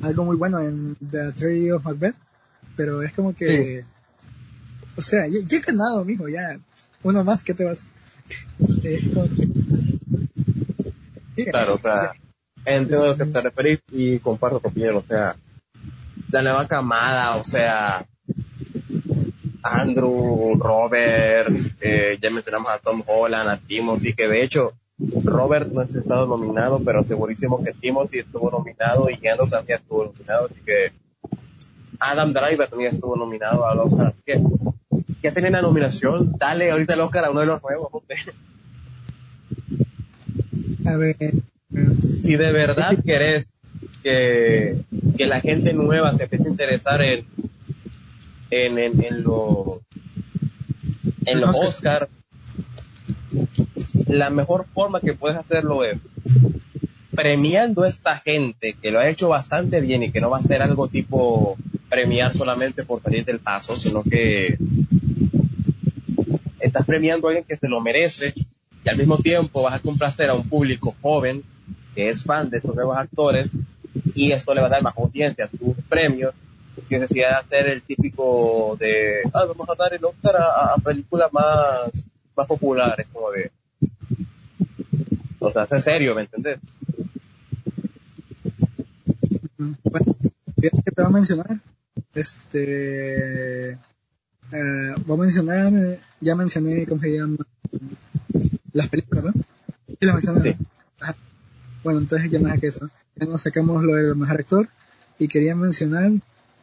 [0.00, 2.14] algo muy bueno en The Tragedy of Macbeth,
[2.76, 3.84] pero es como que,
[4.96, 6.60] o sea, ya, ya he ganado, mijo, ya,
[7.02, 7.86] uno más, ¿qué te vas?
[8.84, 9.48] Es como que,
[11.36, 12.12] sí, Claro, o sea,
[12.64, 14.96] entiendo a lo que te referís y comparto tu opinión.
[14.96, 15.36] O sea,
[16.30, 18.06] la nueva camada, o sea,
[19.62, 21.50] Andrew, Robert,
[21.80, 24.72] eh, ya mencionamos a Tom Holland, a Timothy, que de hecho
[25.24, 30.04] Robert no ha estado nominado, pero segurísimo que Timothy estuvo nominado y Andrew también estuvo
[30.06, 30.92] nominado, así que
[31.98, 34.42] Adam Driver también estuvo nominado al Oscar, así que
[35.22, 38.16] ya tienen la nominación, dale ahorita el Oscar a uno de los nuevos, hombre.
[40.86, 41.16] a ver,
[42.08, 43.52] si de verdad querés
[44.02, 44.80] que,
[45.16, 47.26] que la gente nueva se empiece a interesar en
[48.50, 49.80] en, en, en los
[51.26, 52.04] en los Oscar.
[52.04, 52.08] Oscar
[54.06, 56.00] la mejor forma que puedes hacerlo es
[57.14, 60.42] premiando a esta gente que lo ha hecho bastante bien y que no va a
[60.42, 61.56] ser algo tipo
[61.88, 64.56] premiar solamente por salir del paso, sino que
[66.60, 68.32] estás premiando a alguien que se lo merece
[68.84, 71.42] y al mismo tiempo vas a complacer a un público joven
[71.94, 73.50] que es fan de estos nuevos actores
[74.14, 76.32] y esto le va a dar más audiencia a tus premios
[76.90, 80.76] sin necesidad de hacer el típico de ah, vamos a dar el Oscar a, a
[80.76, 81.90] películas más
[82.36, 83.50] más populares como de
[85.38, 86.58] o sea, es serio, ¿me entendés?
[89.58, 90.16] Bueno,
[90.60, 91.60] que te voy a mencionar.
[92.14, 93.70] Este.
[93.72, 95.72] eh, voy a mencionar.
[95.74, 97.36] eh, Ya mencioné, ¿cómo se llama?
[98.72, 99.32] Las películas, ¿no?
[99.88, 100.40] Sí, las mencioné.
[100.40, 100.56] Sí.
[101.00, 101.16] Ajá.
[101.82, 102.90] Bueno, entonces ya más que eso.
[103.16, 104.68] Ya nos sacamos lo del mejor actor.
[105.18, 106.12] Y quería mencionar.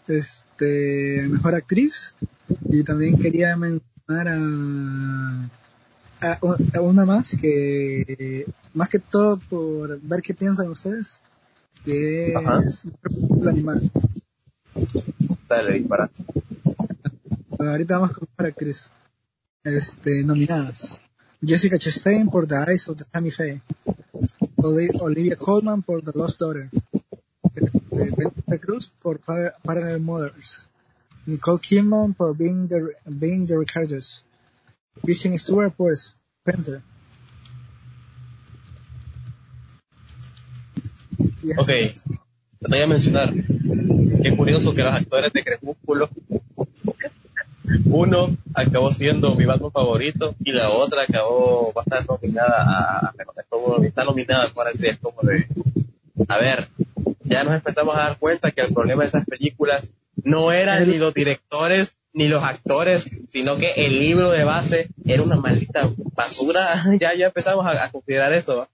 [0.08, 1.26] Este.
[1.30, 2.16] Mejor actriz.
[2.70, 5.50] Y también quería mencionar a.
[6.20, 8.46] A, un- a una más que.
[8.74, 11.20] Más que todo por ver qué piensan ustedes
[11.86, 12.64] que Ajá.
[12.66, 12.84] es
[13.40, 13.92] el animal.
[15.48, 16.10] Dale, dispara.
[17.60, 18.90] Ahorita vamos con para actriz.
[19.64, 21.00] Este, nominadas.
[21.46, 23.62] Jessica Chastain por The Eyes of the Tammy Faye.
[24.58, 26.70] Oli- Olivia Colman por The Lost Daughter.
[28.00, 30.68] Este, Penelope Cruz por Par- Parallel Mothers.
[31.26, 34.24] Nicole Kidman por Being the, Being the Ricardos.
[35.04, 36.82] Kristen Stewart por Spencer.
[41.58, 41.94] Ok, te
[42.68, 43.34] voy a mencionar.
[43.34, 46.10] Qué curioso que los actores de Crepúsculo,
[47.86, 53.14] uno acabó siendo mi Batman favorito y la otra acabó va a estar nominada a,
[53.84, 55.48] está nominada a mejor actriz, como de,
[56.28, 56.68] a ver,
[57.28, 59.92] ya nos empezamos a dar cuenta que el problema de esas películas
[60.24, 65.22] no eran ni los directores ni los actores, sino que el libro de base era
[65.22, 66.84] una maldita basura.
[67.00, 68.68] ya, ya empezamos a, a considerar eso.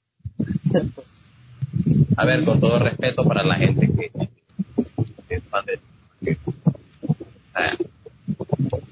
[2.16, 4.12] a ver, con todo respeto para la gente que,
[5.28, 5.80] que es fan de
[6.24, 6.38] que,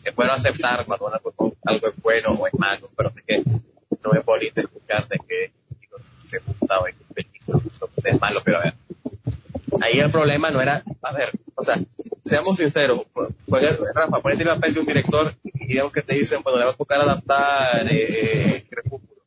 [0.04, 3.44] es bueno aceptar cuando algo, algo es bueno o es malo, pero sé que
[4.04, 5.52] no es bonito escuchar de que
[6.30, 6.84] te gusta o
[8.04, 8.74] que es malo, pero a ver,
[9.80, 11.80] ahí el problema no era, a ver, o sea,
[12.24, 13.06] seamos sinceros,
[13.48, 16.72] Rafa, ponete el papel de un director y digamos que te dicen, bueno, le va
[16.72, 19.22] a tocar adaptar eh, Crepúsculo.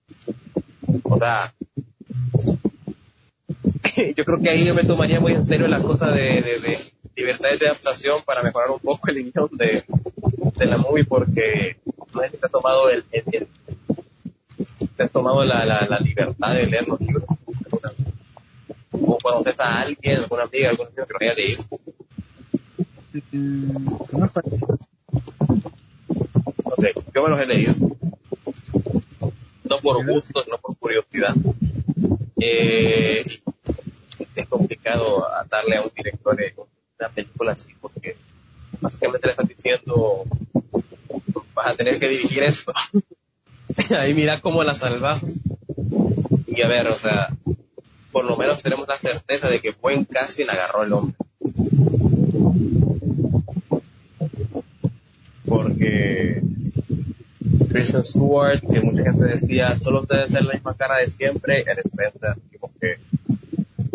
[1.05, 1.55] O sea,
[4.17, 6.79] yo creo que ahí yo me tomaría muy en serio la cosa de, de, de
[7.17, 9.85] libertades de adaptación para mejorar un poco el guion de,
[10.57, 11.79] de la movie porque
[12.15, 13.49] no es que te ha tomado el, el,
[14.97, 17.25] te has tomado la, la, la libertad de leer los libros
[19.01, 21.65] o conoces a alguien, alguna amiga, algún amigo que lo haya leído.
[23.33, 23.87] Mm,
[24.19, 24.43] no fue-
[26.65, 26.85] Ok,
[27.15, 27.75] yo me los he leído.
[29.65, 31.35] No por gusto, no por curiosidad.
[32.41, 33.25] Eh,
[34.35, 36.37] es complicado darle a un director
[36.99, 38.17] una película así porque
[38.81, 40.25] básicamente le estás diciendo
[41.55, 42.73] vas a tener que dirigir esto.
[43.91, 45.23] Ahí mira cómo la salvas.
[46.47, 47.29] Y a ver, o sea,
[48.15, 51.17] por lo menos tenemos la certeza de que buen casting agarró el hombre.
[55.45, 56.41] Porque
[57.71, 61.79] Kristen Stewart, que mucha gente decía, solo ustedes ser la misma cara de siempre, el
[61.79, 63.01] Spencer, como que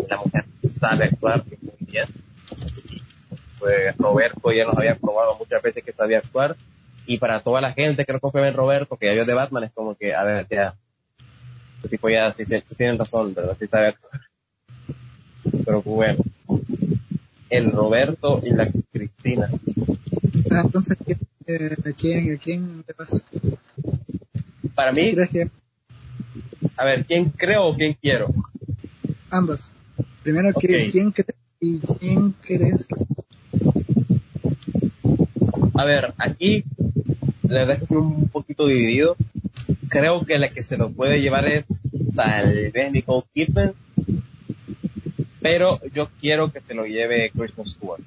[0.06, 2.04] la mujer sabe actuar muy bien.
[3.58, 6.56] Pues Roberto ya nos había probado muchas veces que sabía actuar.
[7.06, 9.64] Y para toda la gente que no confía en Roberto, que ya vio de Batman,
[9.64, 10.74] es como que, a ver, ya,
[11.80, 13.56] este tipo ya sí, sí, sí tienen razón, ¿verdad?
[13.58, 14.20] Sí sabe actuar.
[15.64, 16.22] Pero bueno,
[17.48, 19.48] el Roberto y la Cristina.
[20.50, 23.22] Ah, entonces, ¿quién, eh, ¿a quién, a quién te vas?
[24.74, 25.50] Para mí, ¿Crees que
[26.76, 28.32] a ver, ¿quién creo o quién quiero?
[29.30, 29.72] ambas?
[30.22, 30.60] Primero, Ok.
[30.60, 32.94] ¿quién, ¿quién crees y quién crees que
[35.74, 36.64] A ver, aquí
[37.44, 39.16] la verdad es que estoy un poquito dividido.
[39.90, 41.66] Creo que la que se lo puede llevar es
[42.14, 43.74] tal vez Nicole Kidman,
[45.42, 48.00] pero yo quiero que se lo lleve Kristen Stewart.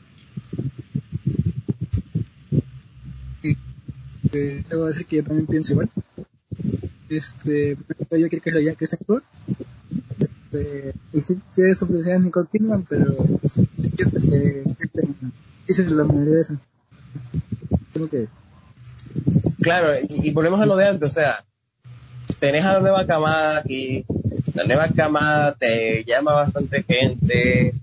[3.44, 5.90] eh, te voy a decir que yo también pienso igual.
[7.10, 9.24] Este, yo creo que es la Kristen Stewart.
[10.20, 13.14] Este, y sí, de su publicidad Nicole Kidman, pero
[13.78, 14.64] es cierto que
[15.94, 16.62] lo merecen.
[17.92, 18.28] Creo que
[19.62, 21.44] Claro, y, y volvemos a lo de antes, o sea,
[22.44, 24.04] tenés a la nueva camada aquí,
[24.54, 27.74] la nueva camada te llama bastante gente,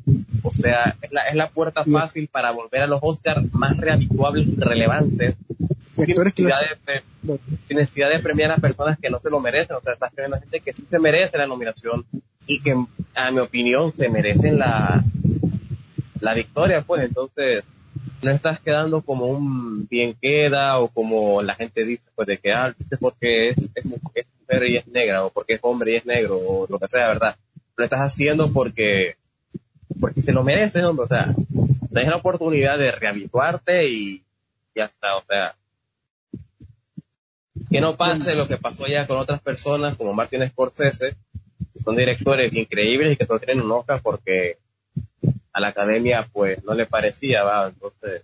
[0.43, 4.49] o sea, es la, es la puerta fácil para volver a los Oscars más rehabituables
[4.49, 5.35] y relevantes,
[5.97, 6.15] sin
[6.51, 7.39] necesidad, de,
[7.69, 10.37] sin necesidad de premiar a personas que no se lo merecen, o sea, estás premiando
[10.37, 12.05] a gente que sí se merece la nominación
[12.47, 12.75] y que,
[13.15, 15.03] a mi opinión, se merecen la,
[16.21, 17.65] la victoria, pues, entonces,
[18.23, 22.53] no estás quedando como un bien queda o como la gente dice, pues, de que,
[22.53, 25.97] ah, porque es, es mu- es mujer y es negra, o porque es hombre y
[25.97, 27.37] es negro, o lo que sea, ¿verdad?
[27.77, 29.17] Lo estás haciendo porque,
[30.01, 31.35] porque se lo mereces, hombre, o sea,
[31.91, 34.25] tienes la oportunidad de rehabituarte y
[34.75, 35.55] ya está, o sea,
[37.71, 41.17] que no pase lo que pasó ya con otras personas como Martin Scorsese,
[41.73, 44.59] que son directores increíbles y que solo tienen un Oscar porque
[45.53, 48.23] a la academia pues no le parecía, va, entonces,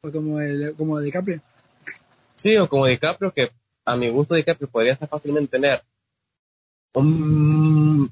[0.00, 1.40] como el, como DiCaprio.
[2.36, 3.50] sí, o como DiCaprio, que
[3.86, 5.80] a mi gusto DiCaprio podría hasta fácilmente tener
[6.94, 8.10] un-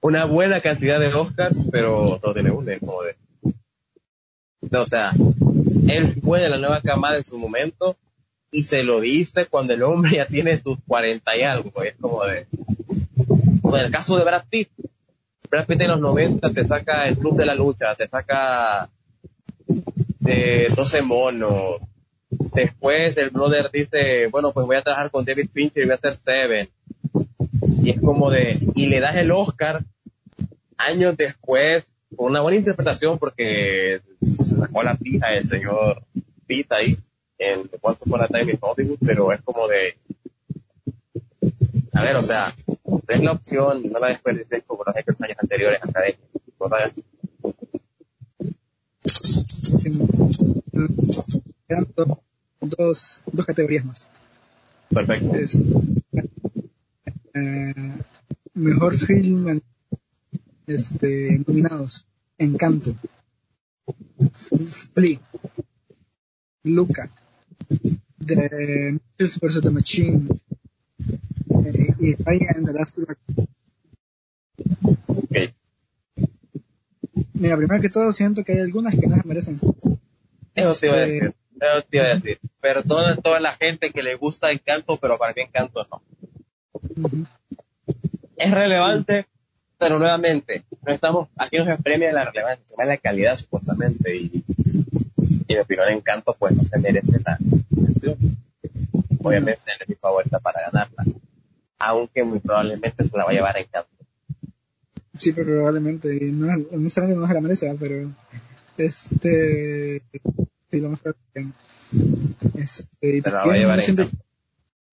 [0.00, 3.16] una buena cantidad de Oscars, pero solo tiene uno, es como de,
[4.70, 5.12] no, o sea,
[5.88, 7.96] él fue de la nueva camada en su momento
[8.50, 12.24] y se lo diste cuando el hombre ya tiene sus 40 y algo, es como
[12.24, 12.46] de,
[13.62, 14.70] como en el caso de Brad Pitt,
[15.50, 18.88] Brad Pitt en los 90 te saca el Club de la Lucha, te saca
[20.20, 21.80] de 12 monos,
[22.30, 25.96] después el brother dice, bueno, pues voy a trabajar con David Fincher y voy a
[25.96, 26.68] hacer Seven,
[27.82, 29.84] y es como de, y le das el Oscar
[30.76, 34.00] años después, con una buena interpretación porque
[34.38, 36.02] se sacó la pija el señor
[36.46, 36.98] Pitt ahí,
[37.38, 39.96] en The Once Upon a Time in Hollywood, pero es como de,
[41.92, 42.52] a ver, o sea,
[43.08, 46.30] es la opción, no la desperdices como los hechos años anteriores académicos.
[46.70, 46.92] La hagas.
[51.70, 52.18] Quedan do-
[52.60, 54.08] dos, dos categorías más.
[54.88, 55.36] Perfecto.
[55.36, 55.62] Es
[57.34, 57.92] eh,
[58.54, 59.60] mejor film
[60.66, 62.06] este, nominados.
[62.38, 62.96] Encanto.
[64.94, 65.20] Flea.
[66.64, 67.08] Luca.
[68.18, 69.60] The Mitchells vs.
[69.62, 70.28] The Machine.
[71.66, 72.98] eh, y Raya and the Last.
[75.06, 75.36] Ok.
[77.34, 79.54] Mira, primero que todo siento que hay algunas que no se merecen.
[80.54, 81.34] Eso te iba a Este, decir.
[81.60, 82.40] Eso te iba a decir.
[82.60, 86.02] Perdona a toda la gente que le gusta Encanto, pero para mí Encanto no.
[88.36, 89.26] Es relevante,
[89.78, 94.44] pero nuevamente, no estamos, aquí no se premia la relevancia, se la calidad supuestamente y,
[95.46, 97.36] y mi opinión Encanto pues no se merece la
[97.70, 98.16] mención.
[99.22, 101.04] Obviamente es mi favorita para ganarla.
[101.78, 103.90] Aunque muy probablemente se la va a llevar Encanto.
[105.18, 108.10] Sí, pero probablemente, no, no necesariamente no se la merece, pero
[108.78, 110.02] este,
[110.70, 111.00] sí, lo más.
[112.54, 114.08] Este, y también, siento,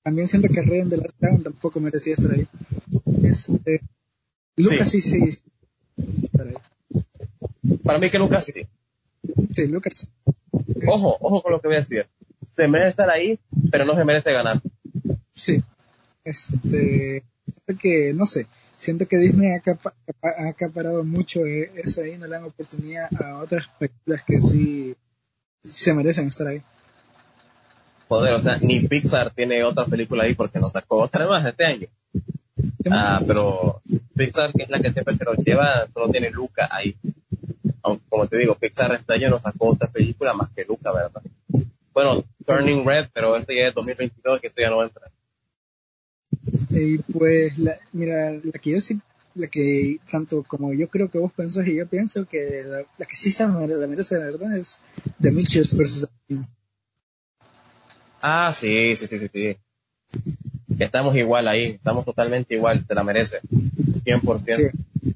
[0.03, 2.47] también siento que Rey de Last Dragon tampoco merecía estar ahí.
[3.23, 3.81] Este,
[4.55, 5.41] Lucas sí, sí, sí,
[6.23, 6.55] estar ahí.
[7.83, 8.67] Para mí que Lucas sí.
[9.55, 10.09] Sí, Lucas.
[10.87, 12.07] Ojo, ojo con lo que voy a decir.
[12.43, 13.39] Se merece estar ahí,
[13.71, 14.61] pero no se merece ganar.
[15.35, 15.61] Sí.
[16.23, 17.23] Este,
[17.79, 22.25] que, no sé, siento que Disney ha, acapa- ha acaparado mucho eh, eso ahí, no
[22.25, 24.95] le dan oportunidad a otras películas que sí
[25.67, 26.61] se merecen estar ahí.
[28.07, 31.65] Joder, o sea, ni Pixar tiene otra película ahí porque no sacó otra más este
[31.65, 31.87] año.
[32.89, 33.81] Ah, pero
[34.15, 36.95] Pixar, que es la que siempre se lo lleva, solo tiene Luca ahí.
[37.83, 41.21] Aunque, como te digo, Pixar este año no sacó otra película más que Luca, ¿verdad?
[41.93, 45.11] Bueno, Turning Red, pero este ya es 2022, que esto ya no entra.
[46.69, 49.01] Y pues, la, mira, la que yo sí,
[49.37, 53.05] la que tanto como yo creo que vos pensás y yo pienso que la, la
[53.05, 54.79] que sí se la merece, la verdad, es
[55.21, 56.51] The Mitchells Machines.
[58.21, 59.57] Ah, sí, sí, sí, sí, sí.
[60.79, 63.39] Estamos igual ahí, estamos totalmente igual, te la merece.
[64.03, 64.55] 100%.
[64.55, 65.13] Sí.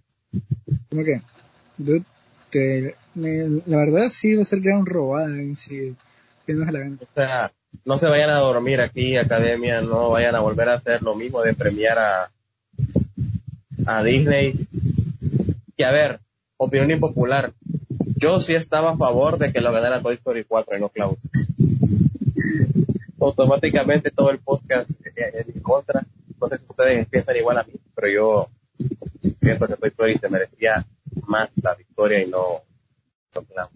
[0.89, 1.21] ¿Cómo que?
[1.77, 2.05] Dude,
[3.15, 6.97] me- la verdad sí va a ser gran robada la gana.
[7.01, 7.51] O sea,
[7.85, 11.41] no se vayan a dormir aquí, academia, no vayan a volver a hacer lo mismo
[11.41, 12.31] de premiar a,
[13.85, 14.67] a Disney.
[15.77, 16.19] Que a ver,
[16.57, 17.53] opinión impopular.
[18.17, 21.17] Yo sí estaba a favor de que lo ganara Toy Story 4 y no Cloud.
[23.19, 26.01] Automáticamente todo el podcast en mi contra.
[26.01, 28.49] Si ustedes piensan igual a mí, pero yo
[29.41, 30.85] siento que Toy Story se merecía
[31.27, 32.41] más la victoria y no,
[33.35, 33.69] no Cloud.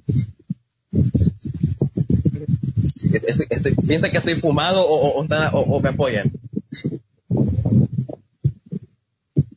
[3.14, 6.32] Estoy- estoy- ¿Piensan que estoy fumado o, o- o- o me apoyan?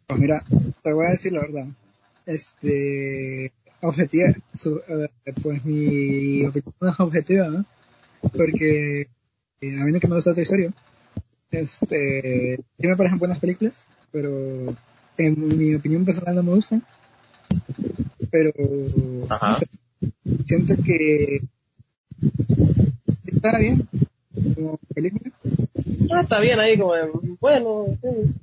[0.08, 0.42] Pues mira,
[0.82, 1.66] te voy a decir la verdad.
[2.24, 3.52] Este,
[3.82, 5.08] objetiva, su- eh,
[5.42, 7.64] pues mi opinión es objetiva, ¿no?
[8.34, 9.02] Porque
[9.60, 10.70] eh, a mí no que me gusta Toy Story.
[11.50, 14.74] Este, sí me parecen buenas películas, pero
[15.18, 16.82] en mi opinión personal no me gustan.
[18.30, 18.52] Pero
[19.28, 19.60] Ajá.
[20.46, 21.42] siento que
[23.26, 23.86] está bien
[24.54, 25.30] como película.
[26.12, 26.92] Ah, está bien ahí, como,
[27.40, 28.34] bueno, sí.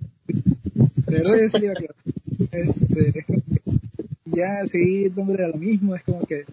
[1.07, 1.95] De verdad yo sí le iba clavar.
[2.51, 3.61] Este, es como que
[4.25, 6.45] ya seguir dándole a lo mismo es como que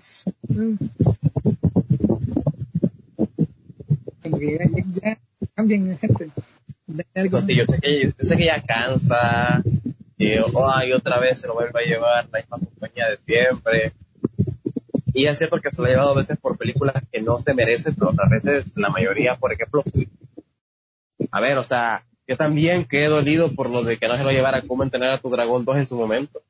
[0.48, 0.74] mm,
[4.22, 5.18] como que ya,
[5.56, 6.30] ya, ya gente.
[7.14, 9.62] Algo No sé, yo sé que, yo sé que ya cansa,
[10.22, 13.92] y oh, ay, otra vez se lo vuelve a llevar la misma compañía de siempre.
[15.14, 17.54] Y es cierto que se lo ha llevado a veces por películas que no se
[17.54, 20.08] merecen, pero otras veces la mayoría, por ejemplo, sí.
[21.30, 24.30] A ver, o sea, yo también quedé dolido por lo de que no se lo
[24.30, 26.42] llevara como entrenar a tu dragón 2 en su momento.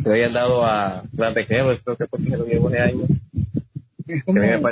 [0.00, 2.80] Se lo habían dado a Grande Heroes, creo que fue que se lo llevó ese
[2.80, 3.04] año.
[4.06, 4.68] es a, mí como,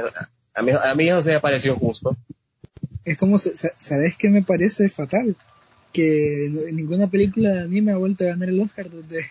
[0.55, 2.17] a, mí, a mí eso se me pareció justo.
[3.05, 5.37] es como sa- sa- sabes que me parece fatal
[5.93, 9.27] que ninguna película de anime ha vuelto a ganar el Oscar desde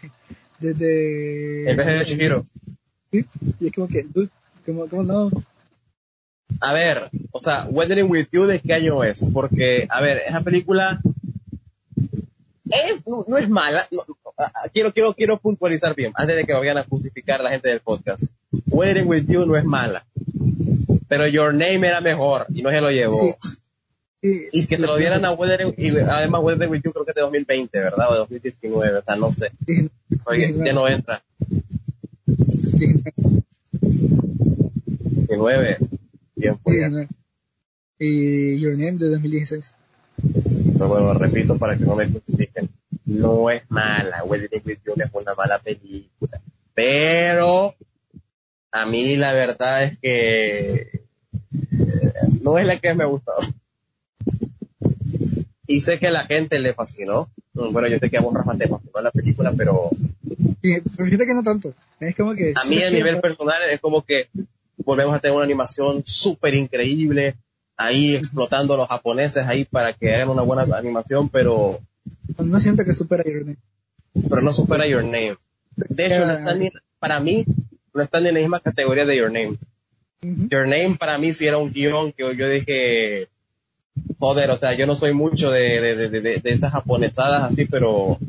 [0.59, 2.45] desde vez de Chihiro.
[3.11, 3.25] ¿sí?
[3.59, 4.29] y es como que dude,
[4.65, 5.29] como, como no
[6.59, 9.25] A ver, o sea, Weathering with You, ¿de qué año es?
[9.33, 10.99] Porque, a ver, esa película
[12.65, 13.87] es, no, no es mala.
[13.91, 14.03] no,
[14.73, 18.23] quiero, quiero, quiero puntualizar bien, antes de que vayan a justificar la gente del podcast.
[18.67, 20.05] Weathering with You no es mala.
[21.07, 23.13] Pero Your Name era mejor y no se lo llevó.
[23.15, 23.35] Sí.
[24.51, 27.15] Y que se lo dieran a Weathering, y además Weathering with You creo que es
[27.15, 28.07] de 2020, ¿verdad?
[28.09, 29.51] O de 2019, o sea, no sé.
[30.63, 31.23] ya no entra.
[32.27, 33.01] dije-
[35.31, 35.77] 19.
[36.41, 36.89] Tiempo ya.
[36.89, 37.07] dije-
[37.99, 39.75] y Your Name de 2016
[40.73, 42.69] Pero bueno, repito para que no me crucifiquen.
[43.05, 46.41] No es mala, Wedding with You no es una mala película.
[46.73, 47.75] Pero
[48.71, 50.71] a mí la verdad es que
[51.51, 53.41] eh, no es la que me ha gustado.
[55.67, 57.29] Y sé que a la gente le fascinó.
[57.53, 59.89] Bueno, yo sé que a vos, Rafa, te fascinó la película, pero
[60.61, 61.73] Y, pero fíjate que no tanto.
[61.99, 62.53] Es como que.
[62.55, 64.27] a mí a sí, nivel sí, personal es como que
[64.77, 67.35] volvemos a tener una animación súper increíble,
[67.77, 71.79] ahí explotando a los japoneses ahí para que hagan una buena animación, pero
[72.37, 73.57] No siento que supera Your Name.
[74.29, 75.37] pero no supera Your Name.
[75.75, 76.69] De hecho, no está ni,
[76.99, 77.45] para mí,
[77.93, 79.57] no están en la misma categoría de Your Name.
[80.49, 83.27] Your Name para mí sí era un guion que yo dije,
[84.19, 87.65] joder, o sea, yo no soy mucho de, de, de, de, de esas japonesadas así,
[87.65, 88.19] pero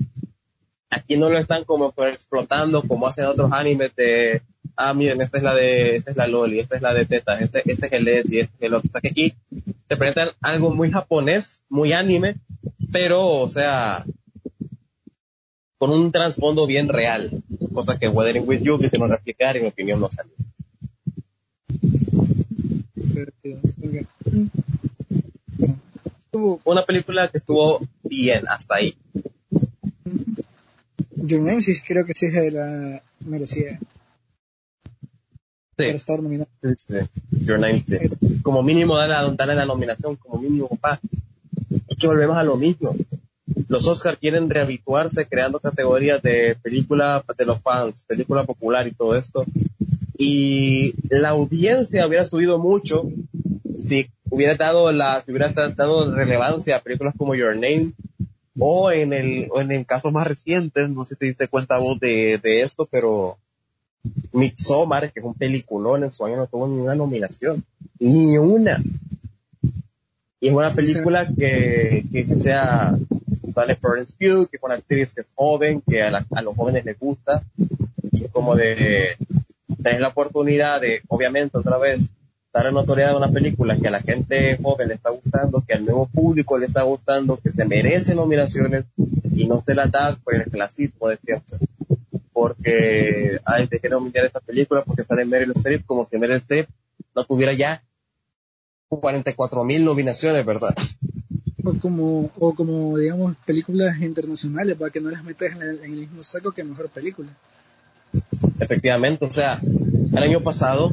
[0.88, 4.42] aquí no lo están como explotando como hacen otros animes de,
[4.76, 7.38] ah, miren, esta es la de, esta es la Loli, esta es la de Teta,
[7.38, 8.88] este, este es el Ed y este es el otro.
[8.88, 9.34] O sea, que aquí
[9.86, 12.36] te presentan algo muy japonés, muy anime,
[12.92, 14.04] pero, o sea,
[15.78, 17.42] con un trasfondo bien real,
[17.72, 20.32] cosa que Weathering with You quisieron replicar y en mi opinión no salió.
[26.64, 28.96] Una película que estuvo bien hasta ahí.
[31.16, 33.02] Your Name sí creo que sí es de la
[35.76, 36.50] merecía para Sí, estar nominado.
[36.76, 36.94] sí.
[37.44, 37.96] Your Name, sí.
[38.42, 41.00] Como mínimo dale, dale la nominación, como mínimo, papá.
[41.88, 42.94] Es que volvemos a lo mismo.
[43.68, 49.16] Los Oscar quieren rehabituarse creando categorías de película de los fans, película popular y todo
[49.16, 49.44] esto.
[50.16, 53.04] Y la audiencia hubiera subido mucho
[53.74, 57.92] si hubiera dado la, si hubiera dado relevancia a películas como Your Name
[58.58, 61.78] o en el, o en el caso más recientes, no sé si te diste cuenta
[61.78, 63.38] vos de, de esto, pero
[64.32, 67.64] Midsommar, que es un peliculón en su año no tuvo ni una nominación,
[67.98, 68.82] ni una.
[70.40, 72.04] Y es una película que,
[72.40, 72.96] sea,
[73.54, 76.56] sale Florence Pugh, que es una actriz que es joven, que a, la- a los
[76.56, 77.44] jóvenes les gusta,
[78.10, 79.16] y es como de
[79.82, 82.08] tener la oportunidad de, obviamente, otra vez,
[82.52, 85.74] dar la notoriedad de una película que a la gente joven le está gustando, que
[85.74, 88.84] al nuevo público le está gustando, que se merece nominaciones,
[89.34, 91.58] y no se las das por el clasismo de siempre.
[92.32, 96.68] Porque, ay, te quiero nominar esta película porque sale Meryl Streep, como si Meryl Streep
[97.14, 97.82] no tuviera ya
[98.88, 100.74] 44 mil nominaciones, ¿verdad?
[101.64, 105.92] O como, o como, digamos, películas internacionales, para que no las metas en el, en
[105.92, 107.28] el mismo saco que mejor película.
[108.58, 110.90] Efectivamente, o sea, el año pasado,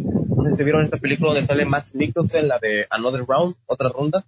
[0.56, 4.26] si vieron esta película donde sale Max Mikkelsen, la de Another Round, otra ronda,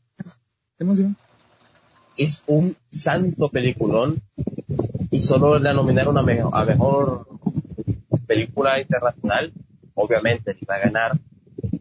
[2.17, 4.21] es un santo peliculón
[5.11, 7.27] y solo la nominaron a, me- a mejor
[8.25, 9.51] película internacional,
[9.93, 11.11] obviamente va a ganar,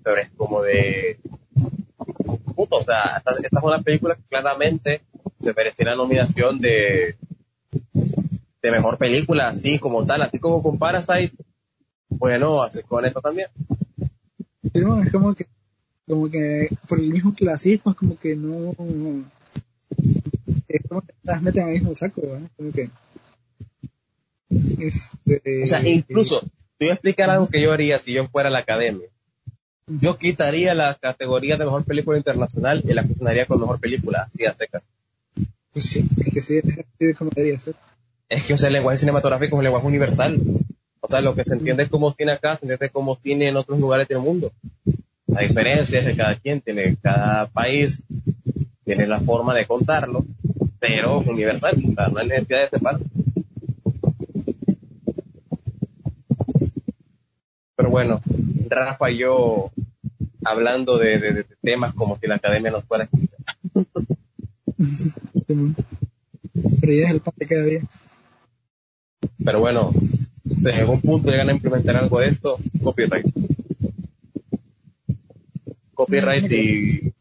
[0.03, 1.19] pero es como de
[2.55, 5.03] puto, o sea, esta, esta es una película que claramente
[5.41, 7.17] se merecía la nominación de
[8.63, 11.33] de mejor película, así como tal, así como con Parasite,
[12.11, 13.49] bueno, así con esto también.
[14.75, 15.47] No, es como que,
[16.07, 18.73] como que por el mismo clasismo es como que no,
[20.69, 22.51] es como que las meten en el mismo saco, ¿verdad?
[22.57, 22.91] Como que,
[24.51, 26.41] este, O sea, incluso,
[26.77, 29.07] te voy a explicar algo que yo haría si yo fuera a la academia.
[29.87, 34.45] Yo quitaría la categoría de mejor película internacional y la fusionaría con mejor película, así
[34.45, 34.83] a secas.
[35.73, 37.75] pues sí, es que sí, es así como debería ser.
[38.29, 40.41] Es que o sea, el lenguaje cinematográfico es un lenguaje universal.
[41.01, 43.81] O sea, lo que se entiende como cine acá se entiende como cine en otros
[43.81, 44.53] lugares del mundo.
[45.27, 48.03] La diferencia es de cada quien, tiene cada país,
[48.85, 50.25] tiene la forma de contarlo,
[50.79, 53.01] pero universal, o sea, no hay necesidad de separar.
[57.81, 58.21] Pero bueno,
[58.69, 59.71] Rafa y yo
[60.45, 63.41] hablando de, de- de temas como si la academia nos fuera a escuchar.
[65.47, 65.75] Simón.
[66.83, 67.81] Pero ya es el pan de cada día.
[69.43, 69.93] Pero bueno,
[70.45, 73.25] si en algún punto llegan a implementar algo de esto, copyright.
[75.95, 77.15] Copyright y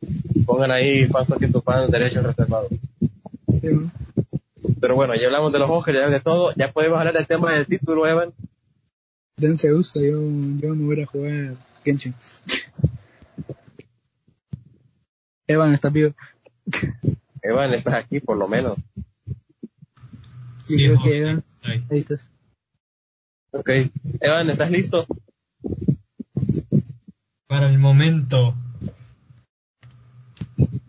[0.45, 2.69] pongan ahí fans que tu fans derechos reservados.
[4.81, 6.53] Pero bueno, ya hablamos de los ojos, ya hablamos de todo.
[6.57, 8.33] Ya podemos hablar del tema del título, Evan.
[9.39, 10.17] Dense gusto, yo,
[10.59, 11.55] yo me voy a jugar
[11.85, 12.13] Genshin.
[15.47, 16.13] Evan, ¿estás vivo?
[17.41, 18.77] Evan, estás aquí por lo menos.
[20.65, 21.83] Sí, Sí, creo que Evan, estoy.
[21.89, 22.21] ahí estás.
[23.51, 23.69] Ok.
[24.19, 25.07] Evan, ¿estás listo?
[27.47, 28.53] Para el momento.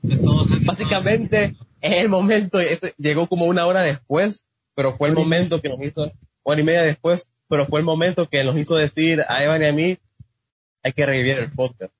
[0.02, 5.08] De todos los- Básicamente, es el momento, este, llegó como una hora después, pero fue
[5.08, 6.12] el momento que nos hizo,
[6.42, 9.66] hora y media después, pero fue el momento que nos hizo decir a Evan y
[9.66, 9.98] a mí,
[10.84, 11.92] hay que revivir el podcast.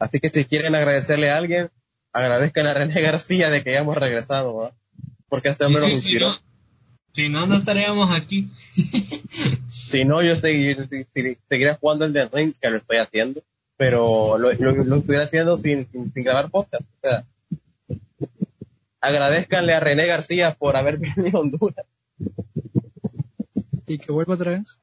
[0.00, 1.70] Así que si quieren agradecerle a alguien,
[2.12, 4.72] agradezcan a René García de que hayamos regresado, ¿va?
[5.28, 6.30] Porque este hombre nos sí, si, inspiró.
[6.30, 6.38] no,
[7.12, 8.50] si no, no estaríamos aquí.
[9.70, 13.42] Si no, yo seguir, seguiría jugando el de Ring, que lo estoy haciendo,
[13.76, 16.82] pero lo, lo, lo estuviera haciendo sin, sin, sin grabar podcast.
[16.82, 17.26] O sea,
[19.00, 21.86] agradezcanle a René García por haber venido a Honduras.
[23.86, 24.78] ¿Y que vuelva otra vez?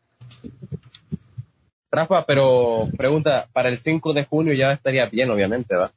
[1.92, 5.92] Rafa, pero pregunta, para el 5 de junio ya estaría bien, obviamente, ¿va?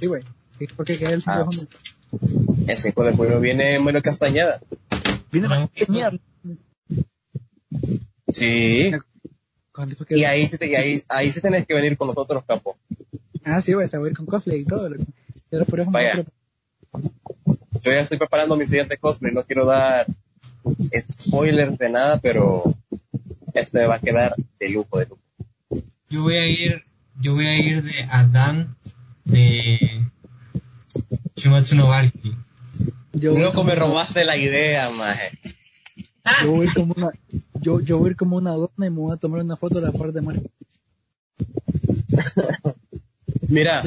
[0.00, 0.22] Sí, güey.
[0.58, 1.38] ¿Y ¿Por qué queda el 5 Ah.
[1.38, 1.68] de junio?
[2.68, 4.60] El 5 de junio viene Manuel Castañeda.
[5.30, 5.80] Vino Una a mojito.
[5.92, 6.20] enseñar.
[8.28, 8.90] Sí.
[9.72, 12.08] ¿Cuánto fue que- Y ahí, sí te- y ahí, ahí sí tenés que venir con
[12.08, 12.76] nosotros, capo.
[13.44, 14.88] Ah, sí, güey, estaba a ir con cosplay y todo.
[14.88, 15.04] loco.
[15.50, 16.24] Pero por eso Vaya.
[17.82, 20.06] Yo ya estoy preparando mi siguiente cosplay, no quiero dar
[21.08, 22.74] spoilers de nada, pero
[23.54, 25.22] este va a quedar de lujo, de lujo.
[26.08, 26.84] Yo voy a ir,
[27.20, 28.76] yo voy a ir de Adán
[29.24, 30.08] de
[31.36, 32.36] Shimatsu no Valkyrie.
[33.12, 35.38] yo, voy Loco, como me una- robaste la idea, maje.
[36.42, 37.10] Yo voy a ir como una,
[37.60, 39.80] yo, yo voy a ir como una dona y me voy a tomar una foto
[39.80, 40.42] de la parte de Mario.
[43.48, 43.82] Mira, a,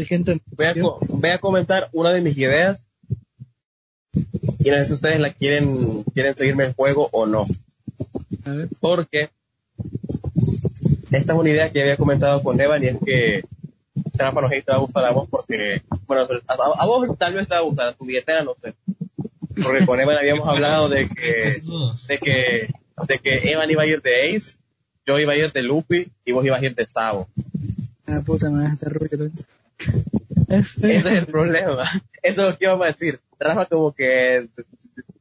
[1.07, 2.88] voy a comentar una de mis ideas
[4.59, 7.45] y no sé si ustedes la quieren, quieren seguirme el juego o no.
[8.45, 9.29] a ver, Porque
[11.11, 13.41] esta es una idea que había comentado con Evan y es que
[14.13, 17.33] Rafa no sé si te va a gustar a vos porque, bueno, a, vos tal
[17.33, 18.75] vez te va a gustar, a tu billetera no sé.
[19.63, 21.61] Porque con Evan habíamos hablado de que,
[22.07, 22.67] de que,
[23.07, 24.57] de que Evan iba a ir de Ace,
[25.05, 27.29] yo iba a ir de Luffy y vos ibas a ir de Sabo.
[28.07, 28.99] ah, puta, me vas a hacer.
[30.49, 32.03] Este, Ese es el problema.
[32.21, 33.19] Eso es lo que íbamos a decir.
[33.39, 34.05] Rafa como que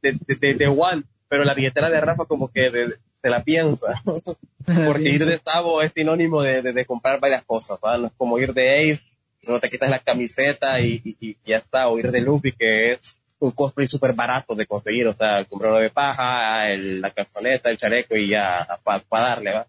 [0.01, 3.43] de, de, de, de One, pero la billetera de Rafa como que de- se la
[3.43, 4.01] piensa.
[4.85, 7.97] Porque ir de Sabo es sinónimo de, de, de comprar varias cosas, ¿va?
[7.97, 9.03] No es como ir de Ace,
[9.47, 12.93] no te quitas la camiseta y, y, y ya está, o ir de Luffy, que
[12.93, 17.11] es un cosplay súper barato de conseguir, o sea, el sombrero de paja, el, la
[17.11, 19.67] calzoneta, el chaleco y ya, para darle, ¿va?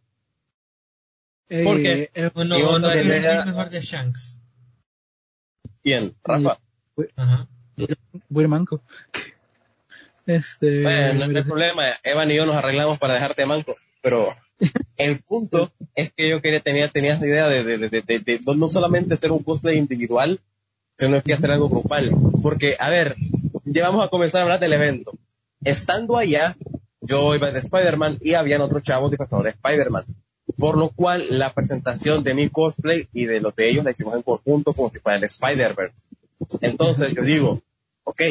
[1.48, 2.10] eh, ¿por qué?
[2.14, 4.36] eh, otra no el mejor de Shanks.
[5.82, 6.14] ¿Quién?
[6.22, 6.58] Rafa.
[7.16, 7.48] Ajá.
[7.80, 8.82] Ir manco.
[10.26, 14.34] Este, Bueno, no hay problema, Evan y yo nos arreglamos para dejarte manco, pero
[14.96, 18.68] el punto es que yo quería, tenía, tenía esa idea de, de, de, de- no
[18.68, 20.38] solamente hacer un cosplay individual,
[20.96, 22.12] sino que hacer algo grupal.
[22.42, 23.16] Porque, a ver,
[23.64, 25.12] ya vamos a comenzar a hablar del evento.
[25.64, 26.56] Estando allá,
[27.00, 30.04] yo iba de Spider-Man y habían otros chavos disfrazados de Spider-Man.
[30.58, 34.14] Por lo cual, la presentación de mi cosplay y de los de ellos la hicimos
[34.14, 35.94] en conjunto como si fuera el Spider-Verse.
[36.60, 37.62] Entonces yo digo,
[38.04, 38.22] ok,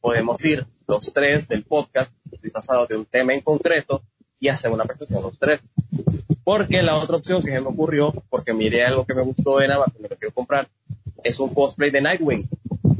[0.00, 2.12] podemos ir los tres del podcast
[2.42, 4.02] disfrazados de un tema en concreto
[4.40, 5.60] y hacer una presentación los tres.
[6.44, 9.70] Porque la otra opción que se me ocurrió, porque miré algo que me gustó en
[9.70, 10.68] Amazon, me lo quiero comprar,
[11.24, 12.48] es un cosplay de Nightwing.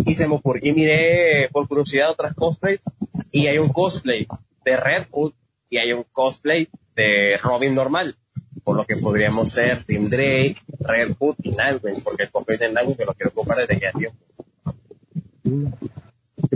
[0.05, 2.83] Y se me y miré por curiosidad otras cosplays,
[3.31, 4.27] y hay un cosplay
[4.65, 5.33] de Red Hood,
[5.71, 8.17] y hay un cosplay de Robin normal.
[8.65, 12.73] Por lo que podríamos ser Tim Drake, Red Hood y Nightwing, porque el cosplay de
[12.73, 14.19] Nightwing me lo quiero comprar desde ya tiempo.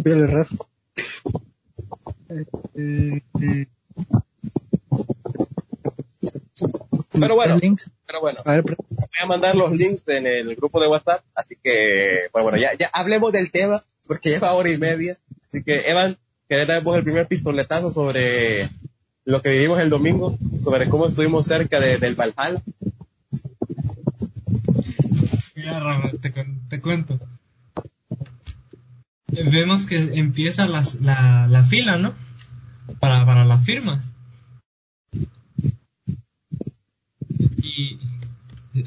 [0.05, 0.69] El rasgo.
[2.29, 3.67] Este, eh,
[7.13, 7.59] Pero bueno.
[8.07, 11.25] Pero bueno, A ver, pre- voy a mandar los links en el grupo de WhatsApp,
[11.35, 15.15] así que, bueno, bueno, ya, ya hablemos del tema, porque lleva hora y media.
[15.49, 16.17] Así que, Evan,
[16.49, 18.69] ¿querés dar vos el primer pistoletazo sobre
[19.25, 22.63] lo que vivimos el domingo, sobre cómo estuvimos cerca de- del Valhalla?
[25.55, 26.11] Mira, Rafa,
[26.69, 27.19] te cuento.
[29.33, 32.15] Vemos que empieza las- la, la fila, ¿no?
[33.01, 34.05] Para, para las firmas.
[37.63, 37.99] Y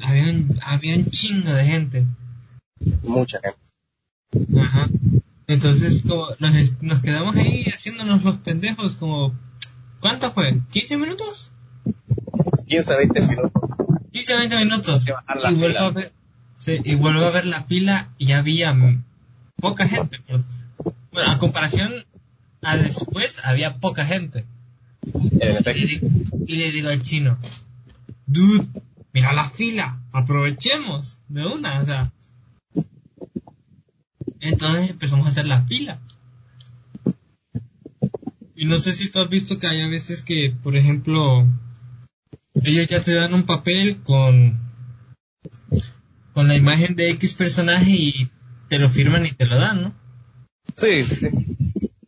[0.02, 2.06] habían, habían chingo de gente.
[3.02, 4.60] Mucha gente.
[4.60, 4.88] Ajá.
[5.46, 9.32] Entonces, como nos, nos quedamos ahí haciéndonos los pendejos, como,
[10.00, 10.54] ¿cuánto fue?
[10.72, 11.50] ¿15 minutos?
[12.66, 13.52] 15, 20 minutos.
[14.12, 15.06] 15 20 minutos.
[15.08, 15.86] Y vuelvo, fila.
[15.86, 16.12] a ver,
[16.56, 18.74] sí, y vuelvo a ver la pila y había
[19.56, 20.20] poca gente.
[20.26, 20.44] pero-
[21.12, 22.04] bueno, a comparación
[22.62, 24.44] a después, había poca gente.
[25.14, 25.72] En Y le, efecto.
[25.86, 26.08] digo,
[26.46, 27.38] y le digo al chino,
[28.26, 28.66] dude,
[29.12, 32.12] mira la fila, aprovechemos de una, o sea.
[34.40, 36.00] Entonces empezamos a hacer la fila.
[38.54, 41.46] Y no sé si tú has visto que hay a veces que, por ejemplo,
[42.54, 44.58] ellos ya te dan un papel con,
[46.32, 48.30] con la imagen de X personaje y
[48.68, 49.94] te lo firman y te lo dan, ¿no?
[50.76, 51.28] Sí, sí, sí.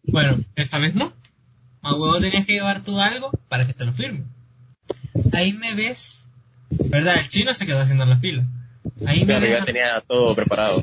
[0.05, 1.12] Bueno, esta vez no.
[1.82, 4.24] A huevo tenías que llevar tú algo para que te lo firme.
[5.32, 6.26] Ahí me ves,
[6.70, 7.16] ¿verdad?
[7.18, 8.47] El chino se quedó haciendo la fila.
[9.06, 10.82] Ahí me ves, ya tenía todo preparado.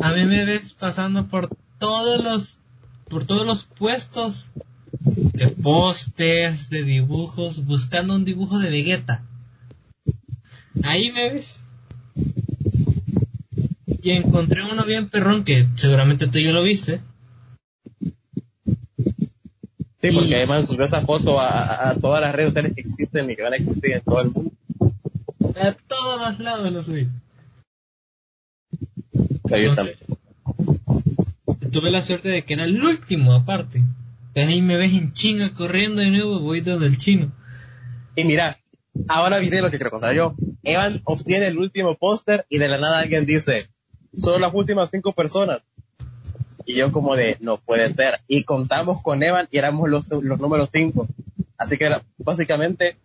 [0.00, 2.62] a mí me ves pasando por todos los,
[3.08, 4.50] por todos los puestos
[5.00, 9.22] de pósters, de dibujos, buscando un dibujo de Vegeta.
[10.82, 11.60] Ahí me ves.
[14.02, 17.00] Y encontré uno bien perrón que seguramente tú ya lo viste.
[20.00, 22.80] Sí, porque Y- además subió esta foto a, a- a todas las redes sociales que
[22.80, 24.50] existen y que van a existir en todo el mundo.
[25.60, 27.08] A todos los lados lo subí.
[29.52, 29.96] Ahí Entonces,
[31.72, 33.78] tuve la suerte de que era el último aparte.
[33.78, 37.32] Entonces ahí me ves en chinga corriendo de nuevo, voy donde el chino.
[38.16, 38.58] Y mira,
[39.08, 40.34] ahora viene lo que quiero contar yo.
[40.62, 43.68] Evan obtiene el último póster y de la nada alguien dice,
[44.16, 45.60] son las últimas cinco personas.
[46.66, 48.20] Y yo como de, no puede ser.
[48.28, 51.08] Y contamos con Evan y éramos los, los números cinco.
[51.56, 52.96] Así que era- básicamente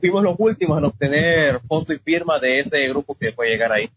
[0.00, 3.90] fuimos los últimos en obtener foto y firma de ese grupo que fue llegar ahí.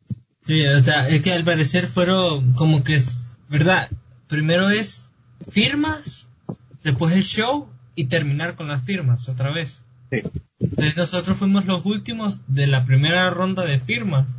[0.44, 3.90] Sí, o sea, es que al parecer fueron como que es, ¿verdad?
[4.28, 5.12] Primero es
[5.52, 6.28] firmas,
[6.84, 9.84] después el show y terminar con las firmas otra vez.
[10.10, 10.22] Sí.
[10.60, 14.30] Entonces nosotros fuimos los últimos de la primera ronda de firmas.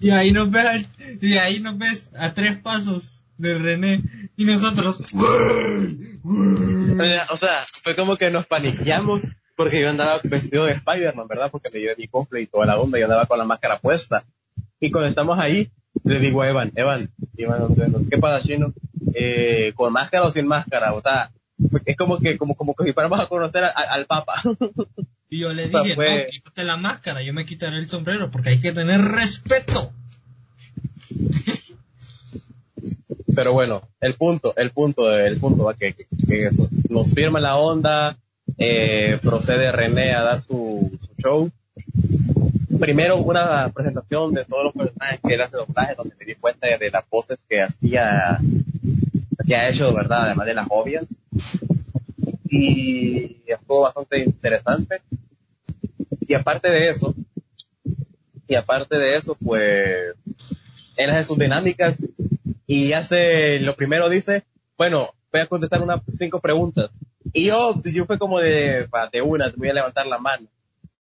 [0.00, 0.86] Y ahí nos ves, al-
[1.20, 4.00] y ahí nos ves a tres pasos de René
[4.36, 5.02] y nosotros.
[5.12, 9.20] O sea, o sea, fue como que nos paniqueamos
[9.56, 11.50] porque yo andaba vestido de Spider-Man, ¿verdad?
[11.50, 14.24] Porque me llevé mi cosplay y toda la onda, yo andaba con la máscara puesta.
[14.80, 15.70] Y cuando estamos ahí,
[16.02, 17.68] le digo a Evan, Evan, Evan,
[18.10, 18.72] ¿qué pasa, chino?
[19.14, 20.92] Eh, ¿Con máscara o sin máscara?
[20.94, 21.30] O sea,
[21.86, 24.42] es como que, como, como que si fuéramos a conocer al, al Papa.
[25.34, 28.50] Y yo le dije, fue- no, quítate la máscara, yo me quitaré el sombrero porque
[28.50, 29.92] hay que tener respeto.
[33.34, 35.96] Pero bueno, el punto, el punto, el punto va que,
[36.28, 36.68] eso.
[36.88, 38.16] Nos firma la onda,
[38.58, 41.50] eh, procede René a dar su, su show.
[42.78, 46.68] Primero una presentación de todos los personajes que él hace doblaje, donde me di cuenta
[46.78, 48.38] de las voces que hacía,
[49.44, 51.06] que ha hecho, verdad, además de las obvias.
[52.48, 55.00] Y estuvo bastante interesante.
[56.26, 57.14] Y aparte de eso,
[58.46, 60.14] y aparte de eso, pues,
[60.96, 61.98] él hace sus dinámicas
[62.66, 64.44] y hace, lo primero dice,
[64.76, 66.90] bueno, voy a contestar unas cinco preguntas.
[67.32, 70.46] Y yo, yo fue como de, "Va, de una, voy a levantar la mano.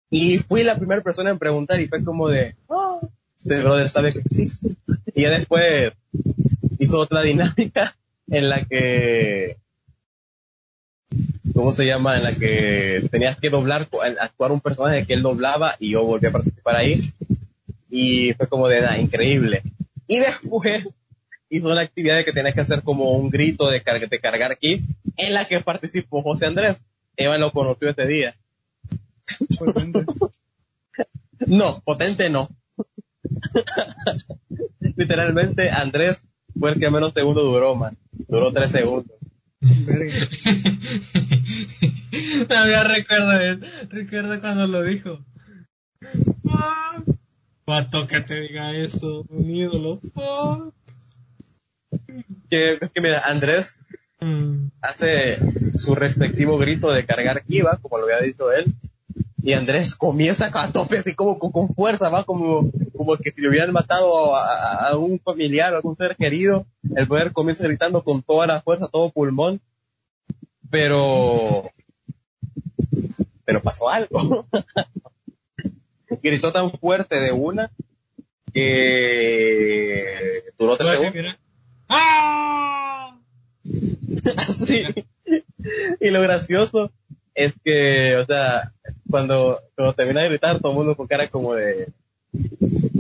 [0.10, 3.00] Y fui la primera persona en preguntar y fue como de, oh,
[3.36, 4.70] este brother sabe que existe.
[5.14, 5.94] Y ya después
[6.80, 7.96] hizo otra dinámica
[8.30, 9.58] en la que,
[11.58, 12.18] ¿cómo se llama?
[12.18, 13.88] En la que tenías que doblar,
[14.22, 17.12] actuar un personaje que él doblaba y yo volví a participar ahí.
[17.90, 19.64] Y fue como de, nada, increíble.
[20.08, 20.86] Y después
[21.50, 24.52] hizo una actividad de que tenías que hacer como un grito de, car- de cargar
[24.52, 24.84] aquí,
[25.18, 26.86] en la que participó José Andrés.
[27.16, 28.36] Evan lo conoció ese día.
[29.58, 30.06] Potente.
[31.48, 32.50] No, potente no.
[34.96, 36.22] Literalmente Andrés
[36.60, 37.98] fue el que menos segundo duró, man.
[38.28, 39.18] Duró tres segundos.
[39.62, 40.14] Verga.
[42.48, 45.26] Todavía recuerdo, recuerdo cuando lo dijo.
[46.50, 47.02] Ah,
[47.66, 50.00] Pato que te diga eso, un ídolo.
[50.16, 50.70] Ah.
[52.50, 53.76] Que mira, Andrés
[54.20, 54.70] Mm.
[54.82, 55.38] hace
[55.76, 58.66] su respectivo grito de cargar Kiva, como lo había dicho él,
[59.44, 63.42] y Andrés comienza a tope así como con, con fuerza, va como, como que si
[63.42, 66.66] le hubieran matado a, a- a un familiar o algún ser querido,
[66.96, 69.62] el poder comienza gritando con toda la fuerza, todo pulmón,
[70.70, 71.70] pero,
[73.46, 74.48] pero pasó algo.
[76.24, 77.70] Gritó tan fuerte de una
[78.54, 81.36] que duró tres segundos.
[81.90, 83.20] ¡Ah!
[84.48, 84.84] Así.
[86.00, 86.92] Y lo gracioso
[87.36, 88.74] es que, o sea,
[89.10, 91.92] cuando, cuando termina de gritar, todo el mundo con cara como de,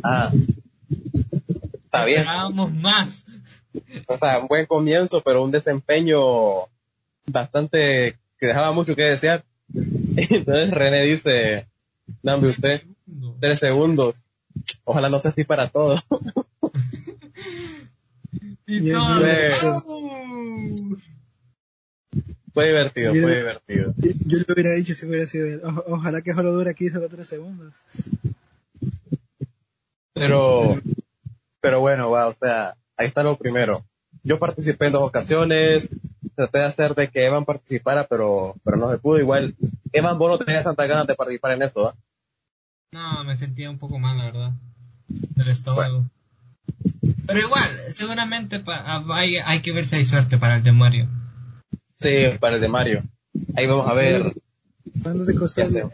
[0.03, 0.31] ah,
[1.85, 2.19] está bien.
[2.19, 3.25] Esperábamos más.
[4.07, 6.67] O sea, un buen comienzo, pero un desempeño
[7.25, 9.43] bastante, que dejaba mucho que desear.
[9.73, 11.67] Entonces René dice,
[12.21, 12.83] dame usted,
[13.39, 14.23] tres segundos.
[14.83, 16.05] Ojalá no sea así para todos.
[18.69, 19.87] Y Bien, todo.
[22.57, 23.93] Fue divertido, fue divertido.
[23.97, 25.61] Yo, yo lo hubiera dicho si hubiera sido él.
[25.63, 27.85] O- ojalá que solo dure aquí solo tres segundos.
[30.13, 30.79] Pero,
[31.61, 33.85] pero bueno, va, o sea, ahí está lo primero.
[34.23, 35.87] Yo participé en dos ocasiones,
[36.35, 39.19] traté de hacer de que Evan participara, pero, pero no se pudo.
[39.19, 39.55] Igual,
[39.93, 41.95] Evan, vos no tenías tantas ganas de participar en eso, ¿ah?
[42.91, 44.51] No, me sentía un poco mal, la verdad.
[45.07, 46.05] Del estómago.
[47.27, 50.71] Pero igual, seguramente pa- ah, hay, hay que ver si hay suerte para el de
[50.71, 51.07] Mario.
[51.97, 53.03] Sí, para el de Mario.
[53.55, 54.33] Ahí vamos a ver
[55.03, 55.61] ¿Cuánto te costó?
[55.61, 55.93] qué hacemos.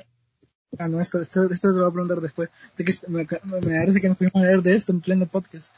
[0.78, 2.50] Ah, no, esto, esto, esto te lo voy a preguntar después.
[2.78, 5.74] De que me, me parece que nos fuimos a leer de esto en pleno podcast.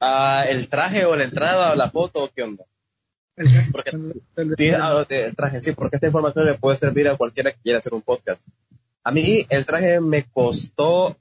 [0.00, 2.64] Ah, ¿El traje o la entrada o la foto o qué onda?
[3.36, 7.08] El, Porque- el- el- Sí, ah, el traje, sí, porque esta información le puede servir
[7.08, 8.46] a cualquiera que quiera hacer un podcast.
[9.02, 11.16] A mí el traje me costó,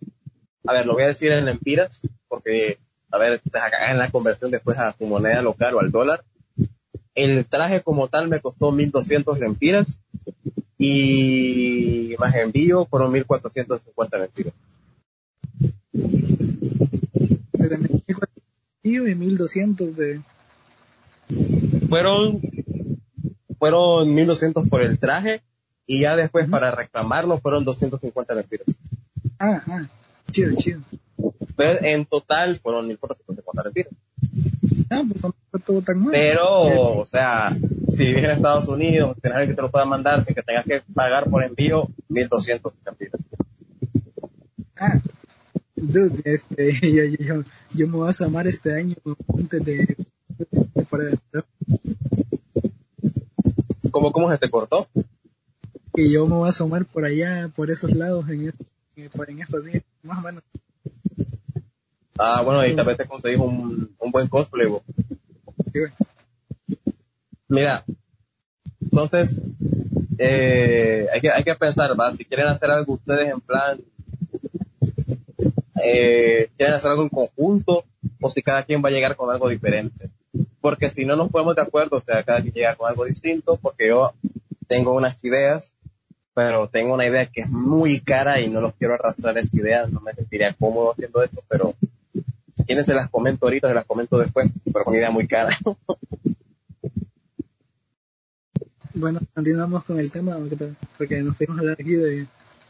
[0.66, 2.78] a ver, lo voy a decir en lempiras, porque,
[3.12, 3.60] a ver, te
[3.90, 6.24] en la conversión después a tu moneda local o al dólar.
[7.16, 10.00] El traje como tal me costó 1200 lempiras
[10.78, 14.54] y más envío fueron 1450 lempiras.
[15.94, 18.30] de 1400
[18.84, 20.22] y 1200 de,
[21.90, 22.42] Fueron,
[23.60, 25.42] fueron 1200 por el traje
[25.86, 28.68] y ya después para reclamarlo fueron 250 lempiras.
[29.40, 29.88] Ah, ah,
[30.32, 30.82] chido, chido.
[31.56, 33.94] Pero en total fueron 1450 lempiras.
[34.94, 36.12] Ah, pues no fue todo tan mal.
[36.12, 37.56] Pero, o sea,
[37.90, 40.66] si vives en Estados Unidos, tienes alguien que te lo pueda mandar sin que tengas
[40.66, 43.22] que pagar por envío, 1200 lempiras.
[44.80, 45.00] Ah,
[45.76, 47.44] dude, este, yo, yo,
[47.74, 48.96] yo, me voy a asomar este año
[49.38, 49.96] antes de,
[50.76, 51.44] de fuera de
[53.92, 54.88] ¿Cómo, cómo se te cortó?
[55.96, 58.62] que yo me voy a asomar por allá, por esos lados en, est-
[58.96, 60.44] eh, en estos días, más o menos.
[62.18, 64.82] Ah, bueno, y tal vez te conseguís un, un buen cosplay, güey.
[67.48, 67.84] Mira,
[68.82, 69.42] entonces,
[70.18, 72.16] eh, hay que, hay que pensar, ¿va?
[72.16, 73.80] Si quieren hacer algo ustedes en plan,
[75.84, 77.86] eh, quieren hacer algo en conjunto,
[78.22, 80.10] o si cada quien va a llegar con algo diferente.
[80.62, 83.58] Porque si no nos ponemos de acuerdo, o sea, cada quien llega con algo distinto,
[83.62, 84.14] porque yo
[84.68, 85.76] tengo unas ideas,
[86.34, 89.88] pero tengo una idea que es muy cara y no los quiero arrastrar esa idea,
[89.88, 91.76] no me sentiría cómodo haciendo esto, pero
[92.64, 95.50] si quieren se las comento ahorita, se las comento después, pero con idea muy cara.
[98.96, 100.38] Bueno, continuamos con el tema,
[100.98, 102.28] porque, nos fuimos a hablar aquí de,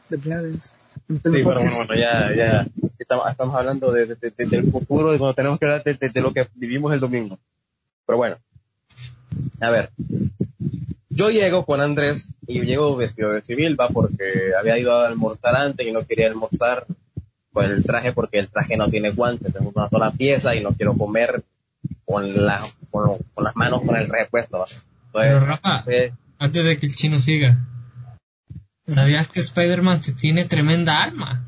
[0.10, 0.74] de planes.
[1.08, 2.68] Sí, bueno, bueno, bueno, ya, ya,
[2.98, 6.34] estamos, estamos hablando de, de- de- del futuro, de cuando tenemos que hablar de lo
[6.34, 7.38] que vivimos el domingo.
[8.06, 8.38] Pero bueno,
[9.60, 9.90] a ver,
[11.10, 15.08] yo llego con Andrés y yo llego vestido de civil, va, porque había ido a
[15.08, 16.86] almorzar antes y no quería almorzar
[17.54, 20.74] con el traje porque el traje no tiene guantes, es una sola pieza y no
[20.74, 21.44] quiero comer
[22.06, 22.62] con, la,
[22.92, 24.66] con, con las manos con el traje puesto, va.
[25.14, 27.60] Pero Entonces, Rafa, eh, antes de que el chino siga,
[28.88, 31.48] ¿sabías que Spider-Man tiene tremenda arma?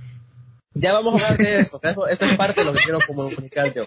[0.78, 3.74] Ya vamos a hablar de eso, eso, eso es parte de lo que quiero comunicar
[3.74, 3.84] yo.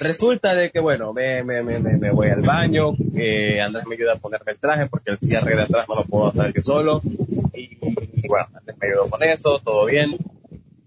[0.00, 3.94] Resulta de que, bueno, me, me, me, me, me voy al baño, eh, Andrés me
[3.94, 6.62] ayuda a ponerme el traje porque el cierre de atrás no lo puedo hacer yo
[6.62, 7.00] solo.
[7.54, 7.78] Y,
[8.14, 10.16] y bueno, Andrés me ayudó con eso, todo bien.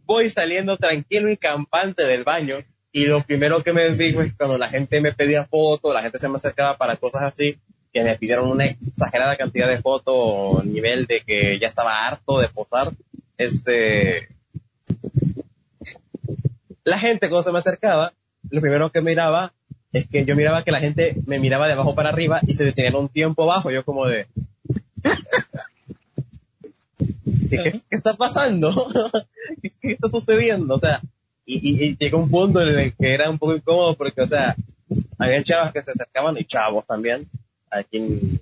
[0.08, 2.60] Voy saliendo tranquilo y campante del baño
[2.94, 6.18] y lo primero que me digo es cuando la gente me pedía fotos, la gente
[6.18, 7.60] se me acercaba para cosas así,
[7.92, 12.48] que me pidieron una exagerada cantidad de fotos, nivel de que ya estaba harto de
[12.48, 12.94] posar,
[13.38, 14.30] este,
[16.86, 18.14] la gente cuando se me acercaba,
[18.50, 19.52] lo primero que miraba
[19.92, 22.64] es que yo miraba que la gente me miraba de abajo para arriba y se
[22.64, 24.26] detenían un tiempo bajo, yo como de...
[27.64, 28.72] ¿Qué, qué- está pasando?
[29.82, 30.76] ¿Qué, está sucediendo?
[30.76, 31.02] O sea,
[31.46, 34.28] y, y, y llegó un punto en el que era un poco incómodo porque, o
[34.28, 34.56] sea,
[35.18, 37.28] había chavas que se acercaban y chavos también.
[37.70, 38.40] Aquí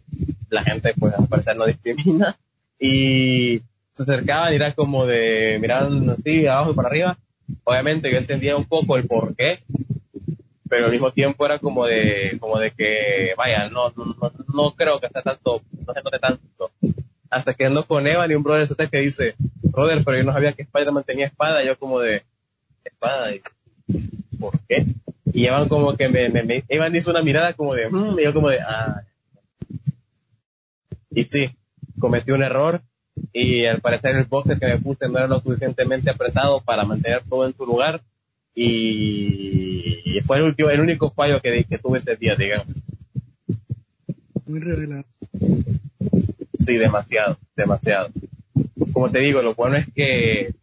[0.49, 2.36] la gente, pues, al parecer no discrimina.
[2.80, 3.61] Y
[3.94, 7.18] se acercaban y era como de, miraban así, abajo y para arriba.
[7.64, 9.60] Obviamente yo entendía un poco el por qué,
[10.68, 14.72] pero al mismo tiempo era como de, como de que, vaya, no, no, no, no
[14.76, 16.72] creo que sea tanto, no se note tanto.
[17.30, 20.34] Hasta que ando con Evan y un brother se que dice, brother, pero yo no
[20.34, 22.23] sabía que Spider-Man tenía espada, yo como de,
[22.84, 23.41] espada, y,
[24.39, 24.85] ¿por qué?
[25.34, 28.23] Y Evan como que me, me, me- Evan hizo una mirada como de, "Mm", y
[28.23, 29.02] yo como de, ah.
[31.10, 31.49] Y sí,
[31.99, 32.81] cometí un error,
[33.34, 37.22] y al parecer el boxer que me puse no era lo suficientemente apretado para mantener
[37.27, 38.02] todo en su lugar,
[38.53, 42.68] y fue el último, el único fallo que, que tuve ese día, digamos.
[44.45, 45.06] Muy revelado.
[46.66, 48.10] Sí, demasiado, demasiado.
[48.92, 50.56] Como te digo, lo bueno es que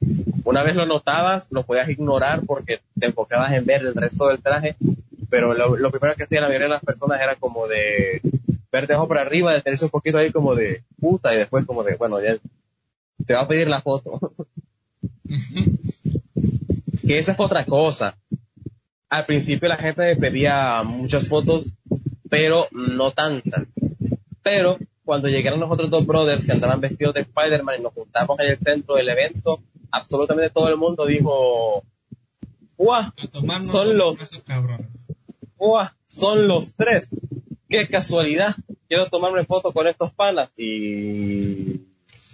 [0.45, 4.43] una vez lo notabas, lo podías ignorar porque te enfocabas en ver el resto del
[4.43, 4.75] traje,
[5.31, 8.21] pero lo, lo primero que hacía la mayoría de las personas era como de
[8.73, 11.97] verte abajo para arriba, detenerse un poquito ahí como de puta y después como de,
[11.97, 12.37] bueno, ya
[13.25, 14.19] te va a pedir la foto.
[17.07, 18.17] que esa es otra cosa.
[19.09, 21.75] Al principio la gente me pedía muchas fotos,
[22.31, 23.67] pero no tantas.
[24.43, 24.79] Pero
[25.13, 28.49] cuando llegaron los otros dos brothers que andaban vestidos de Spider-Man y nos juntamos en
[28.49, 29.61] el centro del evento,
[29.91, 31.85] absolutamente todo el mundo dijo,
[33.31, 34.43] tomarnos Son los- esos.
[35.59, 35.89] ¡guau!
[36.07, 37.11] Son los tres.
[37.69, 38.57] ¡Qué casualidad!
[38.89, 41.75] Quiero tomarme foto con estos panas y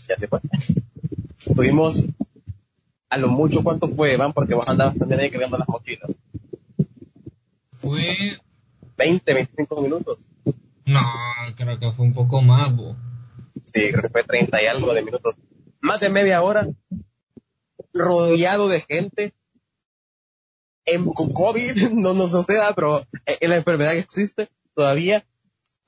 [0.08, 0.38] ya se fue.
[1.56, 2.04] Tuvimos
[3.10, 6.12] a lo mucho cuánto fue, Van, porque vos andabas también ahí cargando las mochilas.
[7.72, 8.38] Fue,
[8.96, 10.28] 20, 25 minutos.
[10.88, 11.02] No,
[11.56, 12.96] creo que fue un poco más, bo.
[13.64, 15.34] Sí, creo que fue 30 y algo de minutos.
[15.80, 16.66] Más de media hora,
[17.92, 19.34] rodeado de gente,
[20.86, 25.24] en, COVID, no nos no sé, ah, pero en la enfermedad que existe todavía,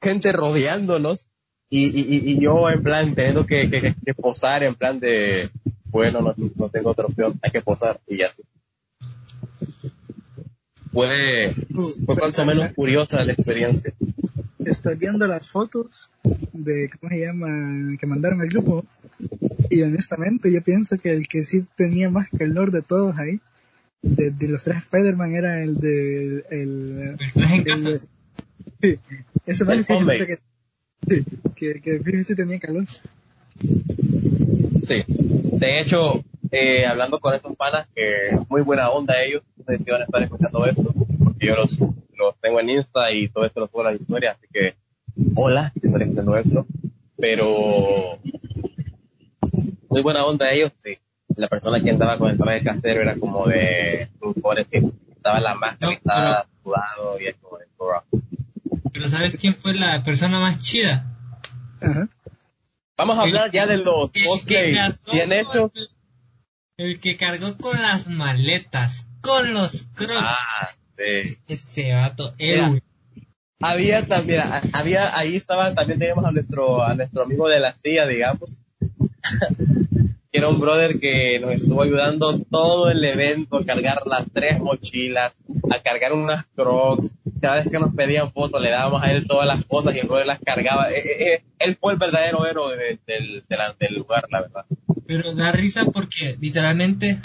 [0.02, 1.28] gente rodeándonos,
[1.72, 5.48] y, y, y- yo en plan teniendo que, posar, en plan de,
[5.86, 8.42] bueno, no, no tengo otra opción, hay que posar, y ya sí.
[10.92, 11.54] Fue,
[12.04, 13.94] fue cuanto menos curiosa la experiencia.
[14.64, 16.10] Estoy viendo las fotos
[16.52, 17.96] de, ¿cómo se llama?
[17.98, 18.84] Que mandaron al grupo.
[19.70, 23.40] Y honestamente yo pienso que el que sí tenía más calor de todos ahí,
[24.02, 26.44] de, de los tres Spider-Man, era el de...
[26.50, 28.06] El, El traje en el- casa.
[28.80, 28.98] sí,
[29.46, 29.94] ese man El sí
[30.26, 30.38] que,
[31.08, 31.24] sí,
[31.54, 32.86] que, que sí tenía calor.
[34.82, 35.04] Sí.
[35.06, 39.90] De hecho, eh, hablando con estos panas, que muy buena onda ellos, no sé si
[39.90, 40.94] van a estar escuchando esto,
[41.46, 44.46] yo los, los tengo en Insta y todo esto lo subo a las historias, así
[44.52, 44.76] que
[45.36, 46.66] hola, si están escuchando esto.
[47.16, 48.18] Pero
[49.88, 50.96] muy buena onda ellos, sí.
[51.36, 54.08] La persona que andaba con el traje casero era como de,
[54.42, 58.04] pobrecito, estaba la máscara, No, y estaba sudado y es como de, bro.
[58.92, 61.06] Pero ¿sabes quién fue la persona más chida?
[61.80, 62.08] Ajá.
[62.98, 65.70] Vamos a El- hablar ya de los cosplays bien hechos.
[66.76, 70.38] El que cargó con las maletas, con los crocs.
[70.60, 70.68] Ah,
[71.48, 72.82] Ese vato, héroe.
[73.62, 78.06] Había también, había, ahí estaba, también teníamos a nuestro, a nuestro amigo de la silla,
[78.06, 78.56] digamos,
[80.32, 84.58] que era un brother que nos estuvo ayudando todo el evento, a cargar las tres
[84.60, 85.34] mochilas,
[85.70, 87.10] a cargar unas crocs,
[87.40, 90.06] cada vez que nos pedían fotos le dábamos a él todas las cosas y el
[90.06, 93.44] brother las cargaba, Eh, eh, eh, él fue el verdadero héroe de- del,
[93.78, 94.64] del lugar, la verdad.
[95.06, 97.20] Pero da risa porque literalmente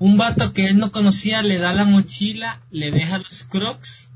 [0.00, 4.10] un vato que él no conocía le da la mochila, le deja los crocs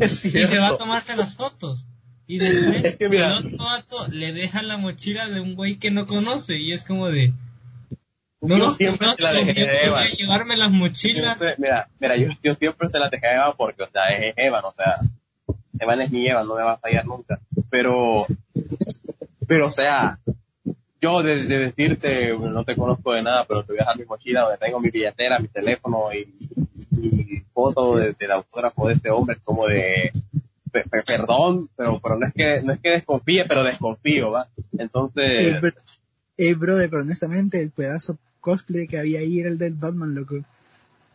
[0.00, 1.86] Es y se va a tomarse las fotos.
[2.26, 5.90] Y después Es que el otro vato le deja la mochila de un güey que
[5.90, 7.32] no conoce y es como de...
[8.42, 10.02] No Yo los siempre conozco, se la dejé de Eva.
[10.18, 11.38] llevarme las mochilas.
[11.38, 14.34] Siempre- mira, mira, yo, yo siempre se la dejé a Eva porque, o sea, es
[14.36, 14.96] Evan, o sea,
[15.78, 17.38] Evan es mi Evan, no me va a fallar nunca.
[17.68, 18.26] Pero,
[19.46, 20.18] pero, o sea,
[21.00, 24.04] yo de, de decirte, no te conozco de nada, pero te voy a dejar mi
[24.04, 26.34] mochila donde tengo mi billetera, mi teléfono y,
[26.90, 30.10] y foto de- del autógrafo de este hombre, como de,
[30.70, 34.46] pe- pe- perdón, pero, pero no es que, no es que desconfíe, pero desconfío, ¿va?
[34.56, 35.72] Eh, Entonces, bro-
[36.36, 40.36] eh, brother, pero honestamente el pedazo cosplay que había ahí era el del Batman, loco.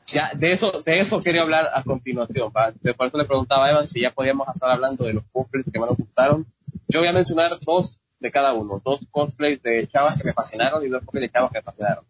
[0.08, 2.52] Ya, de eso, de eso quería hablar a continuación.
[2.56, 2.72] ¿va?
[2.80, 5.66] De por eso le preguntaba a Evan si ya podíamos estar hablando de los cosplays
[5.72, 6.46] que más nos gustaron.
[6.88, 8.82] Yo voy a mencionar dos de cada uno.
[8.84, 12.06] Dos cosplays de chavas que me fascinaron y dos cosplays de chavos que me fascinaron.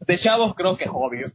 [0.00, 1.26] De chavos creo que es obvio.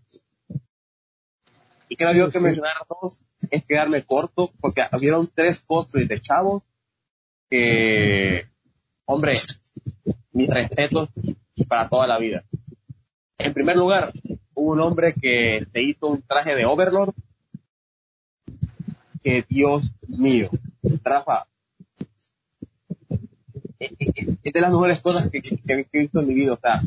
[1.90, 2.46] Y creo yo que Sí.
[2.46, 6.64] mencionar dos es quedarme corto porque hubieron tres cosplays de chavos
[7.50, 8.48] que,
[9.06, 9.34] hombre,
[10.32, 11.10] mis respetos
[11.68, 12.44] para toda la vida.
[13.38, 14.14] En primer lugar,
[14.56, 17.14] hubo un hombre que se hizo un traje de Overlord.
[19.24, 20.50] Que Dios mío,
[21.04, 21.46] Rafa,
[24.44, 26.54] es, de las mejores cosas que, que- que he visto en mi vida.
[26.54, 26.82] O sea,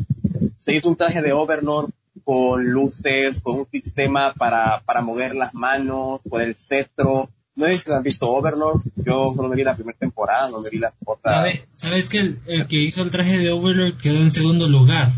[0.58, 1.90] se hizo un traje de Overlord
[2.24, 7.28] con luces, con un sistema para, para mover las manos, con el cetro.
[7.56, 8.80] No sé si han visto Overlord.
[8.96, 11.34] Yo solo me vi la primera temporada, no me vi las otras.
[11.36, 15.12] ¿Sabe- ¿Sabes que el, el que hizo el traje de Overlord quedó en segundo lugar?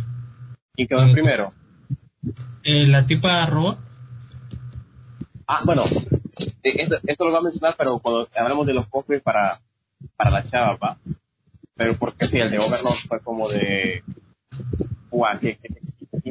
[0.76, 1.52] Y quedó en primero.
[2.64, 3.78] Eh, la tipa robot.
[5.46, 9.22] Ah, bueno, eh, esto, esto lo voy a mencionar, pero cuando hablamos de los cosplays
[9.22, 9.60] para,
[10.16, 10.98] para la chava, va.
[11.76, 14.02] Pero porque sí, el de Overlord fue como de,
[15.10, 15.58] guau, qué,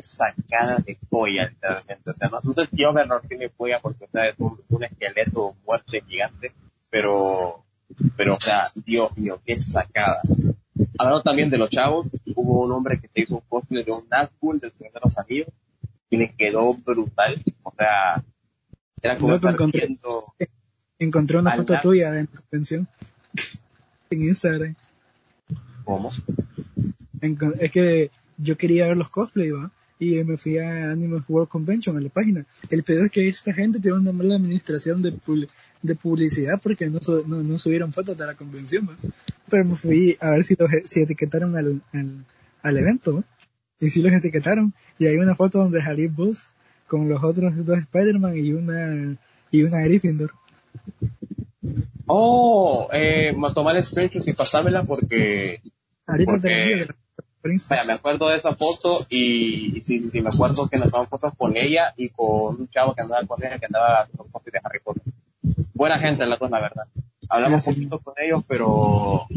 [0.01, 2.11] sacada de joya, literalmente.
[2.11, 5.55] O sea, no, sé si Overlord tiene joya porque, o sea, es un, un esqueleto
[5.65, 6.53] muerte gigante,
[6.89, 7.63] pero,
[8.17, 10.19] pero, o sea, Dios mío, qué sacada.
[10.97, 14.07] Hablando también de los chavos, hubo un hombre que se hizo un cosplay de un
[14.09, 15.47] Nazgûl del Señor de los Anillos
[16.09, 17.41] y le quedó brutal.
[17.63, 18.23] O sea,
[19.01, 20.23] era como estar encontré- viendo
[20.97, 22.88] Encontré una foto tuya de la convención
[24.09, 24.76] en Instagram.
[25.85, 26.11] Cómo.
[27.59, 29.71] Es que yo quería ver los cosplay, ¿va?
[29.97, 32.45] Y me fui a Animal World Convention, a la página.
[32.69, 35.47] El pedo es que esta gente tiene una mala administración de, pul-
[35.81, 38.97] de publicidad porque no, su- no, no subieron fotos de la convención, ¿va?
[39.49, 42.25] Pero me fui a ver si los si etiquetaron al, al,
[42.61, 43.23] al evento, ¿va?
[43.79, 44.73] Y sí los etiquetaron.
[44.99, 46.49] Y hay una foto donde salí Buzz
[46.87, 49.17] con los otros dos Spider-Man y una,
[49.49, 50.31] y una Gryffindor.
[52.07, 55.61] Oh, eh, me tomar el screenshot y pasármela porque,
[56.07, 56.95] Ahorita Porque- la-
[57.69, 60.90] vaya, me acuerdo de esa foto y, y sí, sí, sí, me acuerdo que nos
[60.90, 64.23] tomamos fotos con ella y con un chavo que andaba con ella que andaba haciendo
[64.26, 65.03] fotos de Harry Potter.
[65.76, 66.88] Buena gente, la cosa, la verdad.
[67.30, 67.72] Hablamos sí.
[67.72, 69.27] poquito con ellos, pero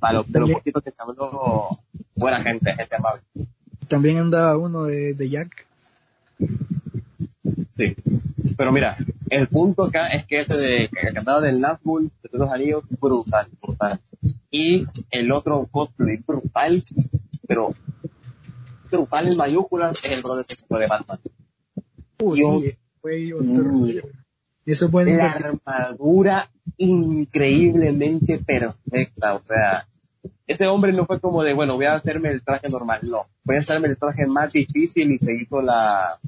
[0.00, 1.68] a lo, de lo También- poquito que se habló,
[2.14, 3.22] buena gente, gente amable.
[3.88, 5.66] También andaba uno de, de Jack.
[7.78, 7.94] Sí.
[8.56, 8.96] Pero mira,
[9.30, 13.46] el punto acá es que ese de que cantaba del Nazgûl, de los anillos, brutal,
[13.62, 14.00] brutal.
[14.50, 16.82] Y el otro cosplay brutal,
[17.46, 17.72] pero
[18.90, 21.20] brutal en mayúsculas, es el brother se de Batman.
[22.20, 22.72] Uy, Dios sí,
[23.04, 23.36] mío.
[23.38, 24.02] rollo.
[24.66, 29.86] Eso es bueno La armadura increíblemente perfecta, o sea,
[30.48, 33.54] ese hombre no fue como de, bueno, voy a hacerme el traje normal, no, voy
[33.54, 36.18] a hacerme el traje más difícil y seguir con la,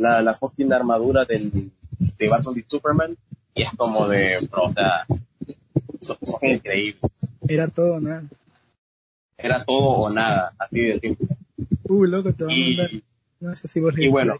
[0.00, 1.70] la, la fucking armadura del,
[2.18, 3.16] de Batman y Superman,
[3.54, 5.06] y es como de, bro, o sea,
[6.00, 7.00] eso, eso es increíble.
[7.48, 8.28] Era todo, ¿no?
[9.36, 11.28] Era todo o nada, así de simple.
[11.88, 12.90] Uh, loco, te va a mandar.
[13.40, 14.36] No sé si vos y bueno,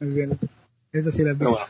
[0.00, 0.38] Muy bien.
[0.92, 1.66] Esta sí la pero bueno,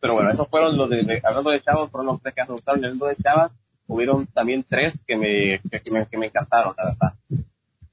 [0.00, 2.48] pero bueno, esos fueron los de, de- hablando de chavos, fueron los tres que me
[2.52, 2.84] gustaron.
[2.84, 3.52] Hablando de chavas,
[3.88, 7.14] hubieron también tres que me, que, que me, que me encantaron, la verdad.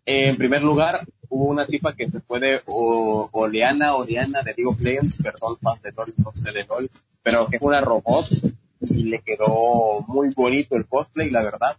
[0.05, 4.79] En primer lugar, hubo una tipa que se fue de o, Oleana, Oriana de of
[4.79, 6.87] Legends, perdón, más de LOL, no sé de LOL,
[7.23, 8.27] pero que es una robot
[8.81, 11.77] y le quedó muy bonito el cosplay, la verdad.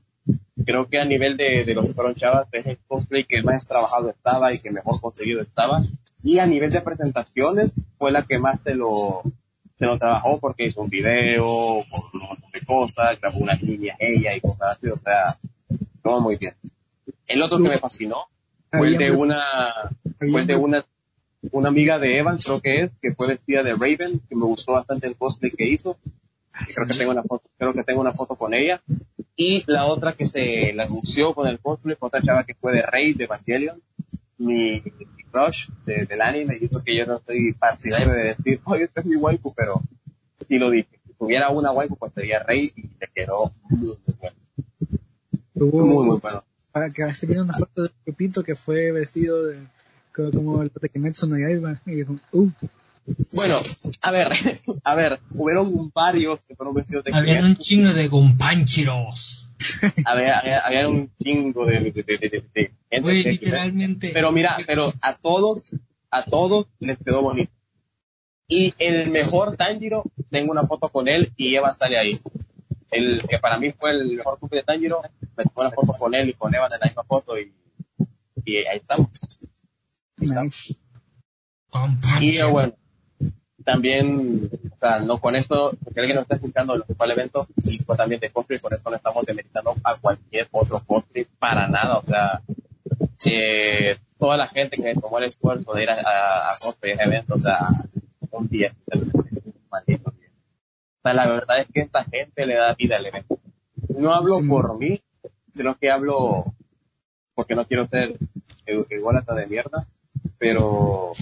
[0.65, 3.66] Creo que a nivel de, de los que fueron chavas, es el cosplay que más
[3.66, 5.83] trabajado estaba y que mejor conseguido estaba.
[6.23, 9.23] Y a nivel de presentaciones, fue la que más se lo,
[9.79, 13.99] se lo trabajó porque hizo un video con un montón de cosas, grabó unas líneas
[14.01, 15.37] ella y cosas así, o sea,
[16.03, 16.55] todo muy bien.
[17.27, 18.29] El otro que me fascinó
[18.78, 19.43] fue el de una,
[20.19, 20.86] fue el de una,
[21.51, 24.73] una amiga de Evan, creo que es, que fue vestida de Raven, que me gustó
[24.73, 25.99] bastante el cosplay que hizo.
[26.74, 28.82] Creo que tengo una foto, creo que tengo una foto con ella.
[29.36, 32.73] Y la otra que se la lució con el cosplay fue otra chava que fue
[32.73, 33.81] de Rey de Evangelion,
[34.39, 38.61] mi, mi crush de- del anime, y eso que yo no soy partidario de decir,
[38.65, 39.81] oye, este es mi waifu, pero
[40.47, 40.89] sí lo dije.
[41.07, 44.36] Si tuviera una waifu, pues sería Rey y le quedó muy, muy bueno.
[45.55, 46.44] Muy, muy bueno.
[46.73, 49.59] Acá estoy viendo una foto de Pepito que fue vestido de,
[50.15, 51.81] como, como el de Kimetsu no Yaiba.
[51.86, 52.51] Y uh,
[53.32, 53.59] Bueno,
[54.03, 54.28] a ver,
[54.85, 59.49] a ver, hubieron varios que fueron vestidos de Habían un chingo de gompanchiros.
[60.07, 64.11] había, había, había un chingo de, de, de, de, de- de gente Güey, que- literalmente.
[64.12, 65.74] Pero mira, pero a todos,
[66.11, 67.51] a todos les quedó bonito.
[68.49, 72.19] Y el mejor Tanjiro, tengo una foto con él y Eva sale ahí.
[72.93, 75.01] El que para mí fue el mejor cumple de Tanjiro,
[75.36, 77.52] me tomé una foto con él y con Eva en la misma foto y,
[78.44, 79.09] y ahí estamos.
[80.19, 80.74] nice.
[80.74, 80.77] Y
[81.70, 82.48] Gompanchiro.
[82.48, 82.74] eh, bueno,
[83.64, 87.06] también, o sea, no con esto, porque alguien nos está escuchando de lo que fue
[87.06, 90.82] el evento, y pues también de cosplay, con esto no estamos demeritando a cualquier otro
[90.85, 92.43] cosplay para nada, o sea,
[93.24, 96.94] eh, toda la gente que tomó el esfuerzo de ir a, a, a cosplay, a
[96.97, 97.59] ese evento, o sea,
[98.32, 100.31] un 10, un maldito 10.
[100.31, 103.39] O sea, la verdad es que esta gente le da vida al evento.
[103.99, 104.47] No hablo Sí.
[104.49, 105.03] por mí,
[105.55, 106.45] sino que hablo
[107.35, 108.16] porque no quiero ser
[108.66, 109.87] edu- ególatra de mierda,
[110.39, 111.12] pero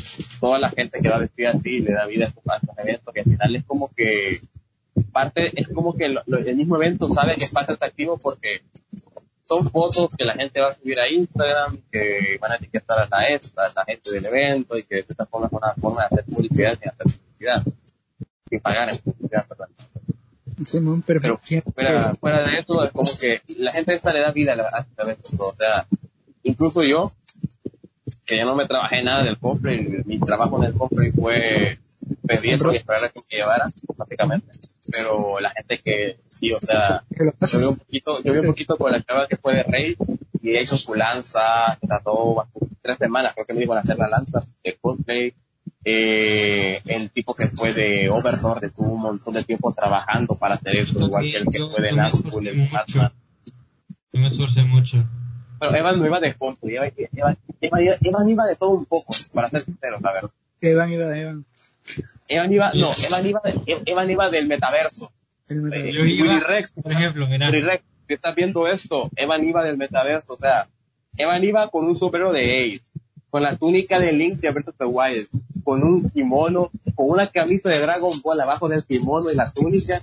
[0.40, 3.14] toda la gente que va vestida así le da vida a estos, a estos eventos,
[3.14, 4.40] que al final es como que
[5.12, 8.62] parte, es como que lo- lo- el mismo evento sabe que es parte atractivo porque
[9.46, 13.08] son fotos que la gente va a subir a Instagram, que van a etiquetar a
[13.10, 16.00] la esta, a la gente del evento, y que de esta forma es una forma
[16.02, 17.62] de hacer publicidad sin hacer publicidad.
[18.50, 19.68] Sin pagar en publicidad, perdón.
[20.66, 21.40] Simón, pero,
[21.74, 24.68] fuera, fuera de eso, es como que la gente esta le da vida a la-
[24.96, 25.28] a evento.
[25.38, 25.86] O sea,
[26.42, 27.12] incluso yo,
[28.26, 31.78] que ya no me trabajé nada del cosplay, mi trabajo en el cosplay fue
[32.26, 33.66] pedirlo y esperar a que me llevara,
[33.96, 34.48] básicamente.
[34.92, 38.46] Pero la gente que sí, o sea, que yo vi un poquito, yo vi un
[38.46, 39.96] poquito con la chava que fue de Rey
[40.42, 42.46] y ella hizo su lanza, trató
[42.82, 45.32] tres semanas, creo que me iban a hacer la lanza de cosplay.
[45.84, 50.76] Eh, el tipo que fue de Overlord estuvo un montón de tiempo trabajando para hacer
[50.76, 52.70] eso, igual que el que Yo- fue de esforcé en.
[52.70, 53.12] Batman.
[54.12, 55.04] Yo me esforcé mucho.
[55.58, 58.84] Pero Evan no iba de cosplay, Evan, Evan, Evan iba- Evan iba de todo un
[58.86, 60.30] poco, para ser sincero, la verdad.
[60.60, 61.44] Evan iba de Evan.
[62.28, 65.10] Evan iba, no, Evan iba, de- Evan iba del metaverso.
[65.48, 69.76] El Willy Rex, por ejemplo, mira, Willy Rex, si estás viendo esto, Evan iba del
[69.76, 70.68] metaverso, o sea,
[71.16, 72.99] Evan iba con un sombrero de Ace,
[73.30, 75.28] con la túnica de Link de of the Wild,
[75.64, 80.00] con un kimono, con una camisa de Dragon Ball abajo del kimono y la túnica,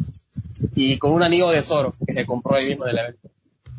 [0.76, 3.30] y con un anillo de Zoro que se compró ahí mismo del evento.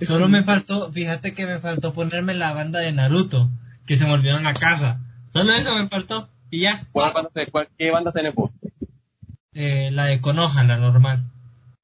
[0.07, 3.51] solo me faltó, fíjate que me faltó ponerme la banda de Naruto,
[3.87, 5.01] que se me olvidó en la casa.
[5.33, 6.29] Solo eso me faltó.
[6.51, 8.51] Y ya, ¿Cuál banda cuál- ¿Qué banda tenés vos?
[9.55, 11.25] eh, la de Konoha, la normal.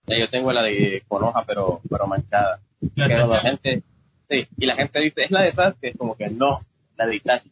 [0.07, 2.61] Eh, yo tengo la de Konoha, pero, pero manchada.
[2.95, 3.82] La la gente,
[4.28, 6.61] sí, y la gente dice, es la de Sasuke, es como que no,
[6.97, 7.51] la de Itachi.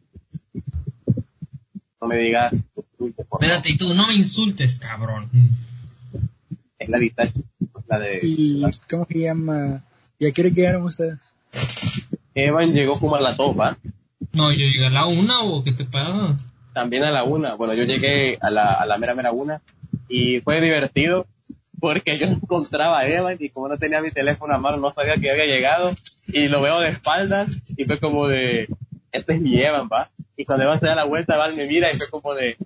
[2.02, 2.52] No me digas.
[2.98, 5.30] Espérate, y tú no me insultes, cabrón.
[6.78, 7.12] es la de
[7.86, 8.20] la de...
[8.24, 9.84] ¿Y la- cómo se llama?
[10.18, 11.18] ¿Y a qué hora llegaron ustedes?
[12.34, 13.76] Evan llegó como a la topa,
[14.32, 16.36] No, yo llegué a la una o qué te pasa.
[16.72, 17.54] también a la una.
[17.54, 19.60] Bueno, yo llegué a la, a la mera mera una
[20.08, 21.26] y fue divertido
[21.78, 25.14] porque yo encontraba a Evan y como no tenía mi teléfono a mano no sabía
[25.16, 25.94] que había llegado
[26.28, 28.68] y lo veo de espaldas y fue como de,
[29.12, 30.08] este es mi Evan, va.
[30.36, 32.56] Y cuando Evan se da la vuelta, Evan me mira y fue como de,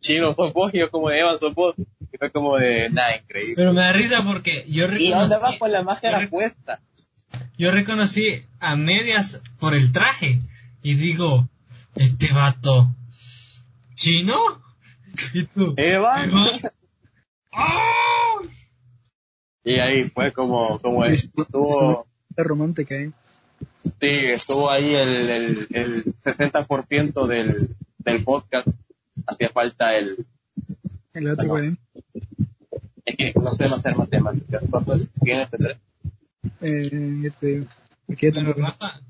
[0.00, 1.74] chino, sos vos y yo como de Evan, sos vos.
[2.12, 3.54] Y fue como de, nada, increíble.
[3.56, 6.80] Pero me da risa porque yo ¿Y dónde vas reconocí, con la máscara puesta?
[7.56, 10.40] yo reconocí a medias por el traje
[10.82, 11.48] y digo,
[11.94, 12.94] este vato,
[13.94, 14.36] ¿chino?
[15.34, 15.74] ¿Y tú?
[15.76, 16.30] Evan.
[16.30, 16.60] ¿Evan?
[19.64, 22.06] Y ahí fue como, como estuvo,
[22.36, 23.12] romántica, ¿eh?
[23.84, 28.68] Sí, estuvo ahí el, el, el 60% del, del podcast.
[29.26, 30.26] Hacía falta el,
[31.12, 31.76] El otro, Bueno.
[32.12, 32.24] güey.
[33.04, 34.62] es que no sé hacer matemáticas.
[34.70, 35.76] ¿Cuántos tiene este tres?
[36.60, 37.66] Eh, este,
[38.10, 39.00] aquí Pero Rafa,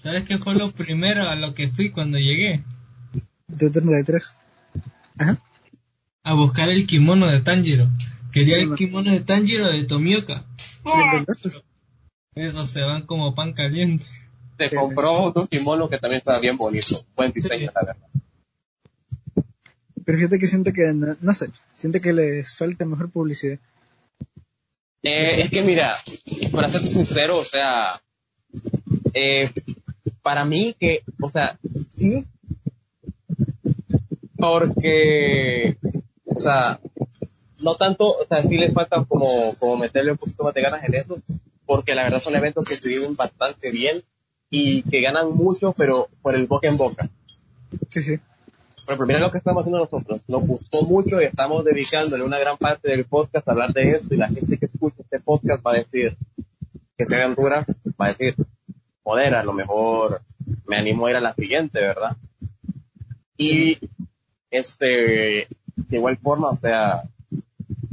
[0.00, 2.62] ¿sabes qué fue lo primero a lo que fui cuando llegué?
[3.48, 4.34] de 33.
[5.18, 5.38] Ajá.
[6.24, 7.88] A buscar el kimono de Tanjiro.
[8.32, 10.44] Quería el kimono de Tanjiro de Tomioka.
[10.84, 11.50] ¿Lo encontraste?
[12.36, 14.04] Esos se van como pan caliente.
[14.58, 16.96] Se Sí, compró otro kimono que también estaba bien bonito.
[17.16, 17.96] Buen diseño, la verdad.
[20.04, 23.58] Pero fíjate que siento que, no, no sé, siento que les falta mejor publicidad.
[25.02, 25.98] Eh, es que mira,
[26.52, 28.02] para ser sincero, o sea,
[29.14, 29.50] eh,
[30.22, 31.58] para mí que, o sea,
[31.88, 32.26] sí,
[34.36, 35.78] porque,
[36.26, 36.80] o sea,
[37.62, 39.26] no tanto, o sea, sí les falta como,
[39.58, 41.18] como meterle un poquito más de ganas en eso,
[41.66, 43.96] porque la verdad son eventos que se viven bastante bien
[44.50, 47.08] y que ganan mucho, pero por el boca en boca.
[47.88, 48.18] Sí, sí.
[48.86, 50.20] Pero mira lo que estamos haciendo nosotros.
[50.28, 54.14] Nos gustó mucho y estamos dedicándole una gran parte del podcast a hablar de esto
[54.14, 56.16] y la gente que escucha este podcast va a decir
[56.96, 57.66] que se aventura,
[58.00, 58.36] va a decir,
[59.02, 60.22] joder, a lo mejor
[60.66, 62.16] me animo a ir a la siguiente, ¿verdad?
[63.36, 63.76] Y
[64.50, 67.02] este, de igual forma, o sea,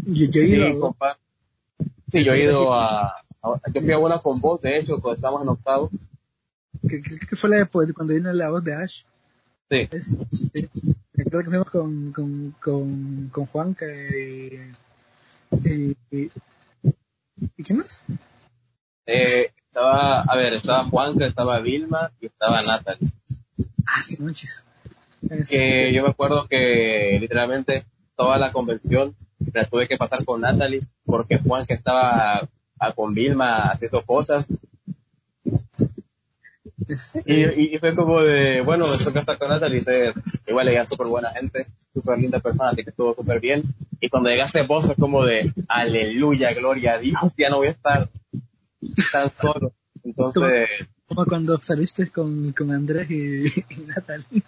[0.05, 1.17] Yo, yo he ido sí, compa.
[2.11, 3.22] Sí, yo he ido a-
[3.73, 5.89] yo fui a una con vos, de hecho, cuando estábamos en octavo.
[6.81, 9.03] que- que- creo que fue la de pues, cuando vino la voz de Ash.
[9.69, 9.87] Sí.
[10.31, 10.95] Sí.
[11.13, 14.59] Me acuerdo que fuimos con, con, con, con Juanca y,
[15.63, 16.31] y, y,
[17.57, 18.03] ¿y qué más?
[19.05, 23.09] Eh, estaba, a ver, estaba Juanca, estaba Vilma y estaba Natalie.
[23.85, 24.65] Ah, sí, manches.
[25.29, 29.15] Es- que yo me acuerdo que literalmente toda la convención
[29.53, 32.47] la tuve que pasar con Natalie porque Juan que estaba
[32.87, 34.45] a- con Vilma haciendo cosas
[37.25, 39.81] y, y fue como de bueno me toca estar con Natalie
[40.47, 43.63] igual ella es súper buena gente súper linda persona así que estuvo súper bien
[43.99, 47.71] y cuando llegaste vos fue como de aleluya gloria a Dios ya no voy a
[47.71, 48.09] estar
[49.11, 49.73] tan solo
[50.03, 54.43] entonces como cuando saliste con, con Andrés y, y Natalie.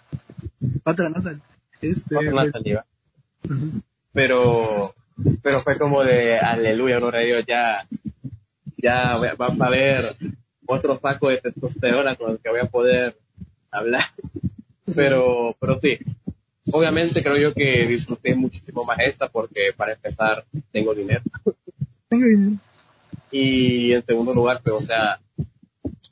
[0.84, 1.40] Otra Natalie.
[1.80, 2.86] Este, Otra Natalie, ¿va?
[4.12, 4.94] pero
[5.42, 7.86] pero fue como de aleluya, gloria a Dios, ya,
[8.76, 10.16] ya va, va a haber
[10.66, 13.16] otro saco de testosterona con el que voy a poder
[13.70, 14.04] hablar.
[14.94, 15.98] Pero, pero sí,
[16.72, 21.22] obviamente creo yo que disfruté muchísimo más esta porque para empezar tengo dinero.
[22.08, 22.56] Tengo dinero.
[23.30, 25.20] Y en segundo lugar, pues, o sea,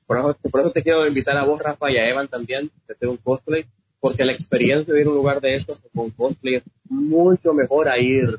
[0.07, 2.95] por eso, por eso te quiero invitar a vos, Rafa, y a Evan también, de
[2.95, 3.65] hacer un cosplay,
[4.01, 7.89] porque la experiencia de ir a un lugar de estos con cosplay es mucho mejor
[7.89, 8.39] a ir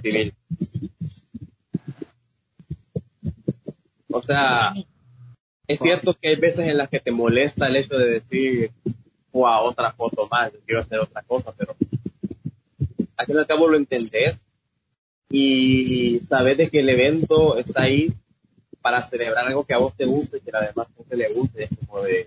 [0.00, 0.34] civil.
[4.12, 4.74] O sea,
[5.66, 8.70] es cierto que hay veces en las que te molesta el hecho de decir,
[9.32, 11.74] o a otra foto más, yo quiero hacer otra cosa, pero
[13.16, 13.78] al fin y al cabo lo
[15.34, 18.12] y sabes de que el evento está ahí
[18.82, 21.32] para celebrar algo que a vos te guste y que a la demás gente le
[21.32, 22.26] guste, es como de,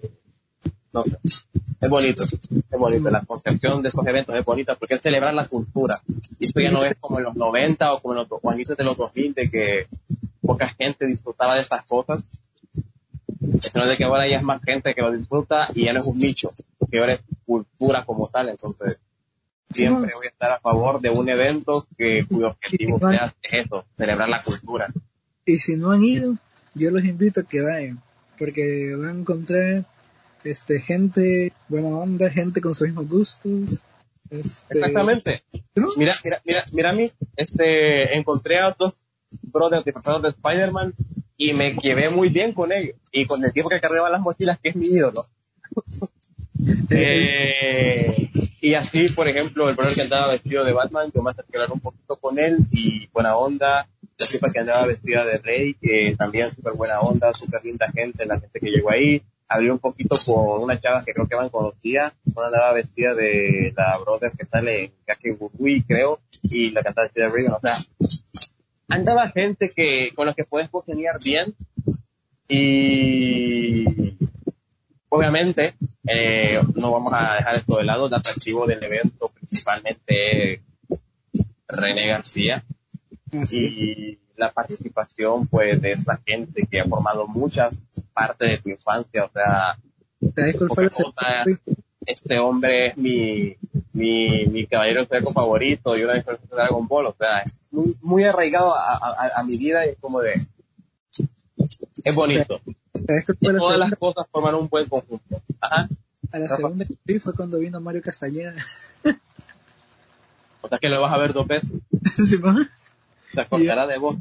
[0.91, 5.01] no sé, es bonito, es bonito, la concepción de estos eventos es bonita porque es
[5.01, 6.01] celebrar la cultura,
[6.39, 8.55] y esto ya no es como en los 90 o como en los, o a
[8.55, 9.87] inicios de los 2000 de que
[10.45, 12.30] poca gente disfrutaba de estas cosas,
[13.61, 16.07] sino de que ahora ya es más gente que lo disfruta y ya no es
[16.07, 16.49] un nicho,
[16.91, 18.99] que ahora es cultura como tal, entonces
[19.72, 24.30] siempre voy a estar a favor de un evento que cuyo objetivo sea eso, celebrar
[24.30, 24.88] la cultura.
[25.45, 26.38] Y si no han ido,
[26.73, 28.01] yo los invito a que vayan,
[28.38, 29.85] porque van a encontrar
[30.43, 33.81] este gente buena onda, gente con sus mismos gustos.
[34.30, 35.43] Este, Exactamente.
[35.76, 35.88] ¿no?
[35.97, 38.93] Mira, mira, mira, mira a mí, este, encontré a dos
[39.41, 40.93] brothers disfrazados de Spider-Man
[41.37, 44.59] y me llevé muy bien con ellos y con el tipo que cargaba las mochilas
[44.59, 45.25] que es mi ídolo.
[46.89, 48.29] Eh,
[48.61, 51.79] y así, por ejemplo, el brother que andaba vestido de Batman, yo me acerqué un
[51.79, 53.87] poquito con él y buena onda.
[54.17, 58.25] La tipa que andaba vestida de Rey, que también súper buena onda, súper linda gente,
[58.25, 59.21] la gente que llegó ahí.
[59.47, 63.73] Hablé un poquito con una chava que creo que van conocía, una andaba vestida de
[63.75, 67.77] la brother que sale en Kake Gurui, creo, y la vestida de Reagan, o sea,
[68.87, 71.55] andaba gente que, con la que puedes congeniar bien,
[72.47, 74.17] y
[75.09, 75.73] obviamente,
[76.07, 80.61] eh, no vamos a dejar esto de lado, el atractivo del evento principalmente
[81.67, 82.63] René García.
[83.51, 87.81] Y la participación pues de esa gente que ha formado muchas
[88.13, 89.77] partes de tu infancia, o sea,
[90.35, 91.84] ¿Sabes cuál fue la Coca-Cola, segunda?
[92.06, 93.56] Este hombre es mi,
[93.94, 97.95] mi, mi caballero zodíaco favorito y una vez de Dragon Ball, o sea, es muy,
[98.02, 100.34] muy arraigado a, a, a mi vida y es como de,
[102.03, 102.60] es bonito.
[102.94, 103.77] ¿Sabes cuál Y fue la todas segunda?
[103.90, 105.41] las cosas forman un buen conjunto.
[105.61, 105.88] Ajá.
[106.32, 106.56] A la Rafa.
[106.57, 108.53] segunda que fui fue cuando vino Mario Castañeda.
[110.61, 111.69] O sea que lo vas a ver dos veces.
[112.27, 112.68] Simón,
[113.32, 114.15] Se acordará de vos.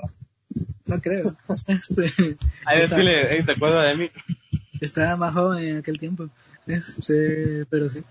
[0.87, 1.35] no creo.
[1.67, 2.37] Este,
[2.67, 4.11] Ahí Está- decirle, "Ey, ¿te acuerdas de mí?
[4.81, 6.29] estaba más joven en aquel tiempo.
[6.67, 8.03] Este, pero sí.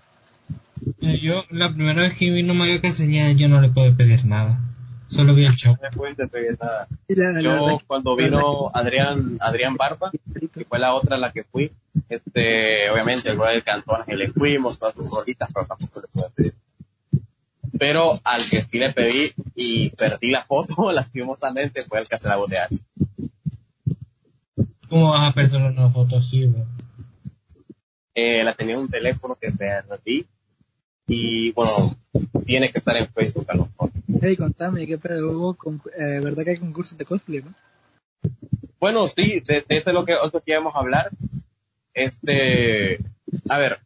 [1.00, 4.60] Eh, Yo, la primera vez que vino Mario Castañeda, yo no le puedo pedir nada.
[5.08, 5.76] Solo vi el show.
[5.80, 6.88] Después te pegué nada.
[7.08, 11.32] Y la, la Yo cuando vino Adrián, Adrián Barba, que- fue la otra a la
[11.32, 11.70] que fui,
[12.08, 16.30] este, obviamente el brother cantó que le fuimos, todas sus rolitas, pero tampoco le pude
[16.34, 16.54] pedir.
[17.78, 22.28] Pero al que sí le pedí y perdí la foto, lastimosamente, fue el que se
[22.28, 22.68] la botear.
[24.88, 26.66] ¿Cómo vas a perder una foto así, bro?
[28.14, 30.26] Eh, la tenía en un teléfono que perdí
[31.06, 31.96] y bueno,
[32.46, 33.90] tiene que estar en Facebook a lo mejor.
[34.22, 35.54] Hey, contame, ¿qué pedo hubo?
[35.54, 37.52] Con, eh, ¿Verdad que hay concursos de cosplay, no?
[38.80, 41.10] Bueno, sí, de, de eso es lo que otro que íbamos a hablar.
[41.92, 43.00] Este,
[43.48, 43.80] a ver,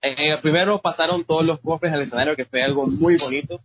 [0.00, 3.56] eh, primero pasaron todos los cosplays al escenario, que fue algo muy bonito.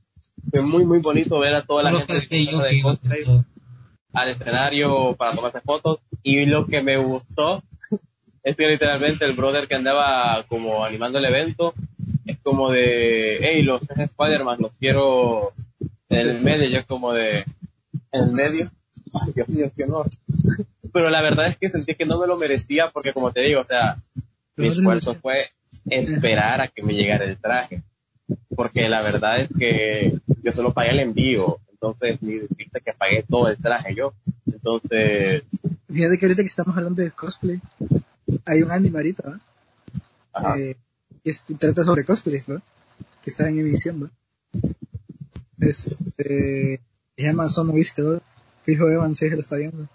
[0.50, 3.24] Fue muy, muy bonito ver a toda la gente que de cosplay
[4.14, 6.00] al escenario para tomarse fotos.
[6.24, 7.62] Y lo que me gustó
[8.50, 11.74] es que literalmente el brother que andaba como animando el evento
[12.26, 15.52] es como de, hey, los es Spider-Man, los quiero
[16.10, 16.68] en el medio.
[16.70, 17.42] Yo como de,
[18.12, 18.66] en el medio.
[19.24, 20.08] Ay, Dios mío, qué honor.
[20.94, 23.62] Pero la verdad es que sentí que no me lo merecía porque como te digo,
[23.62, 23.96] o sea,
[24.56, 25.46] mi esfuerzo fue
[25.86, 27.84] esperar a que me llegara el traje.
[28.56, 33.24] Porque la verdad es que yo solo pagué el envío, entonces ni dijiste que pagué
[33.30, 34.14] todo el traje yo.
[34.48, 35.44] Entonces,
[35.92, 37.60] Fíjate que ahorita que estamos hablando de cosplay,
[38.46, 39.42] hay un anime ahorita, ¿va?
[40.34, 40.60] ajá.
[40.60, 40.78] Eh,
[41.24, 42.62] que es- trata sobre cosplays, ¿no?
[43.24, 44.10] Que está en emisión, ¿no?
[45.60, 46.80] Este,
[47.18, 48.22] se llama Son Whisker,
[48.64, 49.88] fijo Evan si se lo está viendo.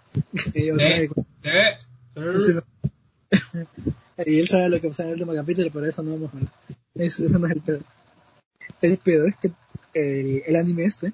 [0.53, 1.09] y, él sabe,
[1.41, 1.77] ¿Qué?
[2.39, 2.63] sí, no.
[4.25, 6.37] y él sabe lo que pasa en el último capítulo, pero eso no vamos a
[6.37, 6.51] hablar.
[6.95, 7.79] Es- eso no es el pedo.
[8.81, 9.51] El pedo es que
[9.93, 11.13] el, el anime este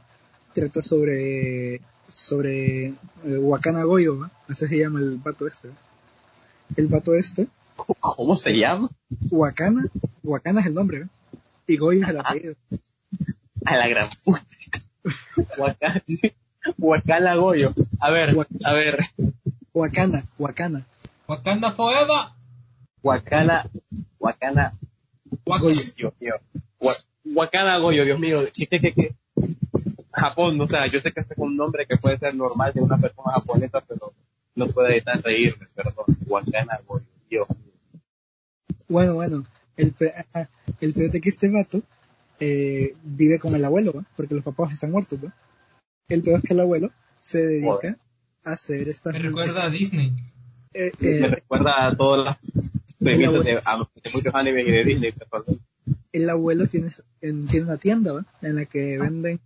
[0.54, 2.94] trata sobre sobre eh,
[3.40, 4.32] Wakana Goyo, ¿va?
[4.50, 5.70] así se llama el vato este.
[5.70, 5.74] ¿va?
[6.76, 7.48] El vato este
[8.00, 8.90] ¿Cómo se llama?
[9.32, 9.86] Wakana,
[10.24, 11.08] Wakana es el nombre, ¿ve?
[11.68, 12.56] y Goyo es el apellido.
[13.66, 14.46] A la gran puta.
[15.58, 16.04] Huacana,
[16.78, 17.74] Huacala Goyo.
[18.00, 18.36] A ver,
[18.66, 19.00] a ver.
[19.74, 20.86] Wakana, Wakana,
[21.28, 22.34] Wakanda Forever.
[23.02, 23.70] Huacana,
[24.20, 24.74] Huacana,
[25.46, 25.94] Wakanda.
[25.96, 26.34] Dios mío.
[27.24, 28.42] Huacana Goyo, Dios mío.
[28.54, 29.16] ¿Qué, qué, qué, qué?
[30.12, 32.82] Japón, o sea, yo sé que este es un nombre que puede ser normal de
[32.82, 34.14] una persona japonesa, pero
[34.56, 36.06] no puede evitar reírme, perdón.
[37.30, 38.02] Dios mío.
[38.88, 39.46] Bueno, bueno,
[39.78, 40.50] el, pe- ajá,
[40.82, 41.82] el peor de que este vato
[42.40, 44.06] eh, vive con el abuelo, ¿va?
[44.16, 45.20] porque los papás están muertos.
[45.24, 45.34] ¿va?
[46.10, 46.92] El peor es que el abuelo
[47.22, 47.98] se dedica
[48.44, 49.14] a hacer estas...
[49.14, 50.14] Me recuerda a Disney.
[50.74, 52.38] eh, Me eh, recuerda a todas las
[53.00, 55.60] premisas de, a- de muchos animes y de Disney, perdón.
[56.12, 56.90] el abuelo tiene,
[57.22, 58.26] en- tiene una tienda ¿va?
[58.42, 59.40] en la que venden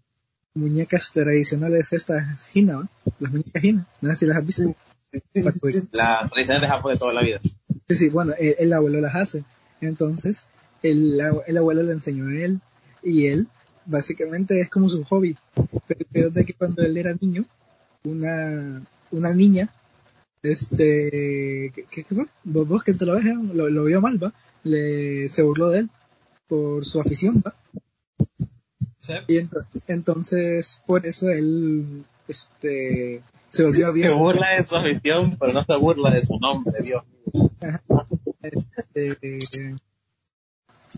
[0.55, 2.89] muñecas tradicionales estas Hina, ¿va?
[3.19, 4.75] las muñecas Hina, no sé si las has visto.
[5.59, 7.39] Pues, Las tradiciones de Japón de toda la vida.
[7.89, 9.43] Sí, sí, bueno, el, el abuelo las hace.
[9.81, 10.47] Entonces,
[10.83, 12.59] el, el abuelo le enseñó a él
[13.03, 13.47] y él
[13.85, 15.37] básicamente es como su hobby.
[16.11, 17.45] Pero, de que cuando él era niño,
[18.05, 18.81] una,
[19.11, 19.69] una niña,
[20.43, 22.25] este, ¿qué, qué fue?
[22.43, 23.35] Vos, vos que te lo ves, ¿eh?
[23.53, 24.33] lo, lo vio mal, ¿va?
[24.63, 25.89] Le, se burló de él
[26.47, 27.55] por su afición, ¿va?
[28.99, 29.13] ¿Sí?
[29.27, 33.21] Y ento- entonces, por eso él, este,
[33.55, 34.09] se volvió bien.
[34.09, 37.51] Se burla de su afición, pero no se burla de su nombre, Dios mío.
[38.95, 39.75] eh,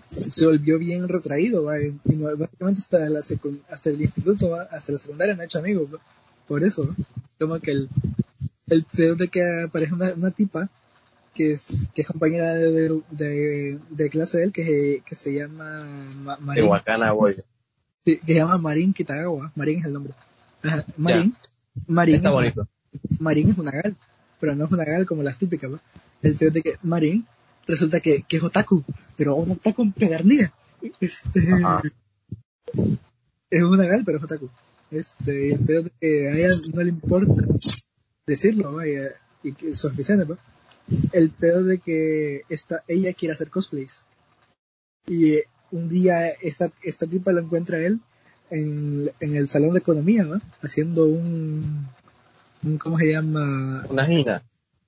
[0.09, 1.79] se volvió bien retraído, ¿va?
[1.81, 4.63] y no- básicamente hasta, la hasta el instituto, ¿va?
[4.63, 5.99] hasta la secundaria no ha hecho amigos, ¿va?
[6.47, 6.95] por eso, ¿va?
[7.39, 7.89] como que el,
[8.69, 10.69] el peor de que aparece una, una tipa
[11.33, 15.85] que es, que es compañera de, de, de clase de él, que, que se llama
[16.15, 16.63] Ma- Marín,
[18.03, 20.13] sí, que se llama Marín Kitagawa, Marín es el nombre,
[20.63, 21.35] Ajá, Marín,
[21.87, 22.67] Marín, Está es- bonito.
[23.19, 23.95] Marín es una gal,
[24.39, 25.79] pero no es una gal como las típicas, ¿va?
[26.21, 27.25] El peor de que Marín
[27.67, 28.83] resulta que, que es otaku,
[29.15, 30.51] pero un otaku empedernida.
[30.99, 31.81] Este, Ajá.
[33.49, 34.49] es una gal, pero es otaku.
[34.91, 37.43] Este, y el peor de que a ella no le importa
[38.25, 38.87] decirlo, ¿va?
[38.87, 38.95] y,
[39.43, 40.37] y que sus aficiones, ¿va?
[41.11, 44.05] El peor de que esta, ella quiere hacer cosplays.
[45.07, 45.39] Y
[45.71, 47.99] un día esta, esta tipa lo encuentra a él
[48.49, 50.41] en, en el salón de economía, ¿va?
[50.61, 51.87] Haciendo un,
[52.63, 53.85] un ¿cómo se llama?
[53.89, 54.43] Una gina.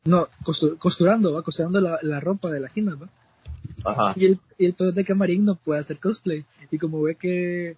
[0.05, 1.43] No, costu- costurando, ¿va?
[1.43, 3.09] Costurando la, la ropa de la gina, ¿va?
[3.83, 4.13] Ajá.
[4.15, 6.45] Y el, y el de Camarín no puede hacer cosplay.
[6.71, 7.77] Y como ve que,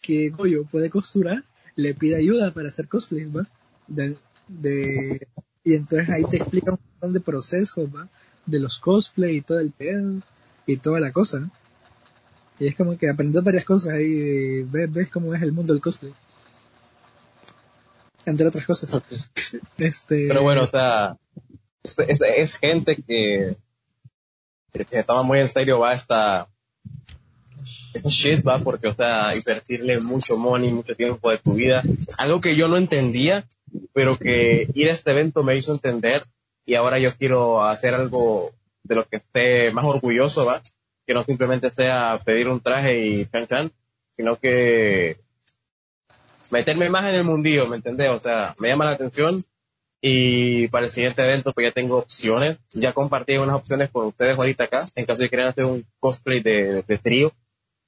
[0.00, 1.44] que Goyo puede costurar,
[1.76, 3.46] le pide ayuda para hacer cosplay, ¿va?
[3.86, 4.16] De,
[4.48, 5.26] de,
[5.64, 8.08] y entonces ahí te explica un montón de procesos, ¿va?
[8.44, 10.20] De los cosplay y todo el pedo
[10.66, 11.40] y toda la cosa.
[11.40, 11.50] ¿no?
[12.58, 15.72] Y es como que aprendes varias cosas ahí, y ves, ves cómo es el mundo
[15.72, 16.12] del cosplay.
[18.24, 19.02] Entre otras cosas.
[19.78, 21.16] Este, Pero bueno, o sea,
[21.82, 23.56] es, es, es gente que,
[24.72, 26.48] que se toma muy en serio, va, esta,
[27.94, 31.82] esta shit, va, porque, o sea, invertirle mucho money, mucho tiempo de tu vida,
[32.18, 33.46] algo que yo no entendía,
[33.92, 36.22] pero que ir a este evento me hizo entender,
[36.64, 38.52] y ahora yo quiero hacer algo
[38.82, 40.62] de lo que esté más orgulloso, va,
[41.06, 43.72] que no simplemente sea pedir un traje y chan chan,
[44.10, 45.18] sino que
[46.50, 48.10] meterme más en el mundillo, ¿me entendés?
[48.10, 49.42] O sea, me llama la atención
[50.00, 52.58] y para el siguiente evento pues ya tengo opciones.
[52.74, 56.40] Ya compartí unas opciones con ustedes ahorita acá, en caso de quieran hacer un cosplay
[56.40, 57.32] de, trío,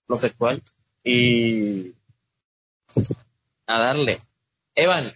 [0.09, 0.63] no sexual.
[1.05, 1.95] Y
[3.67, 4.19] a darle.
[4.75, 5.13] Evan,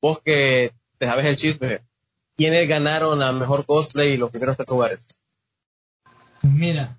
[0.00, 1.80] vos que te sabes el chisme,
[2.36, 5.18] ¿quiénes ganaron a mejor cosplay y los primeros tres lugares?
[6.42, 6.96] Mira,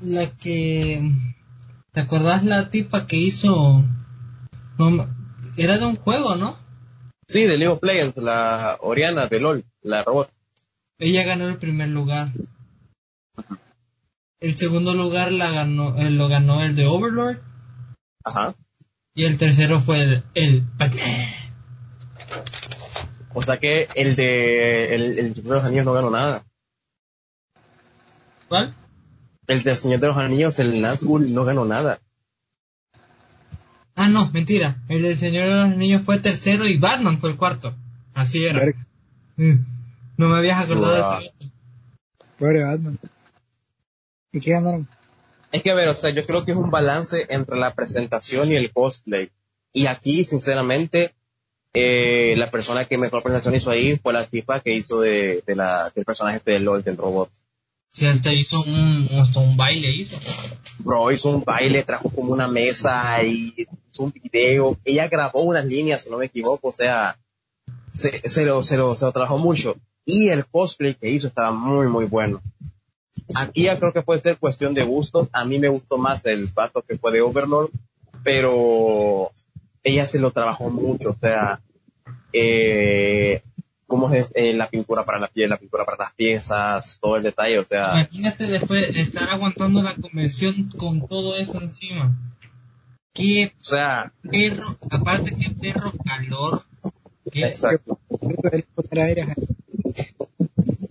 [0.00, 1.12] la que...
[1.92, 3.84] ¿Te acordás la tipa que hizo...
[4.78, 5.08] No,
[5.56, 6.58] era de un juego, ¿no?
[7.28, 10.30] Sí, de League of Legends, la Oriana de LOL, la robot.
[10.98, 12.28] Ella ganó el primer lugar.
[14.38, 17.40] El segundo lugar la ganó, eh, lo ganó el de Overlord.
[18.24, 18.54] Ajá.
[19.14, 20.64] Y el tercero fue el, el.
[23.32, 26.44] O sea que el de el, el de los Anillos no ganó nada.
[28.48, 28.74] ¿Cuál?
[29.46, 32.00] El de Señor de los Anillos, el Nazgûl, no ganó nada.
[33.94, 34.82] Ah, no, mentira.
[34.88, 37.74] El del Señor de los Anillos fue tercero y Batman fue el cuarto.
[38.14, 38.60] Así era.
[39.36, 39.54] Mm.
[40.16, 41.20] No me habías acordado Wow.
[41.20, 41.34] de eso.
[42.38, 42.98] pobre Batman.
[44.32, 44.86] ¿Y qué ganaron?
[45.52, 48.52] Es que, a ver, o sea, yo creo que es un balance entre la presentación
[48.52, 49.30] y el cosplay.
[49.72, 51.14] Y aquí, sinceramente,
[51.72, 55.54] eh, la persona que mejor presentación hizo ahí fue la tipa que hizo de, de
[55.56, 57.30] la, del personaje este de LOL, del robot.
[57.96, 60.18] Si hasta hizo un, hasta un baile hizo.
[60.80, 63.54] Bro, hizo un baile, trajo como una mesa y
[63.90, 64.76] hizo un video.
[64.84, 67.18] Ella grabó unas líneas, si no me equivoco, o sea,
[67.94, 69.76] se, lo, se, lo, se lo trabajó mucho.
[70.04, 72.42] Y el cosplay que hizo estaba muy, muy bueno.
[73.34, 75.30] Aquí ya creo que puede ser cuestión de gustos.
[75.32, 77.70] A mí me gustó más el vato que fue de Overlord,
[78.22, 79.32] pero
[79.82, 81.62] ella se lo trabajó mucho, o sea,
[82.34, 83.40] eh,
[83.86, 87.22] cómo es eh, la pintura para la piel, la pintura para las piezas, todo el
[87.22, 92.16] detalle, o sea, Imagínate después estar aguantando la convención con todo eso encima.
[93.12, 96.64] Qué o sea, perro, aparte qué perro calor.
[97.30, 97.98] Qué, exacto.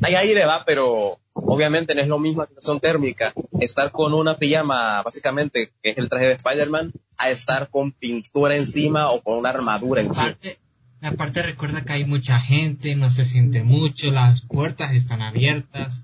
[0.01, 4.37] Hay aire, va, pero obviamente no es lo mismo la sensación térmica estar con una
[4.37, 9.37] pijama, básicamente, que es el traje de Spider-Man, a estar con pintura encima o con
[9.37, 10.27] una armadura encima.
[10.27, 10.57] aparte,
[11.05, 16.03] aparte recuerda que hay mucha gente, no se siente mucho, las puertas están abiertas.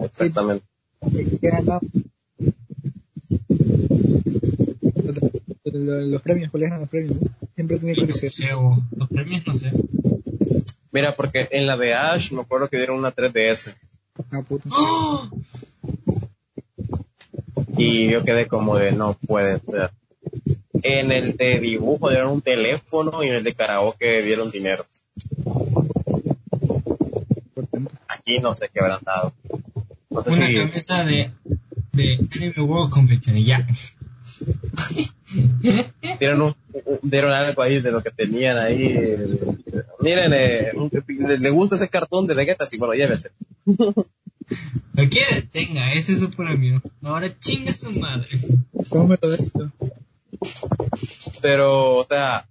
[0.00, 0.66] Exactamente.
[5.64, 7.20] Los, los premios, ¿cuáles eran los premios?
[7.20, 7.30] no?
[7.54, 8.32] Siempre tenía curiosidad.
[8.32, 9.72] sé, o los premios no sé.
[10.92, 13.74] Mira, porque en la de Ash me acuerdo que dieron una 3DS
[14.30, 14.68] Ah, puta.
[14.70, 15.28] ¡Oh!
[17.76, 19.90] y yo quedé como de no puede ser.
[20.86, 24.84] En el de dibujo dieron un teléfono y en el de karaoke dieron dinero.
[28.08, 29.32] Aquí no sé qué habrán dado.
[30.10, 31.30] No sé Una si camisa de,
[31.92, 33.66] de Anime World Convention y ya.
[36.20, 36.54] dieron, un,
[36.84, 38.94] un- dieron algo ahí de lo que tenían ahí.
[40.00, 40.72] Miren, eh,
[41.40, 43.30] le, gusta ese cartón de Vegeta, sí, bueno, llévese.
[43.66, 46.82] Lo quiere, tenga, ese es su premio.
[47.02, 48.38] Ahora chinga su madre.
[48.38, 49.72] De esto.
[51.40, 52.46] Pero, o sea,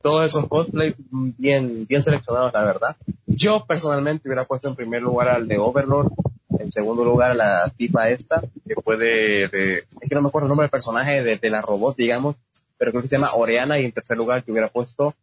[0.00, 2.96] todos esos cosplays bien, bien seleccionados, la verdad.
[3.26, 6.12] Yo personalmente hubiera puesto en primer lugar al de Overlord,
[6.58, 10.46] en segundo lugar a la tipa esta, que fue de, es que no me acuerdo
[10.46, 12.36] el nombre del personaje de, de la robot, digamos,
[12.76, 15.14] pero creo que se llama Oriana, y en tercer lugar que hubiera puesto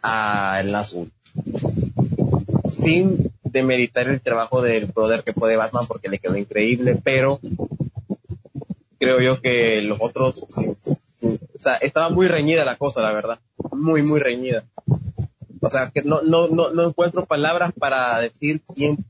[0.00, 1.10] a el Nazgûl.
[2.64, 7.40] Sin demeritar el trabajo del brother que fue de Batman porque le quedó increíble, pero
[9.04, 13.38] creo yo que los otros, o sea, estaba muy reñida la cosa, la verdad,
[13.72, 14.64] muy, muy reñida.
[15.60, 19.04] O sea, que no, no, no, no encuentro palabras para decir quién,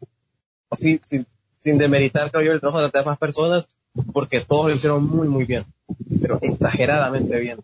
[0.70, 1.26] así, sin,
[1.60, 3.68] sin demeritar, creo yo, el trabajo de las demás personas,
[4.12, 5.64] porque todos lo hicieron muy, muy bien,
[6.20, 7.58] pero exageradamente bien.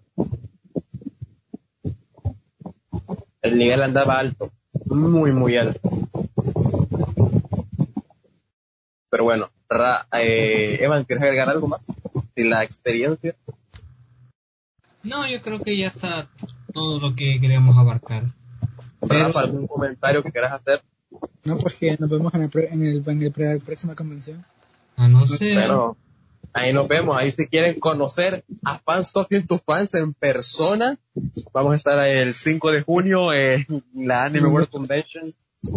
[3.42, 4.52] El nivel andaba alto,
[4.86, 5.80] muy, muy alto.
[9.08, 9.50] Pero bueno,
[10.12, 11.84] eh, Evan, ¿quieres agregar algo más
[12.42, 13.36] de la experiencia?
[15.02, 16.28] No, yo creo que ya está
[16.72, 18.34] todo lo que queríamos abarcar.
[19.08, 20.82] Pero, ¿algún comentario que quieras hacer?
[21.44, 24.44] No, pues que nos vemos en el, en el, en el próxima convención.
[24.96, 25.54] Ah, no sé.
[25.54, 25.96] Bueno,
[26.52, 27.16] ahí nos vemos.
[27.16, 30.98] Ahí si quieren conocer a Fans Talking to Fans en persona,
[31.52, 35.24] vamos a estar el 5 de junio en la Anime World Convention.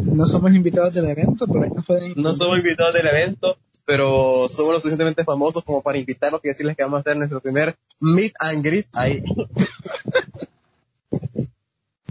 [0.03, 2.13] No somos invitados del evento, pero ahí nos pueden...
[2.15, 6.75] No somos invitados del evento, pero somos lo suficientemente famosos como para invitarlos y decirles
[6.75, 9.23] que vamos a hacer nuestro primer meet and greet ahí.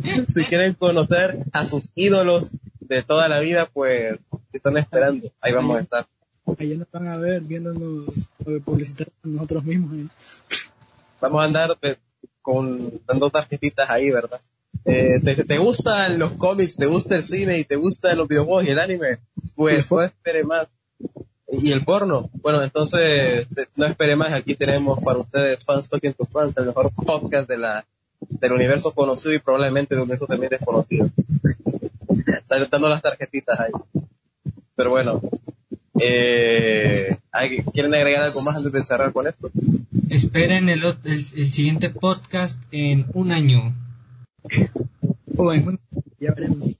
[0.28, 4.18] si quieren conocer a sus ídolos de toda la vida, pues
[4.52, 6.06] están esperando, ahí vamos a estar.
[6.58, 8.08] Allá nos van a ver viéndonos
[8.46, 9.94] eh, publicitar nosotros mismos.
[9.94, 10.08] ¿eh?
[11.20, 11.96] Vamos a andar eh,
[12.42, 14.40] con dando tarjetitas ahí, ¿verdad?
[14.84, 18.64] Eh, te, te, gustan los cómics, te gusta el cine y te gustan los videojuegos
[18.64, 19.18] y el anime,
[19.54, 20.74] pues no espere más.
[21.54, 23.46] Y el porno, bueno, entonces
[23.76, 27.58] no espere más, aquí tenemos para ustedes Fans Talking to Fans, el mejor podcast de
[27.58, 27.84] la
[28.28, 31.10] del universo conocido y probablemente del universo también desconocido.
[32.26, 33.72] Está dando las tarjetitas ahí.
[34.74, 35.20] Pero bueno,
[36.00, 37.18] eh,
[37.72, 39.50] ¿quieren agregar algo más antes de cerrar con esto?
[40.08, 43.74] Esperen el, el, siguiente podcast en un año.
[45.36, 45.78] O en
[46.18, 46.76] ya veremos.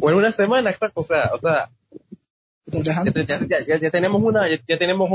[0.00, 1.70] O en una semana, exacto, o sea, o sea,
[2.66, 5.10] ya, tenemos una, ya, tenemos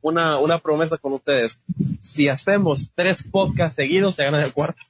[0.00, 1.60] una, una promesa con ustedes.
[2.00, 4.80] Si hacemos tres podcasts seguidos, se gana el cuarto.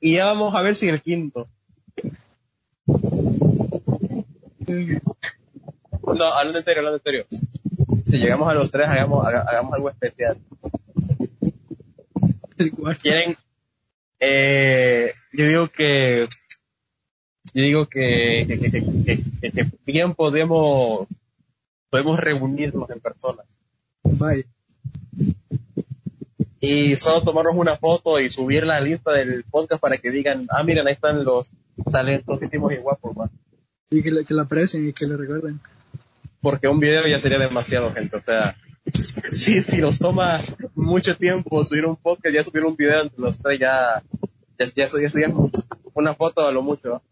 [0.00, 1.48] y ya vamos a ver si el quinto.
[6.02, 7.26] No, hablando en serio, hablando en serio.
[8.04, 10.38] Si llegamos a los tres, hagamos, hagamos algo especial.
[13.00, 13.36] ¿Quieren?
[14.20, 16.28] Eh, yo digo que
[17.54, 18.46] yo digo que,
[19.40, 21.06] que, bien podemos,
[21.90, 23.42] podemos reunirnos en persona.
[24.04, 24.46] Bye.
[26.60, 30.46] Y solo tomarnos una foto y subirla a la lista del podcast para que digan,
[30.50, 31.50] ah, miren, ahí están los
[31.90, 33.30] talentos que hicimos igual por más.
[33.90, 35.60] Y que, que la aprecien y que lo recuerden.
[36.40, 38.16] Porque un video ya sería demasiado, gente.
[38.16, 38.56] O sea,
[39.32, 40.38] si, si nos toma
[40.74, 44.02] mucho tiempo subir un podcast, ya subir un video entre los tres, ya,
[44.58, 45.34] ya, ya, ya,
[45.94, 47.02] una foto a lo mucho.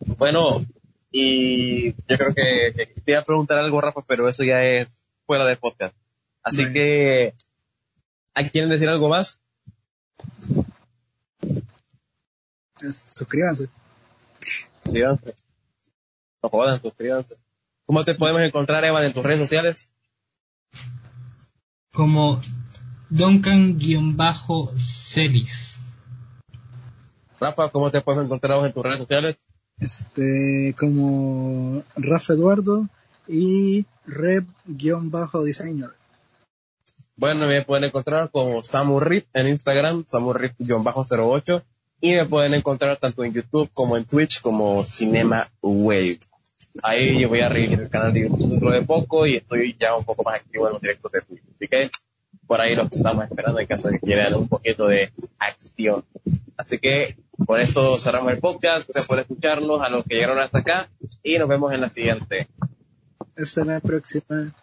[0.00, 0.64] Bueno,
[1.10, 5.44] y yo creo que, te iba a preguntar algo, Rafa, pero eso ya es fuera
[5.44, 5.94] de podcast.
[6.42, 7.34] Así que,
[8.52, 9.40] ¿quieren decir algo más?
[12.76, 13.68] Suscríbanse.
[14.84, 15.34] Suscríbanse.
[16.42, 17.36] No jodan, suscríbanse.
[17.86, 19.92] ¿Cómo te podemos encontrar, Evan, en tus redes sociales?
[21.92, 22.40] Como
[23.10, 25.78] Duncan-Celis.
[27.40, 29.46] Rafa, ¿cómo te puedes encontrar en tus redes sociales?
[29.78, 32.88] Este, como Rafa Eduardo
[33.28, 35.90] y Rep-Designer.
[37.16, 41.62] Bueno, me pueden encontrar como Samurrip en Instagram, Samurrip-08
[42.00, 46.18] y me pueden encontrar tanto en YouTube como en Twitch como Cinema Wave.
[46.82, 49.96] Ahí yo voy a revisar el canal de YouTube dentro de poco y estoy ya
[49.96, 51.42] un poco más activo en los directos de Twitch.
[51.54, 51.90] Así que
[52.48, 56.02] por ahí los estamos esperando en caso de que quieran un poquito de acción.
[56.56, 58.88] Así que con esto cerramos el podcast.
[58.88, 60.88] Gracias por escucharnos a los que llegaron hasta acá
[61.22, 62.48] y nos vemos en la siguiente.
[63.36, 64.54] Hasta la próxima.